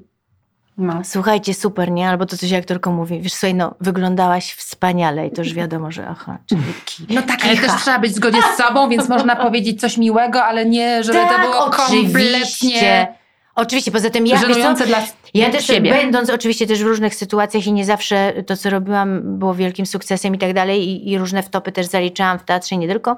No. 0.78 1.02
Słuchajcie, 1.04 1.54
super, 1.54 1.92
nie? 1.92 2.10
Albo 2.10 2.26
to 2.26 2.38
coś 2.38 2.54
aktorka 2.54 2.90
mówi, 2.90 3.22
wiesz, 3.22 3.34
słuchaj, 3.34 3.54
no, 3.54 3.76
wyglądasz 3.82 4.54
wspaniale 4.54 5.28
i 5.28 5.32
to 5.32 5.42
już 5.42 5.54
wiadomo, 5.54 5.92
że 5.92 6.08
aha, 6.10 6.38
czyli 6.46 6.62
ki. 6.86 7.06
No 7.10 7.22
tak, 7.22 7.46
ale 7.46 7.58
też 7.58 7.72
trzeba 7.82 8.00
być 8.00 8.12
w 8.12 8.16
zgodzie 8.16 8.38
z 8.54 8.58
sobą, 8.58 8.90
więc 8.90 9.10
można 9.10 9.36
powiedzieć 9.46 9.82
coś 9.82 9.98
miłego, 9.98 10.44
ale 10.44 10.66
nie, 10.66 11.04
żeby 11.04 11.20
to 11.20 11.40
było 11.40 11.70
kompletnie 11.70 13.08
Oczywiście, 13.56 13.92
poza 13.92 14.10
tym 14.10 14.28
ja, 14.28 14.38
wiesz 14.38 14.42
co, 14.42 14.54
żenujące 14.54 14.88
dla 14.88 15.02
ja 15.34 15.50
też 15.50 15.68
siebie. 15.68 15.92
będąc 15.92 16.30
oczywiście 16.30 16.68
też 16.68 16.84
w 16.84 16.88
różnych 16.88 17.16
sytuacjach 17.16 17.68
i 17.68 17.74
nie 17.74 17.86
zawsze 17.86 18.34
to, 18.48 18.58
co 18.58 18.70
robiłam, 18.70 19.40
było 19.40 19.56
wielkim 19.56 19.86
sukcesem 19.86 20.36
i 20.36 20.38
tak 20.38 20.54
dalej 20.54 20.88
i, 20.88 21.12
i 21.12 21.18
różne 21.18 21.44
wtopy 21.44 21.72
też 21.72 21.86
zaliczałam 21.86 22.40
w 22.40 22.44
teatrze, 22.44 22.78
nie 22.78 22.88
tylko. 22.88 23.18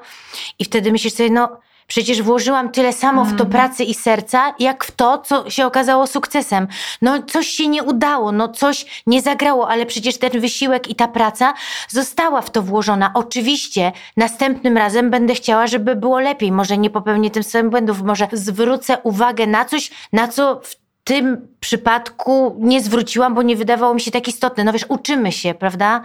I 0.59 0.65
wtedy 0.65 0.91
myślisz 0.91 1.13
sobie, 1.13 1.29
no 1.29 1.57
przecież 1.87 2.21
włożyłam 2.21 2.71
tyle 2.71 2.93
samo 2.93 3.25
w 3.25 3.37
to 3.37 3.45
pracy 3.45 3.83
i 3.83 3.93
serca, 3.93 4.55
jak 4.59 4.83
w 4.83 4.91
to, 4.91 5.17
co 5.17 5.49
się 5.49 5.65
okazało 5.65 6.07
sukcesem. 6.07 6.67
No 7.01 7.23
coś 7.23 7.47
się 7.47 7.67
nie 7.67 7.83
udało, 7.83 8.31
no 8.31 8.49
coś 8.49 9.03
nie 9.07 9.21
zagrało, 9.21 9.69
ale 9.69 9.85
przecież 9.85 10.17
ten 10.17 10.41
wysiłek 10.41 10.89
i 10.89 10.95
ta 10.95 11.07
praca 11.07 11.53
została 11.89 12.41
w 12.41 12.49
to 12.49 12.61
włożona. 12.61 13.11
Oczywiście 13.13 13.91
następnym 14.17 14.77
razem 14.77 15.09
będę 15.09 15.33
chciała, 15.33 15.67
żeby 15.67 15.95
było 15.95 16.19
lepiej. 16.19 16.51
Może 16.51 16.77
nie 16.77 16.89
popełnię 16.89 17.31
tym 17.31 17.43
samym 17.43 17.69
błędów, 17.69 18.01
może 18.01 18.27
zwrócę 18.33 18.97
uwagę 19.03 19.47
na 19.47 19.65
coś, 19.65 19.91
na 20.13 20.27
co 20.27 20.61
w 20.63 20.80
tym 21.03 21.47
przypadku 21.59 22.55
nie 22.59 22.81
zwróciłam, 22.81 23.35
bo 23.35 23.41
nie 23.41 23.55
wydawało 23.55 23.93
mi 23.93 24.01
się 24.01 24.11
tak 24.11 24.27
istotne. 24.27 24.63
No 24.63 24.73
wiesz, 24.73 24.85
uczymy 24.89 25.31
się, 25.31 25.53
prawda? 25.53 26.01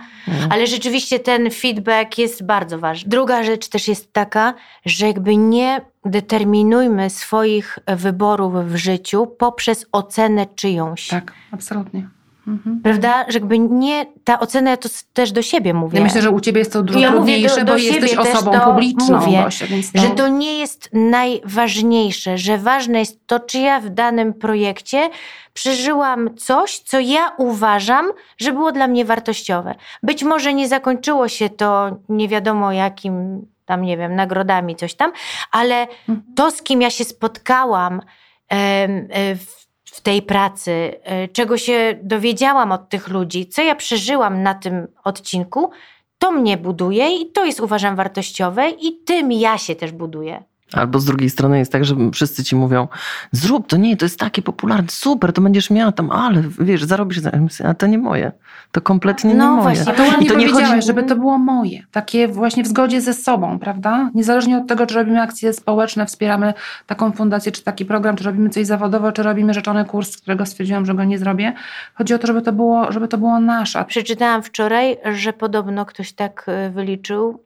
Ale 0.51 0.67
rzeczywiście 0.67 1.19
ten 1.19 1.51
feedback 1.51 2.19
jest 2.19 2.47
bardzo 2.47 2.79
ważny. 2.79 3.11
Druga 3.11 3.43
rzecz 3.43 3.69
też 3.69 3.89
jest 3.89 4.13
taka, 4.13 4.55
że 4.85 5.07
jakby 5.07 5.37
nie 5.37 5.81
determinujmy 6.05 7.11
swoich 7.11 7.79
wyborów 7.87 8.55
w 8.55 8.77
życiu 8.77 9.27
poprzez 9.27 9.87
ocenę 9.93 10.47
czyjąś. 10.55 11.09
Tak, 11.09 11.33
absolutnie. 11.53 12.16
Mhm. 12.47 12.81
Prawda? 12.83 13.25
Że 13.29 13.39
jakby 13.39 13.59
nie, 13.59 14.07
ta 14.25 14.41
ocena, 14.41 14.71
ja 14.71 14.77
to 14.77 14.89
też 15.13 15.33
do 15.33 15.43
siebie 15.43 15.75
mówię. 15.75 15.99
Ja 15.99 16.05
myślę, 16.05 16.23
że 16.23 16.31
u 16.31 16.41
ciebie 16.41 16.59
jest 16.59 16.73
to 16.73 16.83
dużo 16.83 16.99
Ja 16.99 17.11
trudniejsze, 17.13 17.57
do- 17.61 17.65
do 17.65 17.73
bo 17.73 17.79
jesteś 17.79 18.17
osobą 18.17 18.53
to 18.53 18.61
publiczną, 18.61 19.21
mówię, 19.21 19.43
Gosia, 19.45 19.67
no, 19.95 20.01
Że 20.03 20.11
to 20.11 20.29
nie 20.29 20.59
jest 20.59 20.91
najważniejsze, 20.93 22.39
że 22.39 22.59
ważne 22.59 22.99
jest 22.99 23.27
to, 23.27 23.41
czy 23.41 23.59
ja 23.59 23.81
w 23.81 23.89
danym 23.89 24.35
projekcie 24.35 25.11
przeżyłam 25.53 26.37
coś, 26.37 26.79
co 26.79 27.01
ja 27.01 27.33
uważam, 27.39 28.07
że 28.39 28.53
było 28.53 28.73
dla 28.73 28.87
mnie 28.87 29.05
wartościowe. 29.05 29.75
Być 30.03 30.23
może 30.25 30.55
nie 30.55 30.69
zakończyło 30.69 31.29
się 31.29 31.49
to 31.51 31.97
nie 32.09 32.29
wiadomo 32.29 32.73
jakim 32.73 33.47
tam, 33.65 33.83
nie 33.83 33.97
wiem, 33.97 34.15
nagrodami, 34.17 34.77
coś 34.77 34.95
tam, 34.95 35.13
ale 35.53 35.81
Mhm. 36.09 36.23
to, 36.37 36.51
z 36.51 36.63
kim 36.63 36.83
ja 36.83 36.91
się 36.91 37.05
spotkałam 37.05 38.01
e, 38.49 38.89
w, 39.35 39.67
w 39.91 40.01
tej 40.01 40.23
pracy, 40.23 41.01
e, 41.03 41.29
czego 41.29 41.59
się 41.59 41.99
dowiedziałam 42.03 42.73
od 42.73 42.89
tych 42.89 43.09
ludzi, 43.09 43.47
co 43.47 43.63
ja 43.63 43.75
przeżyłam 43.75 44.43
na 44.43 44.55
tym 44.55 44.87
odcinku, 45.05 45.71
to 46.19 46.33
mnie 46.33 46.57
buduje 46.57 47.17
i 47.17 47.33
to 47.33 47.45
jest 47.45 47.61
uważam 47.61 47.97
wartościowe 47.97 48.71
i 48.71 49.05
tym 49.05 49.33
ja 49.33 49.59
się 49.59 49.75
też 49.75 49.93
buduję. 49.93 50.45
Albo 50.73 51.01
z 51.01 51.05
drugiej 51.05 51.31
strony 51.31 51.59
jest 51.59 51.73
tak, 51.73 51.85
że 51.85 51.95
wszyscy 52.13 52.45
ci 52.45 52.57
mówią, 52.57 52.89
zrób 53.33 53.67
to, 53.67 53.77
nie, 53.77 53.97
to 53.97 54.05
jest 54.05 54.19
takie 54.19 54.43
popularne, 54.43 54.89
super, 54.91 55.33
to 55.33 55.41
będziesz 55.43 55.71
miała 55.71 55.93
tam, 55.93 56.11
ale 56.11 56.43
wiesz, 56.61 56.85
zarobisz, 56.85 57.19
za- 57.19 57.31
a 57.65 57.75
to 57.75 57.87
nie 57.87 57.99
moje. 57.99 58.33
To 58.73 58.81
kompletnie 58.81 59.35
No 59.35 59.45
nie 59.45 59.51
moje. 59.63 59.63
właśnie, 59.77 59.95
to 59.95 60.05
I 60.05 60.09
ładnie 60.09 60.29
to 60.29 60.35
nie 60.35 60.47
powiedziałaś, 60.49 60.75
chodzi- 60.75 60.87
żeby 60.87 61.03
to 61.03 61.17
było 61.17 61.39
moje. 61.39 61.83
Takie 61.93 62.29
właśnie 62.29 62.63
w 62.63 62.67
zgodzie 62.67 63.01
ze 63.01 63.15
sobą, 63.15 63.59
prawda? 63.59 64.11
Niezależnie 64.15 64.59
od 64.59 64.67
tego, 64.67 64.87
czy 64.87 64.95
robimy 64.95 65.23
akcje 65.23 65.53
społeczne, 65.53 66.07
wspieramy 66.07 66.55
taką 66.87 67.13
fundację, 67.13 67.53
czy 67.53 67.63
taki 67.65 67.85
program, 67.85 68.17
czy 68.17 68.25
robimy 68.25 68.51
coś 68.51 68.67
zawodowo, 68.67 69.13
czy 69.13 69.23
robimy 69.23 69.55
rzeczony 69.55 69.85
kurs, 69.85 70.17
którego 70.17 70.47
stwierdziłam, 70.47 70.87
że 70.87 70.95
go 70.95 71.05
nie 71.05 71.19
zrobię. 71.19 71.53
Chodzi 71.95 72.15
o 72.15 72.19
to, 72.19 72.27
żeby 72.27 72.43
to 72.43 72.53
było, 72.53 72.93
żeby 72.93 73.09
to 73.09 73.19
było 73.19 73.41
nasze. 73.41 73.85
Przeczytałam 73.85 74.43
wczoraj, 74.43 74.97
że 75.15 75.33
podobno 75.33 75.85
ktoś 75.87 76.13
tak 76.13 76.47
y, 76.67 76.71
wyliczył, 76.71 77.45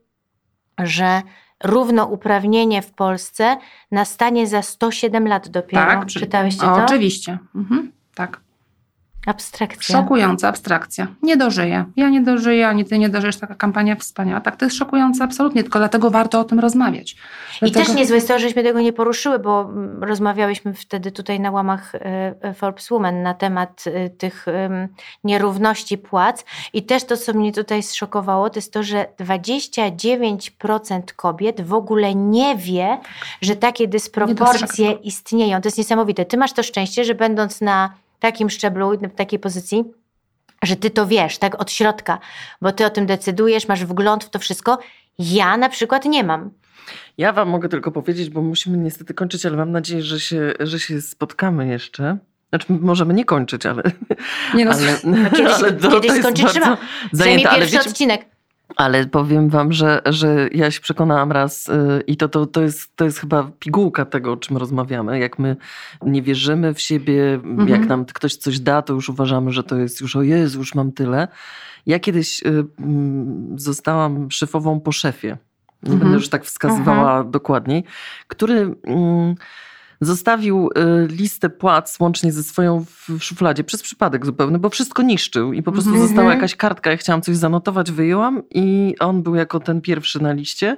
że 0.79 1.21
równouprawnienie 1.63 2.81
w 2.81 2.91
Polsce 2.91 3.57
nastanie 3.91 4.47
za 4.47 4.61
107 4.61 5.27
lat 5.27 5.49
dopiero. 5.49 5.85
Tak, 5.85 6.05
Czytałeś 6.05 6.57
to? 6.57 6.73
Oczywiście. 6.73 7.37
Mhm, 7.55 7.91
tak. 8.15 8.41
Abstrakcja. 9.25 9.95
Szokująca 9.95 10.47
abstrakcja. 10.47 11.07
Nie 11.21 11.37
dożyję. 11.37 11.85
Ja 11.95 12.09
nie 12.09 12.21
dożyję, 12.21 12.67
ani 12.67 12.85
ty 12.85 12.99
nie 12.99 13.09
dożyjesz. 13.09 13.37
Taka 13.37 13.55
kampania 13.55 13.95
wspaniała. 13.95 14.41
Tak, 14.41 14.55
to 14.55 14.65
jest 14.65 14.77
szokujące 14.77 15.23
absolutnie, 15.23 15.63
tylko 15.63 15.79
dlatego 15.79 16.09
warto 16.09 16.39
o 16.39 16.43
tym 16.43 16.59
rozmawiać. 16.59 17.11
I 17.11 17.17
Dlatego- 17.59 17.85
też 17.85 17.95
niezłe 17.95 18.15
jest 18.15 18.27
to, 18.27 18.39
żeśmy 18.39 18.63
tego 18.63 18.81
nie 18.81 18.93
poruszyły, 18.93 19.39
bo 19.39 19.61
mm, 19.61 20.03
rozmawiałyśmy 20.03 20.73
wtedy 20.73 21.11
tutaj 21.11 21.39
na 21.39 21.51
łamach 21.51 21.95
e, 21.95 21.99
e, 22.41 22.53
Forbes 22.53 22.89
Women 22.89 23.23
na 23.23 23.33
temat 23.33 23.83
e, 23.87 24.09
tych 24.09 24.45
nierówności 25.23 25.97
płac. 25.97 26.45
I 26.73 26.83
też 26.83 27.03
to, 27.03 27.17
co 27.17 27.33
mnie 27.33 27.53
tutaj 27.53 27.83
zszokowało, 27.83 28.49
to 28.49 28.57
jest 28.57 28.73
to, 28.73 28.83
że 28.83 29.05
29% 29.19 31.01
kobiet 31.15 31.61
w 31.61 31.73
ogóle 31.73 32.15
nie 32.15 32.55
wie, 32.55 32.97
że 33.41 33.55
takie 33.55 33.87
dysproporcje 33.87 34.91
istnieją. 34.91 35.61
To 35.61 35.67
jest 35.67 35.77
niesamowite. 35.77 36.25
Ty 36.25 36.37
masz 36.37 36.53
to 36.53 36.63
szczęście, 36.63 37.03
że 37.03 37.15
będąc 37.15 37.61
na 37.61 38.01
takim 38.21 38.49
szczeblu, 38.49 38.91
w 38.99 39.15
takiej 39.15 39.39
pozycji, 39.39 39.83
że 40.63 40.75
ty 40.75 40.89
to 40.89 41.07
wiesz, 41.07 41.37
tak 41.37 41.61
od 41.61 41.71
środka, 41.71 42.19
bo 42.61 42.71
ty 42.71 42.85
o 42.85 42.89
tym 42.89 43.05
decydujesz, 43.05 43.67
masz 43.67 43.85
wgląd 43.85 44.23
w 44.23 44.29
to 44.29 44.39
wszystko. 44.39 44.79
Ja 45.19 45.57
na 45.57 45.69
przykład 45.69 46.05
nie 46.05 46.23
mam. 46.23 46.51
Ja 47.17 47.33
wam 47.33 47.49
mogę 47.49 47.69
tylko 47.69 47.91
powiedzieć, 47.91 48.29
bo 48.29 48.41
musimy 48.41 48.77
niestety 48.77 49.13
kończyć, 49.13 49.45
ale 49.45 49.57
mam 49.57 49.71
nadzieję, 49.71 50.03
że 50.03 50.19
się, 50.19 50.53
że 50.59 50.79
się 50.79 51.01
spotkamy 51.01 51.67
jeszcze. 51.67 52.17
Znaczy, 52.49 52.65
możemy 52.69 53.13
nie 53.13 53.25
kończyć, 53.25 53.65
ale, 53.65 53.83
Nie 54.55 54.65
no, 54.65 54.71
ale, 54.75 54.97
Kiedyś, 55.37 55.53
ale 55.53 56.01
kiedyś 56.01 56.19
skończyć 56.19 56.47
trzeba. 56.47 56.65
Zajmie 56.67 56.77
zajęta. 57.11 57.49
Ale, 57.49 57.59
pierwszy 57.59 57.77
wiecie, 57.77 57.89
odcinek. 57.89 58.25
Ale 58.75 59.05
powiem 59.05 59.49
wam, 59.49 59.73
że, 59.73 60.01
że 60.05 60.49
ja 60.51 60.71
się 60.71 60.81
przekonałam 60.81 61.31
raz 61.31 61.69
y, 61.69 62.03
i 62.07 62.17
to, 62.17 62.29
to, 62.29 62.45
to, 62.45 62.61
jest, 62.61 62.95
to 62.95 63.05
jest 63.05 63.19
chyba 63.19 63.51
pigułka 63.59 64.05
tego, 64.05 64.31
o 64.31 64.37
czym 64.37 64.57
rozmawiamy. 64.57 65.19
Jak 65.19 65.39
my 65.39 65.55
nie 66.05 66.21
wierzymy 66.21 66.73
w 66.73 66.81
siebie, 66.81 67.33
Mhm. 67.33 67.69
jak 67.69 67.87
nam 67.87 68.05
ktoś 68.05 68.35
coś 68.35 68.59
da, 68.59 68.81
to 68.81 68.93
już 68.93 69.09
uważamy, 69.09 69.51
że 69.51 69.63
to 69.63 69.75
jest 69.75 70.01
już 70.01 70.15
o 70.15 70.21
Jezu, 70.21 70.59
już 70.59 70.75
mam 70.75 70.91
tyle. 70.91 71.27
Ja 71.85 71.99
kiedyś 71.99 72.43
y, 72.43 72.65
mm, 72.79 73.59
zostałam 73.59 74.31
szefową 74.31 74.79
po 74.79 74.91
szefie. 74.91 75.37
Nie 75.83 75.91
Mhm. 75.91 75.99
będę 75.99 76.15
już 76.15 76.29
tak 76.29 76.43
wskazywała 76.45 77.23
dokładniej, 77.23 77.83
który 78.27 78.75
mm, 78.83 79.35
zostawił 80.01 80.69
y, 80.77 81.07
listę 81.07 81.49
płac 81.49 81.97
łącznie 81.99 82.31
ze 82.31 82.43
swoją 82.43 82.85
w 82.85 83.23
szufladzie 83.23 83.63
przez 83.63 83.81
przypadek 83.81 84.25
zupełny, 84.25 84.59
bo 84.59 84.69
wszystko 84.69 85.01
niszczył 85.01 85.53
i 85.53 85.63
po 85.63 85.71
prostu 85.71 85.91
Mhm. 85.91 86.07
została 86.07 86.33
jakaś 86.33 86.55
kartka. 86.55 86.91
Ja 86.91 86.97
chciałam 86.97 87.21
coś 87.21 87.37
zanotować, 87.37 87.91
wyjęłam 87.91 88.43
i 88.51 88.95
on 88.99 89.23
był 89.23 89.35
jako 89.35 89.59
ten 89.59 89.81
pierwszy 89.81 90.23
na 90.23 90.33
liście 90.33 90.77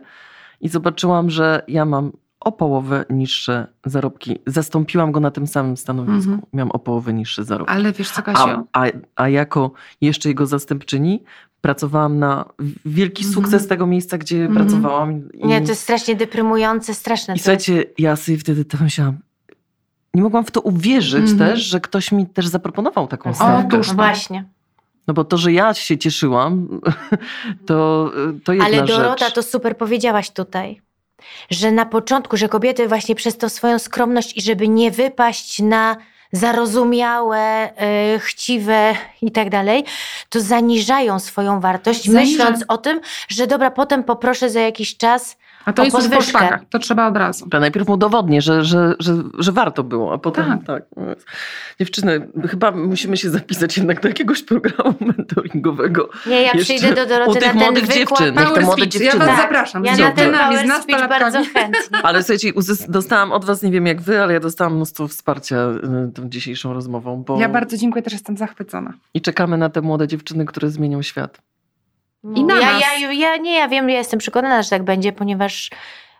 i 0.61 0.69
zobaczyłam, 0.69 1.29
że 1.29 1.63
ja 1.67 1.85
mam 1.85 2.11
o 2.43 2.51
połowę 2.51 3.05
niższe 3.09 3.67
zarobki. 3.85 4.39
Zastąpiłam 4.47 5.11
go 5.11 5.19
na 5.19 5.31
tym 5.31 5.47
samym 5.47 5.77
stanowisku. 5.77 6.31
Mhm. 6.31 6.41
Miałam 6.53 6.71
o 6.71 6.79
połowę 6.79 7.13
niższe 7.13 7.43
zarobki. 7.43 7.73
Ale 7.73 7.91
wiesz 7.93 8.09
co, 8.11 8.21
Kasiu? 8.23 8.39
A, 8.73 8.83
a, 8.85 8.91
a 9.15 9.29
jako 9.29 9.71
jeszcze 10.01 10.29
jego 10.29 10.45
zastępczyni 10.45 11.23
pracowałam 11.61 12.19
na 12.19 12.45
wielki 12.85 13.25
Mhm. 13.25 13.33
sukces 13.43 13.67
tego 13.67 13.87
miejsca, 13.87 14.17
gdzie 14.17 14.45
Mhm. 14.45 14.55
pracowałam. 14.67 15.31
I, 15.33 15.47
Nie, 15.47 15.61
to 15.61 15.67
jest 15.69 15.81
strasznie 15.81 16.15
deprymujące, 16.15 16.93
straszne. 16.93 17.35
i 17.35 17.39
słuchajcie, 17.39 17.85
ja 17.97 18.15
sobie 18.15 18.37
wtedy 18.37 18.65
to 18.65 18.77
myślałam, 18.81 19.17
nie 20.13 20.21
mogłam 20.23 20.45
w 20.45 20.51
to 20.51 20.61
uwierzyć 20.61 21.31
Mhm. 21.31 21.37
też, 21.49 21.59
że 21.63 21.79
ktoś 21.79 22.11
mi 22.11 22.25
też 22.27 22.47
zaproponował 22.47 23.07
taką 23.07 23.33
stawkę. 23.33 23.67
Otóż 23.77 23.87
No 23.87 23.93
właśnie. 23.93 24.45
No 25.07 25.13
bo 25.13 25.23
to, 25.23 25.37
że 25.37 25.53
ja 25.53 25.73
się 25.73 25.97
cieszyłam, 25.97 26.67
to, 27.65 28.11
to 28.43 28.53
jedna 28.53 28.65
Ale 28.67 28.83
Dorota, 28.87 29.25
rzecz. 29.25 29.33
to 29.35 29.43
super 29.43 29.77
powiedziałaś 29.77 30.29
tutaj, 30.31 30.81
że 31.49 31.71
na 31.71 31.85
początku, 31.85 32.37
że 32.37 32.49
kobiety 32.49 32.87
właśnie 32.87 33.15
przez 33.15 33.37
tą 33.37 33.49
swoją 33.49 33.79
skromność 33.79 34.37
i 34.37 34.41
żeby 34.41 34.67
nie 34.67 34.91
wypaść 34.91 35.59
na 35.59 35.97
zarozumiałe, 36.31 37.69
y, 38.15 38.19
chciwe 38.19 38.95
i 39.21 39.31
tak 39.31 39.49
dalej, 39.49 39.85
to 40.29 40.41
zaniżają 40.41 41.19
swoją 41.19 41.59
wartość, 41.59 42.09
Zaniża- 42.09 42.13
myśląc 42.13 42.63
o 42.67 42.77
tym, 42.77 43.01
że 43.27 43.47
dobra, 43.47 43.71
potem 43.71 44.03
poproszę 44.03 44.49
za 44.49 44.59
jakiś 44.59 44.97
czas. 44.97 45.37
A 45.65 45.73
to 45.73 45.81
o 45.81 45.85
jest 45.85 45.97
już 45.97 46.03
po 46.05 46.09
podwyżkę. 46.09 46.37
szpakach. 46.39 46.61
To 46.69 46.79
trzeba 46.79 47.07
od 47.07 47.17
razu. 47.17 47.49
To 47.49 47.59
najpierw 47.59 47.89
udowodnię, 47.89 48.41
że, 48.41 48.63
że, 48.63 48.95
że, 48.99 49.13
że 49.39 49.51
warto 49.51 49.83
było, 49.83 50.13
a 50.13 50.17
potem 50.17 50.45
Tak. 50.45 50.65
tak. 50.65 50.83
Dziewczyny, 51.79 52.27
chyba 52.49 52.71
musimy 52.71 53.17
się 53.17 53.29
zapisać 53.29 53.77
jednak 53.77 54.01
do 54.01 54.07
jakiegoś 54.07 54.43
programu 54.43 54.93
mentoringowego. 55.17 56.09
Nie, 56.27 56.41
ja 56.41 56.51
Jeszcze 56.53 56.73
przyjdę 56.73 56.95
do 56.95 57.03
u 57.03 57.07
Doroty 57.07 57.39
tych 57.39 57.47
na 57.47 57.53
ten 57.53 57.59
młodych 57.63 57.85
wykład. 57.85 57.97
dziewczyn. 58.19 58.25
Niech 58.35 58.43
te 58.43 58.45
Power 58.49 58.63
młode 58.63 58.81
speech. 58.81 58.93
Ja 58.93 58.99
dziewczyny. 59.01 59.25
was 59.25 59.35
Tak. 59.35 59.41
zapraszam. 59.41 59.85
Ja 59.85 59.95
z 59.95 59.99
na 59.99 60.11
ten 60.11 60.31
power 60.33 60.81
speech 60.81 61.09
bardzo 61.09 61.37
chętnie. 61.53 62.03
Ale 62.03 62.23
słuchajcie, 62.23 62.51
dostałam 62.89 63.31
od 63.31 63.45
was, 63.45 63.61
nie 63.63 63.71
wiem 63.71 63.85
jak 63.87 64.01
wy, 64.01 64.21
ale 64.21 64.33
ja 64.33 64.39
dostałam 64.39 64.75
mnóstwo 64.75 65.07
wsparcia 65.07 65.55
y, 66.09 66.11
tą 66.11 66.29
dzisiejszą 66.29 66.73
rozmową, 66.73 67.23
bo 67.23 67.39
Ja 67.39 67.49
bardzo 67.49 67.77
dziękuję, 67.77 68.03
też 68.03 68.13
jestem 68.13 68.37
zachwycona. 68.37 68.93
i 69.13 69.21
czekamy 69.21 69.57
na 69.57 69.69
te 69.69 69.81
młode 69.81 70.07
dziewczyny, 70.07 70.45
które 70.45 70.69
zmienią 70.69 71.01
świat. 71.01 71.41
I 72.23 72.43
na 72.43 72.59
ja, 72.59 72.79
ja, 72.79 73.11
ja, 73.11 73.37
nie, 73.37 73.57
ja 73.57 73.67
wiem, 73.67 73.89
ja 73.89 73.97
jestem 73.97 74.19
przekonana, 74.19 74.63
że 74.63 74.69
tak 74.69 74.83
będzie, 74.83 75.11
ponieważ 75.11 75.69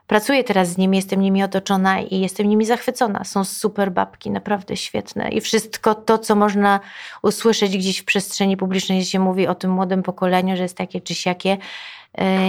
pracuję 0.08 0.44
teraz 0.44 0.70
z 0.70 0.78
nimi, 0.78 0.98
jestem 0.98 1.22
nimi 1.22 1.44
otoczona 1.44 2.00
i 2.00 2.20
jestem 2.20 2.50
nimi 2.50 2.66
zachwycona. 2.66 3.24
Są 3.24 3.44
super 3.44 3.92
babki, 3.92 4.32
naprawdę 4.32 4.78
świetne. 4.78 5.30
I 5.30 5.42
wszystko 5.42 5.96
to, 5.96 6.18
co 6.18 6.36
można 6.36 6.80
usłyszeć 7.22 7.78
gdzieś 7.78 8.00
w 8.00 8.06
przestrzeni 8.06 8.58
publicznej, 8.58 9.00
gdzie 9.00 9.10
się 9.10 9.20
mówi 9.20 9.48
o 9.48 9.56
tym 9.56 9.72
młodym 9.72 10.04
pokoleniu, 10.04 10.58
że 10.58 10.64
jest 10.64 10.78
takie 10.78 11.02
czy 11.02 11.16
siakie, 11.16 11.58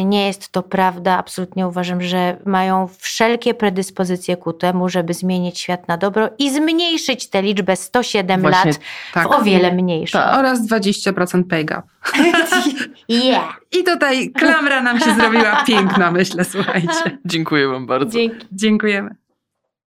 nie 0.04 0.26
jest 0.26 0.48
to 0.48 0.62
prawda. 0.62 1.18
Absolutnie 1.18 1.68
uważam, 1.68 2.02
że 2.02 2.36
mają 2.44 2.88
wszelkie 2.98 3.54
predyspozycje 3.54 4.36
ku 4.36 4.52
temu, 4.52 4.88
żeby 4.88 5.14
zmienić 5.14 5.58
świat 5.58 5.88
na 5.88 5.96
dobro 5.96 6.30
i 6.38 6.50
zmniejszyć 6.50 7.30
tę 7.30 7.42
liczbę 7.42 7.76
107 7.76 8.40
Właśnie 8.40 8.70
lat 8.70 8.80
Tak. 9.14 9.28
w 9.28 9.30
o 9.30 9.42
wiele 9.42 9.72
mniejszą. 9.72 10.18
Tak. 10.18 10.38
Oraz 10.38 10.68
20% 10.68 11.44
pay 11.44 11.64
gap. 11.64 11.84
Yeah. 13.08 13.60
I 13.72 13.84
tutaj 13.84 14.30
klamra 14.30 14.82
nam 14.82 15.00
się 15.00 15.14
zrobiła 15.14 15.64
piękna, 15.66 16.10
myślę, 16.10 16.44
słuchajcie. 16.44 17.18
Dziękuję 17.24 17.68
wam 17.68 17.86
bardzo. 17.86 18.10
Dzięki. 18.10 18.46
Dziękujemy. 18.52 19.23